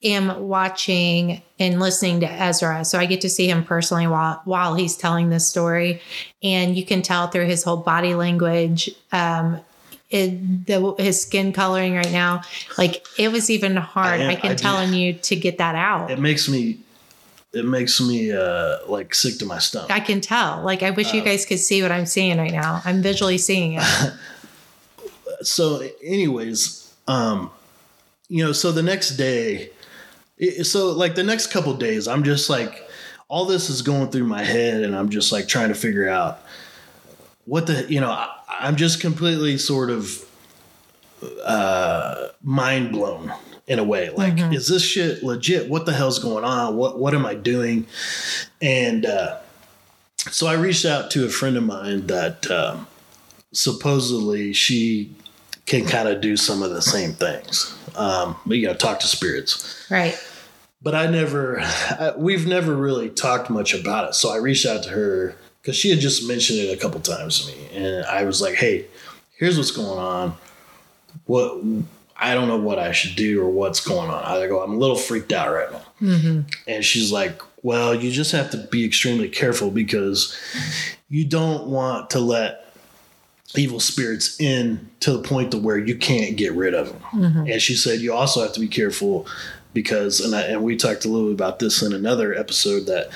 am 0.02 0.48
watching 0.48 1.42
and 1.58 1.80
listening 1.80 2.20
to 2.20 2.30
Ezra. 2.30 2.84
So 2.84 2.98
I 2.98 3.06
get 3.06 3.20
to 3.22 3.28
see 3.28 3.48
him 3.48 3.64
personally 3.64 4.06
while 4.06 4.40
while 4.44 4.74
he's 4.74 4.96
telling 4.96 5.30
this 5.30 5.48
story. 5.48 6.00
And 6.42 6.76
you 6.76 6.84
can 6.84 7.02
tell 7.02 7.28
through 7.28 7.46
his 7.46 7.64
whole 7.64 7.78
body 7.78 8.14
language, 8.14 8.90
um, 9.12 9.60
it, 10.10 10.66
the, 10.66 10.94
his 10.98 11.20
skin 11.20 11.52
coloring 11.52 11.94
right 11.94 12.12
now, 12.12 12.42
like 12.78 13.04
it 13.18 13.30
was 13.30 13.50
even 13.50 13.76
hard. 13.76 14.20
I, 14.20 14.30
I 14.30 14.34
can 14.36 14.52
I 14.52 14.54
telling 14.54 14.94
you 14.94 15.14
to 15.14 15.36
get 15.36 15.58
that 15.58 15.74
out. 15.74 16.10
It 16.10 16.18
makes 16.18 16.48
me 16.48 16.78
it 17.52 17.64
makes 17.64 18.00
me 18.00 18.32
uh 18.32 18.78
like 18.86 19.14
sick 19.14 19.38
to 19.38 19.46
my 19.46 19.58
stomach. 19.58 19.90
I 19.90 20.00
can 20.00 20.20
tell. 20.20 20.62
Like 20.62 20.82
I 20.82 20.90
wish 20.90 21.12
uh, 21.12 21.16
you 21.16 21.24
guys 21.24 21.44
could 21.44 21.58
see 21.58 21.82
what 21.82 21.90
I'm 21.90 22.06
seeing 22.06 22.38
right 22.38 22.52
now. 22.52 22.80
I'm 22.84 23.02
visually 23.02 23.38
seeing 23.38 23.74
it. 23.74 24.12
so 25.42 25.82
anyways, 26.02 26.94
um 27.08 27.50
you 28.28 28.44
know, 28.44 28.52
so 28.52 28.72
the 28.72 28.82
next 28.82 29.16
day 29.16 29.70
so 30.62 30.92
like 30.92 31.14
the 31.14 31.22
next 31.22 31.48
couple 31.48 31.74
days 31.74 32.08
i'm 32.08 32.22
just 32.22 32.48
like 32.48 32.88
all 33.28 33.44
this 33.44 33.68
is 33.70 33.82
going 33.82 34.10
through 34.10 34.24
my 34.24 34.42
head 34.42 34.82
and 34.82 34.96
i'm 34.96 35.08
just 35.08 35.32
like 35.32 35.48
trying 35.48 35.68
to 35.68 35.74
figure 35.74 36.08
out 36.08 36.40
what 37.44 37.66
the 37.66 37.86
you 37.88 38.00
know 38.00 38.10
I, 38.10 38.30
i'm 38.48 38.76
just 38.76 39.00
completely 39.00 39.58
sort 39.58 39.90
of 39.90 40.24
uh 41.44 42.28
mind 42.42 42.92
blown 42.92 43.32
in 43.68 43.78
a 43.78 43.84
way. 43.84 44.10
Like 44.10 44.34
mm-hmm. 44.34 44.52
is 44.52 44.68
this 44.68 44.82
shit 44.82 45.22
legit? 45.22 45.68
What 45.68 45.86
the 45.86 45.92
hell's 45.92 46.18
going 46.18 46.44
on? 46.44 46.76
What 46.76 46.98
what 46.98 47.14
am 47.14 47.24
i 47.26 47.34
doing? 47.34 47.86
And 48.60 49.06
uh 49.06 49.38
so 50.30 50.46
i 50.46 50.54
reached 50.54 50.84
out 50.84 51.10
to 51.12 51.24
a 51.24 51.28
friend 51.28 51.56
of 51.56 51.62
mine 51.62 52.06
that 52.08 52.50
um, 52.50 52.86
supposedly 53.52 54.52
she 54.52 55.14
can 55.68 55.86
kind 55.86 56.08
of 56.08 56.20
do 56.20 56.36
some 56.36 56.62
of 56.62 56.70
the 56.70 56.82
same 56.82 57.12
things 57.12 57.76
um 57.96 58.36
but, 58.46 58.56
you 58.56 58.66
know 58.66 58.74
talk 58.74 58.98
to 59.00 59.06
spirits 59.06 59.86
right 59.90 60.18
but 60.80 60.94
I 60.94 61.06
never, 61.06 61.60
I, 61.60 62.12
we've 62.16 62.46
never 62.46 62.74
really 62.74 63.10
talked 63.10 63.50
much 63.50 63.74
about 63.74 64.08
it. 64.08 64.14
So 64.14 64.30
I 64.30 64.36
reached 64.36 64.66
out 64.66 64.82
to 64.84 64.90
her 64.90 65.34
because 65.60 65.76
she 65.76 65.90
had 65.90 65.98
just 65.98 66.26
mentioned 66.26 66.60
it 66.60 66.72
a 66.72 66.80
couple 66.80 67.00
times 67.00 67.44
to 67.44 67.52
me, 67.52 67.68
and 67.72 68.04
I 68.06 68.24
was 68.24 68.40
like, 68.40 68.54
"Hey, 68.54 68.86
here's 69.36 69.56
what's 69.56 69.70
going 69.70 69.98
on. 69.98 70.34
What 71.26 71.62
I 72.16 72.34
don't 72.34 72.48
know 72.48 72.56
what 72.56 72.78
I 72.78 72.92
should 72.92 73.16
do 73.16 73.42
or 73.42 73.50
what's 73.50 73.80
going 73.80 74.10
on." 74.10 74.24
I 74.24 74.46
go, 74.46 74.62
"I'm 74.62 74.72
a 74.72 74.76
little 74.76 74.96
freaked 74.96 75.32
out 75.32 75.52
right 75.52 75.70
now," 75.70 75.82
mm-hmm. 76.00 76.40
and 76.66 76.84
she's 76.84 77.10
like, 77.10 77.42
"Well, 77.62 77.94
you 77.94 78.10
just 78.10 78.32
have 78.32 78.50
to 78.52 78.56
be 78.56 78.84
extremely 78.84 79.28
careful 79.28 79.70
because 79.70 80.36
you 81.08 81.24
don't 81.24 81.66
want 81.66 82.10
to 82.10 82.20
let." 82.20 82.67
Evil 83.56 83.80
spirits 83.80 84.38
in 84.40 84.90
to 85.00 85.12
the 85.12 85.22
point 85.22 85.52
to 85.52 85.58
where 85.58 85.78
you 85.78 85.96
can't 85.96 86.36
get 86.36 86.52
rid 86.52 86.74
of 86.74 86.88
them. 86.88 87.00
Mm-hmm. 87.12 87.50
And 87.50 87.62
she 87.62 87.74
said 87.74 88.00
you 88.00 88.12
also 88.12 88.42
have 88.42 88.52
to 88.52 88.60
be 88.60 88.68
careful 88.68 89.26
because 89.72 90.20
and 90.20 90.34
I, 90.34 90.42
and 90.42 90.62
we 90.62 90.76
talked 90.76 91.04
a 91.04 91.08
little 91.08 91.28
bit 91.28 91.34
about 91.34 91.58
this 91.58 91.82
in 91.82 91.92
another 91.92 92.34
episode 92.34 92.86
that 92.86 93.10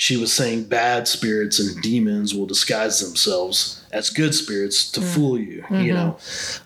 she 0.00 0.16
was 0.16 0.32
saying 0.32 0.64
bad 0.64 1.06
spirits 1.06 1.60
and 1.60 1.82
demons 1.82 2.34
will 2.34 2.46
disguise 2.46 3.00
themselves 3.00 3.84
as 3.92 4.08
good 4.08 4.34
spirits 4.34 4.90
to 4.92 5.02
fool 5.02 5.38
you, 5.38 5.62
you 5.70 5.92
know. 5.92 6.16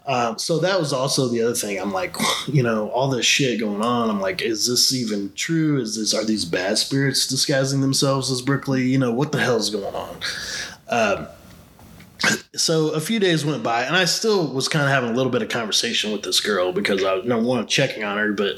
Um, 0.06 0.38
so 0.38 0.60
that 0.60 0.78
was 0.78 0.92
also 0.92 1.26
the 1.26 1.42
other 1.42 1.54
thing. 1.54 1.80
I'm 1.80 1.90
like, 1.90 2.14
you 2.46 2.62
know, 2.62 2.90
all 2.90 3.08
this 3.08 3.26
shit 3.26 3.58
going 3.58 3.82
on. 3.82 4.08
I'm 4.08 4.20
like, 4.20 4.40
is 4.40 4.68
this 4.68 4.94
even 4.94 5.32
true? 5.34 5.80
Is 5.80 5.96
this 5.96 6.14
are 6.14 6.24
these 6.24 6.44
bad 6.44 6.78
spirits 6.78 7.26
disguising 7.26 7.80
themselves 7.80 8.30
as 8.30 8.40
Brookley? 8.40 8.84
You 8.84 8.98
know, 8.98 9.10
what 9.10 9.32
the 9.32 9.40
hell's 9.40 9.68
going 9.68 9.96
on? 9.96 10.16
Um, 10.88 11.26
so 12.54 12.90
a 12.90 13.00
few 13.00 13.18
days 13.18 13.44
went 13.44 13.62
by 13.62 13.82
and 13.82 13.96
i 13.96 14.04
still 14.04 14.52
was 14.52 14.68
kind 14.68 14.84
of 14.84 14.90
having 14.90 15.10
a 15.10 15.12
little 15.12 15.32
bit 15.32 15.42
of 15.42 15.48
conversation 15.48 16.12
with 16.12 16.22
this 16.22 16.40
girl 16.40 16.72
because 16.72 17.02
i 17.04 17.12
was 17.14 17.24
number 17.24 17.46
one 17.46 17.66
checking 17.66 18.04
on 18.04 18.16
her 18.16 18.32
but 18.32 18.56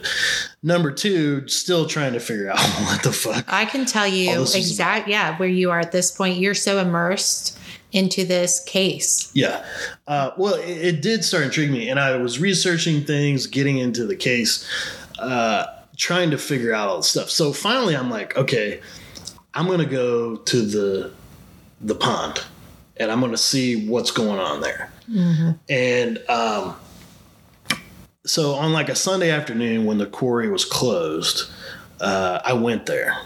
number 0.63 0.91
two 0.93 1.47
still 1.49 1.87
trying 1.87 2.13
to 2.13 2.21
figure 2.21 2.51
out 2.51 2.59
what 2.85 3.03
the 3.03 3.13
fuck 3.13 3.45
I 3.53 3.65
can 3.65 3.87
tell 3.87 4.07
you 4.07 4.43
exact 4.43 5.09
yeah 5.09 5.37
where 5.39 5.49
you 5.49 5.71
are 5.71 5.81
at 5.81 5.93
this 5.93 6.11
point. 6.11 6.39
You're 6.39 6.55
so 6.55 6.79
immersed 6.79 7.59
into 7.93 8.25
this 8.25 8.61
case. 8.65 9.31
yeah 9.35 9.65
uh, 10.07 10.33
well 10.37 10.55
it, 10.55 10.69
it 10.69 11.03
did 11.03 11.25
start 11.25 11.45
intriguing 11.45 11.73
me 11.73 11.89
and 11.89 11.99
i 11.99 12.17
was 12.17 12.39
researching 12.39 13.03
things 13.05 13.47
getting 13.47 13.79
into 13.79 14.05
the 14.05 14.17
case 14.17 14.69
uh, 15.19 15.65
trying 15.97 16.31
to 16.31 16.37
figure 16.37 16.75
out 16.75 16.89
all 16.89 16.97
the 16.99 17.03
stuff 17.03 17.31
so 17.31 17.53
finally 17.53 17.97
i'm 17.97 18.11
like 18.11 18.37
okay 18.37 18.81
i'm 19.55 19.67
gonna 19.67 19.87
go 19.87 20.37
to 20.37 20.61
the 20.63 21.11
the 21.81 21.95
pond 21.95 22.45
and 22.99 23.11
i'm 23.11 23.21
gonna 23.21 23.37
see 23.37 23.89
what's 23.89 24.11
going 24.11 24.39
on 24.39 24.61
there 24.61 24.91
and 25.69 26.19
um, 26.29 26.75
so 28.25 28.55
on 28.55 28.73
like 28.73 28.89
a 28.89 28.97
Sunday 28.97 29.31
afternoon 29.31 29.85
when 29.85 29.99
the 29.99 30.07
quarry 30.07 30.49
was 30.49 30.65
closed, 30.65 31.49
uh, 32.01 32.41
I 32.45 32.55
went 32.55 32.87
there, 32.87 33.17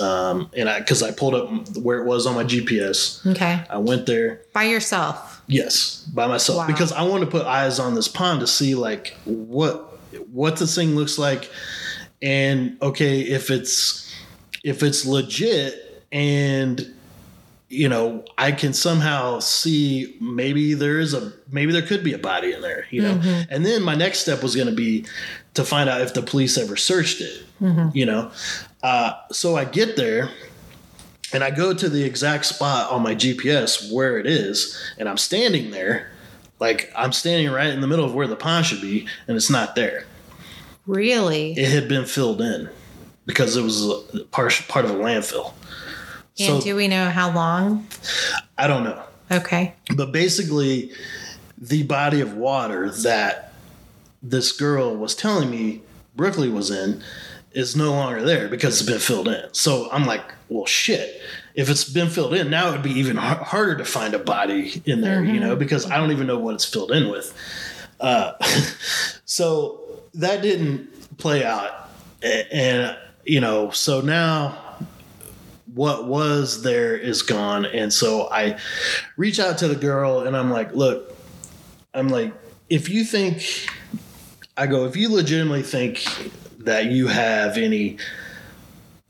um, 0.00 0.50
and 0.56 0.68
I 0.68 0.80
because 0.80 1.04
I 1.04 1.12
pulled 1.12 1.36
up 1.36 1.76
where 1.76 1.98
it 2.00 2.04
was 2.04 2.26
on 2.26 2.34
my 2.34 2.42
GPS. 2.42 3.24
Okay. 3.30 3.62
I 3.70 3.78
went 3.78 4.06
there, 4.06 4.40
By 4.52 4.64
yourself. 4.64 5.40
yes, 5.46 6.04
by 6.12 6.26
myself 6.26 6.58
Wow. 6.58 6.66
because 6.66 6.90
I 6.90 7.02
wanted 7.02 7.26
to 7.26 7.30
put 7.30 7.46
eyes 7.46 7.78
on 7.78 7.94
this 7.94 8.08
pond 8.08 8.40
to 8.40 8.48
see 8.48 8.74
like 8.74 9.16
what 9.24 10.00
what 10.32 10.56
this 10.56 10.74
thing 10.74 10.96
looks 10.96 11.16
like, 11.16 11.48
and 12.20 12.76
okay 12.82 13.20
if 13.20 13.50
it's 13.52 14.12
if 14.64 14.82
it's 14.82 15.06
legit 15.06 16.02
and 16.10 16.92
you 17.70 17.88
know 17.88 18.24
i 18.36 18.50
can 18.50 18.72
somehow 18.72 19.38
see 19.38 20.16
maybe 20.20 20.74
there 20.74 20.98
is 20.98 21.14
a 21.14 21.32
maybe 21.50 21.72
there 21.72 21.86
could 21.86 22.02
be 22.02 22.12
a 22.12 22.18
body 22.18 22.52
in 22.52 22.60
there 22.60 22.84
you 22.90 23.00
know? 23.00 23.44
And 23.48 23.64
then 23.64 23.82
my 23.82 23.94
next 23.94 24.18
step 24.18 24.42
was 24.42 24.54
going 24.56 24.68
to 24.68 24.74
be 24.74 25.06
to 25.54 25.64
find 25.64 25.88
out 25.88 26.00
if 26.00 26.12
the 26.12 26.20
police 26.20 26.58
ever 26.58 26.76
searched 26.76 27.20
it 27.20 27.44
you 27.94 28.04
know? 28.04 28.30
Uh, 28.82 29.12
so 29.30 29.56
i 29.56 29.64
get 29.64 29.96
there 29.96 30.30
and 31.32 31.44
i 31.44 31.50
go 31.50 31.72
to 31.72 31.88
the 31.88 32.02
exact 32.02 32.44
spot 32.46 32.90
on 32.90 33.02
my 33.02 33.14
gps 33.14 33.92
where 33.92 34.18
it 34.18 34.26
is 34.26 34.76
and 34.98 35.08
i'm 35.08 35.18
standing 35.18 35.70
there 35.70 36.10
like 36.58 36.92
i'm 36.96 37.12
standing 37.12 37.52
right 37.52 37.70
in 37.70 37.80
the 37.80 37.86
middle 37.86 38.04
of 38.04 38.14
where 38.14 38.26
the 38.26 38.36
pond 38.36 38.66
should 38.66 38.80
be 38.80 39.06
and 39.28 39.36
it's 39.36 39.50
not 39.50 39.74
there. 39.76 40.04
Really? 40.86 41.52
it 41.52 41.70
had 41.70 41.88
been 41.88 42.04
filled 42.04 42.40
in 42.40 42.68
because 43.26 43.56
it 43.56 43.62
was 43.62 43.88
a 43.88 44.24
part, 44.32 44.64
part 44.66 44.84
of 44.84 44.90
a 44.90 44.94
landfill 44.94 45.52
and 46.38 46.46
so 46.46 46.60
do 46.60 46.76
we 46.76 46.88
know 46.88 47.10
how 47.10 47.32
long? 47.32 47.86
i 48.58 48.66
don't 48.66 48.84
know 48.84 49.02
Okay. 49.32 49.74
but 49.96 50.10
basically 50.12 50.90
the 51.58 51.82
body 51.84 52.20
of 52.20 52.34
water 52.34 52.90
that 52.90 53.52
this 54.22 54.50
girl 54.52 54.96
was 54.96 55.14
telling 55.14 55.50
me 55.50 55.82
Brookley 56.16 56.48
was 56.48 56.70
in 56.70 57.02
is 57.52 57.74
no 57.76 57.92
longer 57.92 58.22
there 58.22 58.48
because 58.48 58.80
it's 58.80 58.88
been 58.90 58.98
filled 59.00 59.28
in. 59.28 59.42
So 59.52 59.88
I'm 59.90 60.04
like, 60.04 60.22
well, 60.48 60.66
shit. 60.66 61.20
If 61.54 61.68
it's 61.70 61.84
been 61.84 62.08
filled 62.08 62.34
in, 62.34 62.50
now 62.50 62.68
it 62.68 62.72
would 62.72 62.82
be 62.82 62.92
even 62.92 63.16
har- 63.16 63.42
harder 63.44 63.76
to 63.76 63.84
find 63.84 64.14
a 64.14 64.18
body 64.18 64.82
in 64.84 65.00
there, 65.00 65.24
you 65.24 65.38
know, 65.40 65.54
because 65.56 65.90
I 65.90 65.96
don't 65.96 66.10
even 66.12 66.26
know 66.26 66.38
what 66.38 66.54
it's 66.54 66.64
filled 66.64 66.92
in 66.92 67.08
with. 67.10 67.32
Uh, 68.00 68.32
so 69.24 69.80
that 70.14 70.42
didn't 70.42 71.16
play 71.18 71.44
out. 71.44 71.88
A- 72.22 72.54
And, 72.54 72.96
you 73.24 73.40
know, 73.40 73.70
so 73.70 74.00
now 74.00 74.69
what 75.74 76.06
was 76.06 76.62
there 76.62 76.96
is 76.96 77.22
gone. 77.22 77.64
And 77.66 77.92
so 77.92 78.28
I 78.30 78.58
reach 79.16 79.38
out 79.38 79.58
to 79.58 79.68
the 79.68 79.76
girl 79.76 80.20
and 80.20 80.36
I'm 80.36 80.50
like, 80.50 80.74
look, 80.74 81.16
I'm 81.94 82.08
like, 82.08 82.32
if 82.68 82.88
you 82.88 83.04
think, 83.04 83.68
I 84.56 84.66
go, 84.66 84.84
if 84.86 84.96
you 84.96 85.08
legitimately 85.08 85.62
think 85.62 86.04
that 86.58 86.86
you 86.86 87.08
have 87.08 87.56
any 87.56 87.98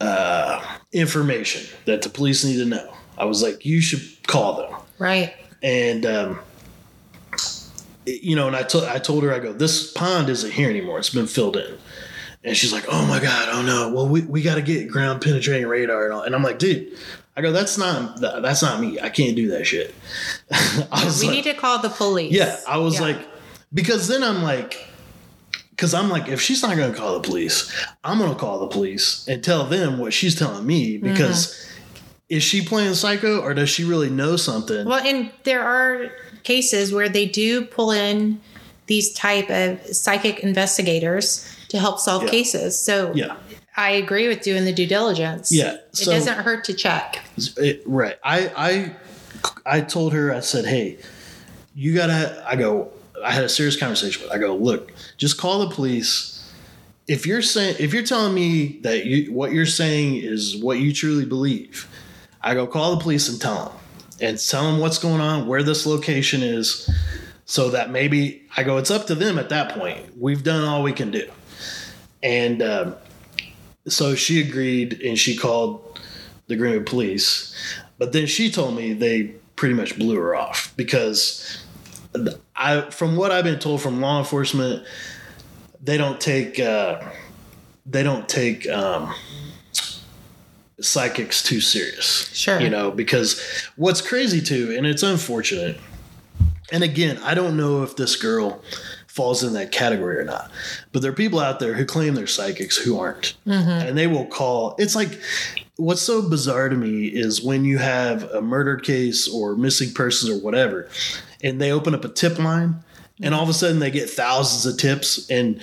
uh, 0.00 0.78
information 0.92 1.76
that 1.84 2.02
the 2.02 2.08
police 2.08 2.44
need 2.44 2.56
to 2.58 2.66
know, 2.66 2.94
I 3.18 3.24
was 3.24 3.42
like, 3.42 3.64
you 3.64 3.80
should 3.80 4.02
call 4.26 4.56
them. 4.56 4.80
Right. 4.98 5.34
And, 5.62 6.06
um, 6.06 6.40
you 8.06 8.34
know, 8.34 8.46
and 8.46 8.56
I 8.56 8.62
told 8.62 8.84
I 8.84 8.98
told 8.98 9.22
her, 9.24 9.32
I 9.32 9.38
go, 9.38 9.52
this 9.52 9.92
pond 9.92 10.30
isn't 10.30 10.52
here 10.52 10.70
anymore. 10.70 10.98
It's 10.98 11.10
been 11.10 11.26
filled 11.26 11.56
in. 11.56 11.78
And 12.42 12.56
she's 12.56 12.72
like, 12.72 12.84
oh 12.88 13.06
my 13.06 13.20
God, 13.20 13.48
oh 13.52 13.62
no. 13.62 13.92
Well, 13.94 14.08
we, 14.08 14.22
we 14.22 14.40
got 14.42 14.54
to 14.54 14.62
get 14.62 14.88
ground 14.88 15.20
penetrating 15.20 15.66
radar 15.68 16.04
and 16.04 16.12
all. 16.14 16.22
And 16.22 16.34
I'm 16.34 16.42
like, 16.42 16.58
dude, 16.58 16.96
I 17.36 17.42
go, 17.42 17.52
that's 17.52 17.76
not, 17.76 18.20
that- 18.20 18.42
that's 18.42 18.62
not 18.62 18.80
me. 18.80 18.98
I 19.00 19.10
can't 19.10 19.36
do 19.36 19.48
that 19.48 19.66
shit. 19.66 19.94
I 20.50 21.04
was 21.04 21.20
We 21.20 21.26
like, 21.28 21.36
need 21.36 21.44
to 21.44 21.54
call 21.54 21.78
the 21.80 21.90
police. 21.90 22.32
yeah, 22.32 22.58
I 22.66 22.78
was 22.78 22.94
Yeah. 22.94 23.02
like, 23.02 23.18
because 23.74 24.08
then 24.08 24.22
I'm 24.24 24.42
like, 24.42 24.86
because 25.70 25.92
I'm 25.94 26.08
like, 26.08 26.28
if 26.28 26.40
she's 26.40 26.62
not 26.62 26.76
going 26.76 26.92
to 26.92 26.98
call 26.98 27.14
the 27.20 27.26
police, 27.28 27.70
I'm 28.04 28.18
going 28.18 28.30
to 28.32 28.38
call 28.38 28.58
the 28.60 28.66
police 28.68 29.26
and 29.28 29.42
tell 29.44 29.64
them 29.64 29.98
what 29.98 30.12
she's 30.12 30.34
telling 30.38 30.66
me 30.66 30.96
mm-hmm. 30.96 31.08
because 31.10 31.66
is 32.28 32.42
she 32.42 32.62
playing 32.62 32.94
psycho 32.94 33.40
or 33.40 33.54
does 33.54 33.68
she 33.68 33.84
really 33.84 34.08
know 34.10 34.36
something? 34.36 34.86
Well, 34.86 35.04
and 35.04 35.30
there 35.44 35.62
are 35.62 36.10
cases 36.42 36.92
where 36.92 37.08
they 37.08 37.26
do 37.26 37.64
pull 37.64 37.90
in 37.90 38.40
these 38.86 39.12
type 39.12 39.50
of 39.50 39.80
psychic 39.94 40.40
investigators 40.40 41.46
to 41.70 41.78
help 41.78 41.98
solve 41.98 42.24
Yeah. 42.24 42.28
cases. 42.30 42.78
So 42.78 43.12
Yeah. 43.14 43.36
I 43.76 43.90
agree 43.92 44.28
with 44.28 44.42
doing 44.42 44.64
the 44.64 44.72
due 44.72 44.86
diligence. 44.86 45.50
Yeah, 45.52 45.74
It 45.98 46.04
doesn't 46.04 46.38
hurt 46.38 46.64
to 46.64 46.74
check. 46.74 47.20
It- 47.56 47.82
right. 47.86 48.16
I 48.22 48.50
I 48.56 49.76
I 49.78 49.80
told 49.80 50.12
her 50.12 50.34
I 50.34 50.40
said, 50.40 50.66
"Hey, 50.66 50.98
you 51.74 51.94
got 51.94 52.08
to 52.08 52.44
I 52.46 52.56
go 52.56 52.88
I 53.24 53.32
had 53.32 53.44
a 53.44 53.48
serious 53.48 53.76
conversation 53.76 54.22
with. 54.22 54.30
her. 54.30 54.36
I 54.36 54.40
go, 54.40 54.56
"Look, 54.56 54.92
just 55.16 55.36
call 55.38 55.60
the 55.66 55.74
police. 55.74 56.40
If 57.06 57.26
you're 57.26 57.42
saying 57.42 57.76
if 57.78 57.92
you're 57.94 58.02
telling 58.04 58.34
me 58.34 58.78
that 58.82 59.06
you 59.06 59.32
what 59.32 59.52
you're 59.52 59.66
saying 59.66 60.16
is 60.16 60.56
what 60.56 60.78
you 60.78 60.92
truly 60.92 61.24
believe, 61.24 61.86
I 62.42 62.54
go 62.54 62.66
call 62.66 62.96
the 62.96 63.02
police 63.02 63.28
and 63.28 63.40
tell 63.40 63.54
them 63.64 63.72
and 64.20 64.38
tell 64.38 64.64
them 64.70 64.80
what's 64.80 64.98
going 64.98 65.20
on, 65.20 65.46
where 65.46 65.62
this 65.62 65.86
location 65.86 66.42
is, 66.42 66.88
so 67.46 67.70
that 67.70 67.90
maybe 67.90 68.42
I 68.56 68.62
go. 68.64 68.76
It's 68.78 68.90
up 68.90 69.06
to 69.06 69.14
them 69.14 69.38
at 69.38 69.48
that 69.48 69.74
point. 69.78 70.18
We've 70.18 70.42
done 70.44 70.64
all 70.64 70.82
we 70.82 70.92
can 70.92 71.10
do, 71.10 71.26
and 72.22 72.62
um, 72.62 72.96
so 73.86 74.14
she 74.14 74.40
agreed 74.40 75.00
and 75.02 75.18
she 75.18 75.36
called 75.36 76.00
the 76.46 76.56
Greenwood 76.56 76.86
police. 76.86 77.54
But 77.98 78.12
then 78.12 78.26
she 78.26 78.50
told 78.50 78.76
me 78.76 78.92
they 78.92 79.34
pretty 79.56 79.74
much 79.74 79.98
blew 79.98 80.16
her 80.16 80.34
off 80.34 80.72
because 80.76 81.62
I, 82.56 82.82
from 82.90 83.16
what 83.16 83.30
I've 83.30 83.44
been 83.44 83.58
told 83.58 83.82
from 83.82 84.00
law 84.00 84.18
enforcement, 84.18 84.84
they 85.82 85.96
don't 85.96 86.20
take 86.20 86.58
uh, 86.58 87.00
they 87.86 88.02
don't 88.02 88.28
take 88.28 88.68
um, 88.68 89.14
psychics 90.80 91.42
too 91.42 91.60
serious. 91.60 92.28
Sure. 92.34 92.60
you 92.60 92.70
know 92.70 92.90
because 92.90 93.40
what's 93.76 94.00
crazy 94.00 94.40
too, 94.40 94.74
and 94.76 94.86
it's 94.86 95.02
unfortunate. 95.02 95.78
And 96.72 96.84
again, 96.84 97.18
I 97.18 97.34
don't 97.34 97.56
know 97.56 97.82
if 97.82 97.96
this 97.96 98.14
girl 98.16 98.62
falls 99.10 99.42
in 99.42 99.54
that 99.54 99.72
category 99.72 100.16
or 100.18 100.24
not. 100.24 100.50
But 100.92 101.02
there 101.02 101.10
are 101.10 101.14
people 101.14 101.40
out 101.40 101.58
there 101.58 101.74
who 101.74 101.84
claim 101.84 102.14
they're 102.14 102.28
psychics 102.28 102.76
who 102.76 102.98
aren't. 102.98 103.34
Mm-hmm. 103.46 103.68
And 103.88 103.98
they 103.98 104.06
will 104.06 104.26
call. 104.26 104.76
It's 104.78 104.94
like 104.94 105.20
what's 105.76 106.00
so 106.02 106.28
bizarre 106.28 106.68
to 106.68 106.76
me 106.76 107.06
is 107.06 107.42
when 107.42 107.64
you 107.64 107.78
have 107.78 108.22
a 108.30 108.40
murder 108.40 108.76
case 108.76 109.26
or 109.28 109.56
missing 109.56 109.92
persons 109.92 110.30
or 110.30 110.40
whatever, 110.42 110.88
and 111.42 111.60
they 111.60 111.72
open 111.72 111.94
up 111.94 112.04
a 112.04 112.08
tip 112.08 112.38
line, 112.38 112.76
and 113.20 113.34
all 113.34 113.42
of 113.42 113.48
a 113.48 113.52
sudden 113.54 113.80
they 113.80 113.90
get 113.90 114.08
thousands 114.08 114.64
of 114.72 114.78
tips 114.80 115.28
and 115.28 115.60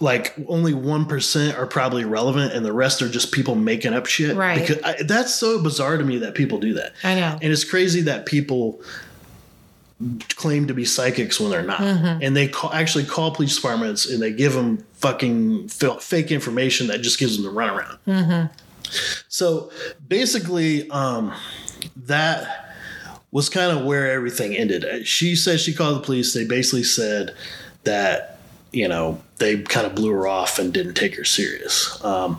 like 0.00 0.34
only 0.48 0.72
1% 0.72 1.58
are 1.58 1.66
probably 1.66 2.04
relevant 2.04 2.52
and 2.52 2.64
the 2.64 2.72
rest 2.72 3.02
are 3.02 3.08
just 3.08 3.32
people 3.32 3.54
making 3.56 3.92
up 3.94 4.06
shit 4.06 4.36
Right. 4.36 4.60
because 4.60 4.80
I, 4.84 5.02
that's 5.02 5.34
so 5.34 5.60
bizarre 5.60 5.96
to 5.96 6.04
me 6.04 6.18
that 6.18 6.34
people 6.34 6.58
do 6.60 6.74
that 6.74 6.92
I 7.02 7.14
know. 7.18 7.36
and 7.42 7.52
it's 7.52 7.64
crazy 7.64 8.02
that 8.02 8.26
people 8.26 8.80
claim 10.30 10.66
to 10.66 10.74
be 10.74 10.84
psychics 10.84 11.40
when 11.40 11.50
they're 11.50 11.62
not. 11.62 11.80
And 12.22 12.36
they 12.36 12.48
call, 12.48 12.72
actually 12.72 13.04
call 13.04 13.30
police 13.34 13.56
departments 13.56 14.08
and 14.10 14.20
they 14.20 14.32
give 14.32 14.52
them 14.52 14.78
fucking 14.94 15.68
fake 15.68 16.30
information 16.30 16.88
that 16.88 17.00
just 17.00 17.18
gives 17.18 17.36
them 17.36 17.44
the 17.46 17.60
runaround. 17.60 17.98
So 19.28 19.70
basically, 20.06 20.88
um, 20.90 21.32
that 21.96 22.74
was 23.30 23.48
kind 23.48 23.76
of 23.76 23.84
where 23.84 24.12
everything 24.12 24.56
ended. 24.56 25.06
She 25.06 25.34
said 25.34 25.60
she 25.60 25.74
called 25.74 25.96
the 25.96 26.04
police. 26.04 26.32
They 26.34 26.44
basically 26.44 26.84
said 26.84 27.34
that 27.84 28.36
you 28.72 28.88
know, 28.88 29.20
they 29.38 29.62
kind 29.62 29.86
of 29.86 29.94
blew 29.94 30.10
her 30.10 30.26
off 30.26 30.58
and 30.58 30.72
didn't 30.72 30.94
take 30.94 31.16
her 31.16 31.24
serious. 31.24 32.02
Um, 32.04 32.38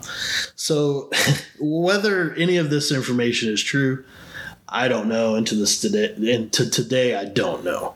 so, 0.56 1.10
whether 1.60 2.34
any 2.36 2.58
of 2.58 2.70
this 2.70 2.92
information 2.92 3.50
is 3.50 3.64
true, 3.64 4.06
I 4.70 4.88
don't 4.88 5.08
know. 5.08 5.36
Into 5.36 5.56
this 5.56 5.80
today, 5.82 6.14
into 6.34 6.70
today, 6.70 7.16
I 7.16 7.26
don't 7.26 7.64
know. 7.64 7.96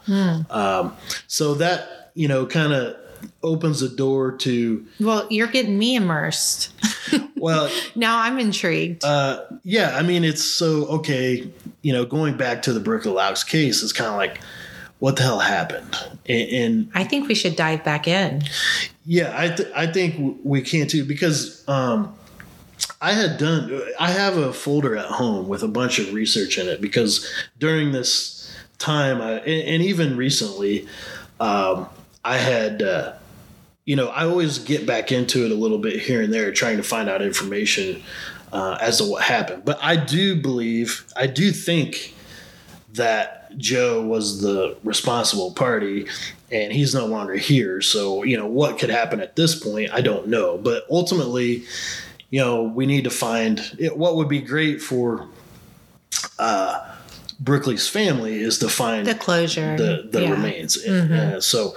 Um, 0.49 0.95
so 1.27 1.53
that 1.55 2.11
you 2.13 2.27
know, 2.27 2.45
kind 2.45 2.73
of 2.73 2.95
opens 3.43 3.79
the 3.79 3.89
door 3.89 4.31
to 4.33 4.85
Well, 4.99 5.27
you're 5.29 5.47
getting 5.47 5.77
me 5.77 5.95
immersed. 5.95 6.71
well, 7.37 7.69
Now 7.95 8.19
I'm 8.19 8.39
intrigued. 8.39 9.03
uh, 9.05 9.43
yeah. 9.63 9.95
I 9.97 10.01
mean, 10.01 10.23
it's 10.23 10.43
so 10.43 10.85
okay. 10.87 11.49
You 11.83 11.93
know, 11.93 12.05
going 12.05 12.35
back 12.37 12.61
to 12.63 12.73
the 12.73 12.79
Brookley 12.79 13.11
Laux 13.11 13.43
case, 13.45 13.81
it's 13.83 13.93
kind 13.93 14.09
of 14.09 14.17
like, 14.17 14.41
what 14.99 15.15
the 15.15 15.23
hell 15.23 15.39
happened? 15.39 15.95
And, 16.27 16.49
and 16.49 16.91
I 16.93 17.03
think 17.03 17.27
we 17.27 17.33
should 17.35 17.55
dive 17.55 17.83
back 17.83 18.07
in. 18.07 18.43
Yeah, 19.05 19.33
I 19.35 19.49
th- 19.49 19.69
I 19.75 19.87
think 19.87 20.39
we 20.43 20.61
can 20.61 20.87
too 20.87 21.05
because 21.05 21.67
um, 21.67 22.13
I 22.99 23.13
had 23.13 23.37
done 23.37 23.81
I 23.99 24.11
have 24.11 24.37
a 24.37 24.53
folder 24.53 24.95
at 24.95 25.05
home 25.05 25.47
with 25.47 25.63
a 25.63 25.67
bunch 25.67 25.99
of 25.99 26.13
research 26.13 26.57
in 26.57 26.67
it 26.67 26.81
because 26.81 27.27
during 27.59 27.91
this 27.91 28.53
time 28.77 29.21
I, 29.21 29.39
and, 29.39 29.83
even 29.83 30.17
recently 30.17 30.87
um, 31.39 31.87
I 32.23 32.37
had 32.37 32.81
uh, 32.81 33.13
you 33.85 33.95
know 33.95 34.07
I 34.07 34.25
always 34.25 34.59
get 34.59 34.85
back 34.85 35.11
into 35.11 35.45
it 35.45 35.51
a 35.51 35.55
little 35.55 35.79
bit 35.79 35.99
here 35.99 36.21
and 36.21 36.33
there 36.33 36.51
trying 36.51 36.77
to 36.77 36.83
find 36.83 37.09
out 37.09 37.21
information 37.21 38.03
uh, 38.51 38.77
as 38.81 38.97
to 38.99 39.05
what 39.05 39.23
happened 39.23 39.65
but 39.65 39.79
I 39.81 39.95
do 39.95 40.35
believe 40.35 41.05
I 41.15 41.27
do 41.27 41.51
think 41.51 42.15
that 42.93 43.57
Joe 43.57 44.01
was 44.01 44.41
the 44.41 44.77
responsible 44.83 45.51
party 45.51 46.07
and 46.51 46.73
he's 46.73 46.93
no 46.93 47.05
longer 47.05 47.35
here. 47.35 47.81
So, 47.81 48.23
you 48.23 48.37
know, 48.37 48.47
what 48.47 48.77
could 48.77 48.89
happen 48.89 49.21
at 49.21 49.35
this 49.35 49.57
point, 49.57 49.91
I 49.93 50.01
don't 50.01 50.27
know. 50.27 50.57
But 50.57 50.85
ultimately, 50.89 51.63
you 52.31 52.39
know, 52.39 52.63
we 52.63 52.85
need 52.87 53.03
to 53.03 53.09
find 53.11 53.59
it, 53.77 53.95
what 53.95 54.15
would 54.15 54.27
be 54.29 54.41
great 54.41 54.81
for 54.81 55.27
uh, 56.39 56.95
Brookley's 57.39 57.87
family 57.87 58.39
is 58.41 58.57
to 58.59 58.69
find 58.69 59.05
The 59.07 59.15
closure. 59.15 59.75
the, 59.77 60.07
the 60.11 60.21
Yeah. 60.21 60.27
Mm-hmm. 60.29 60.33
remains. 60.43 60.77
Uh, 60.85 61.39
so 61.41 61.75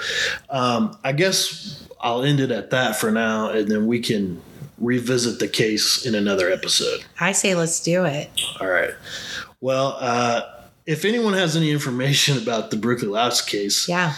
um, 0.50 0.96
I 1.05 1.12
guess 1.12 1.86
I'll 2.00 2.22
end 2.22 2.40
it 2.40 2.50
at 2.50 2.70
that 2.70 2.96
for 2.96 3.11
now, 3.11 3.48
and 3.50 3.68
then 3.70 3.86
we 3.86 4.00
can 4.00 4.40
revisit 4.78 5.38
the 5.38 5.48
case 5.48 6.05
in 6.05 6.14
another 6.14 6.50
episode. 6.50 7.05
I 7.20 7.32
say 7.32 7.55
let's 7.55 7.80
do 7.82 8.05
it. 8.05 8.30
All 8.61 8.66
right. 8.68 8.90
Well, 9.61 9.96
uh, 9.98 10.42
if 10.84 11.05
anyone 11.07 11.32
has 11.32 11.57
any 11.57 11.70
information 11.70 12.36
about 12.36 12.70
the 12.70 12.76
Brookley 12.76 13.09
Louse 13.09 13.40
case, 13.40 13.88
Yeah. 13.88 14.14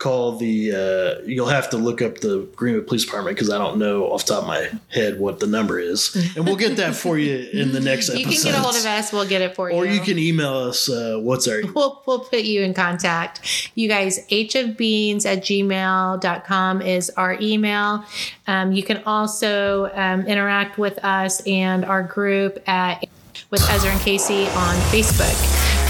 Call 0.00 0.32
the. 0.36 0.72
Uh, 0.72 1.22
you'll 1.24 1.46
have 1.46 1.70
to 1.70 1.76
look 1.76 2.02
up 2.02 2.18
the 2.18 2.48
Greenwood 2.56 2.88
Police 2.88 3.04
Department 3.04 3.36
because 3.36 3.50
I 3.50 3.58
don't 3.58 3.78
know 3.78 4.06
off 4.06 4.26
the 4.26 4.34
top 4.34 4.42
of 4.42 4.48
my 4.48 4.68
head 4.88 5.20
what 5.20 5.38
the 5.38 5.46
number 5.46 5.78
is, 5.78 6.16
and 6.36 6.44
we'll 6.44 6.56
get 6.56 6.76
that 6.78 6.96
for 6.96 7.16
you 7.16 7.48
in 7.52 7.70
the 7.70 7.78
next 7.78 8.08
episode. 8.08 8.18
You 8.18 8.36
can 8.36 8.44
get 8.44 8.54
a 8.54 8.58
hold 8.58 8.74
of 8.74 8.84
us. 8.84 9.12
We'll 9.12 9.28
get 9.28 9.42
it 9.42 9.54
for 9.54 9.70
you. 9.70 9.76
or 9.76 9.86
you 9.86 10.00
can 10.00 10.18
email 10.18 10.54
us. 10.54 10.88
Uh, 10.90 11.18
what's 11.20 11.46
our? 11.46 11.60
We'll, 11.80 12.02
we'll 12.06 12.20
put 12.20 12.42
you 12.42 12.62
in 12.62 12.74
contact. 12.74 13.70
You 13.74 13.86
guys, 13.88 14.18
hofbeans 14.28 15.24
at 15.24 15.38
gmail.com 15.38 16.82
is 16.82 17.10
our 17.10 17.38
email. 17.40 18.04
Um, 18.46 18.72
you 18.72 18.82
can 18.82 19.02
also 19.04 19.90
um, 19.94 20.26
interact 20.26 20.78
with 20.78 21.02
us 21.04 21.40
and 21.46 21.84
our 21.84 22.02
group 22.02 22.58
at 22.66 23.04
with 23.50 23.68
Ezra 23.70 23.90
and 23.90 24.00
Casey 24.00 24.46
on 24.48 24.76
Facebook. 24.90 25.36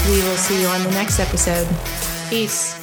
We 0.09 0.21
will 0.27 0.37
see 0.37 0.61
you 0.61 0.67
on 0.67 0.83
the 0.83 0.91
next 0.91 1.19
episode. 1.19 1.67
Peace. 2.29 2.80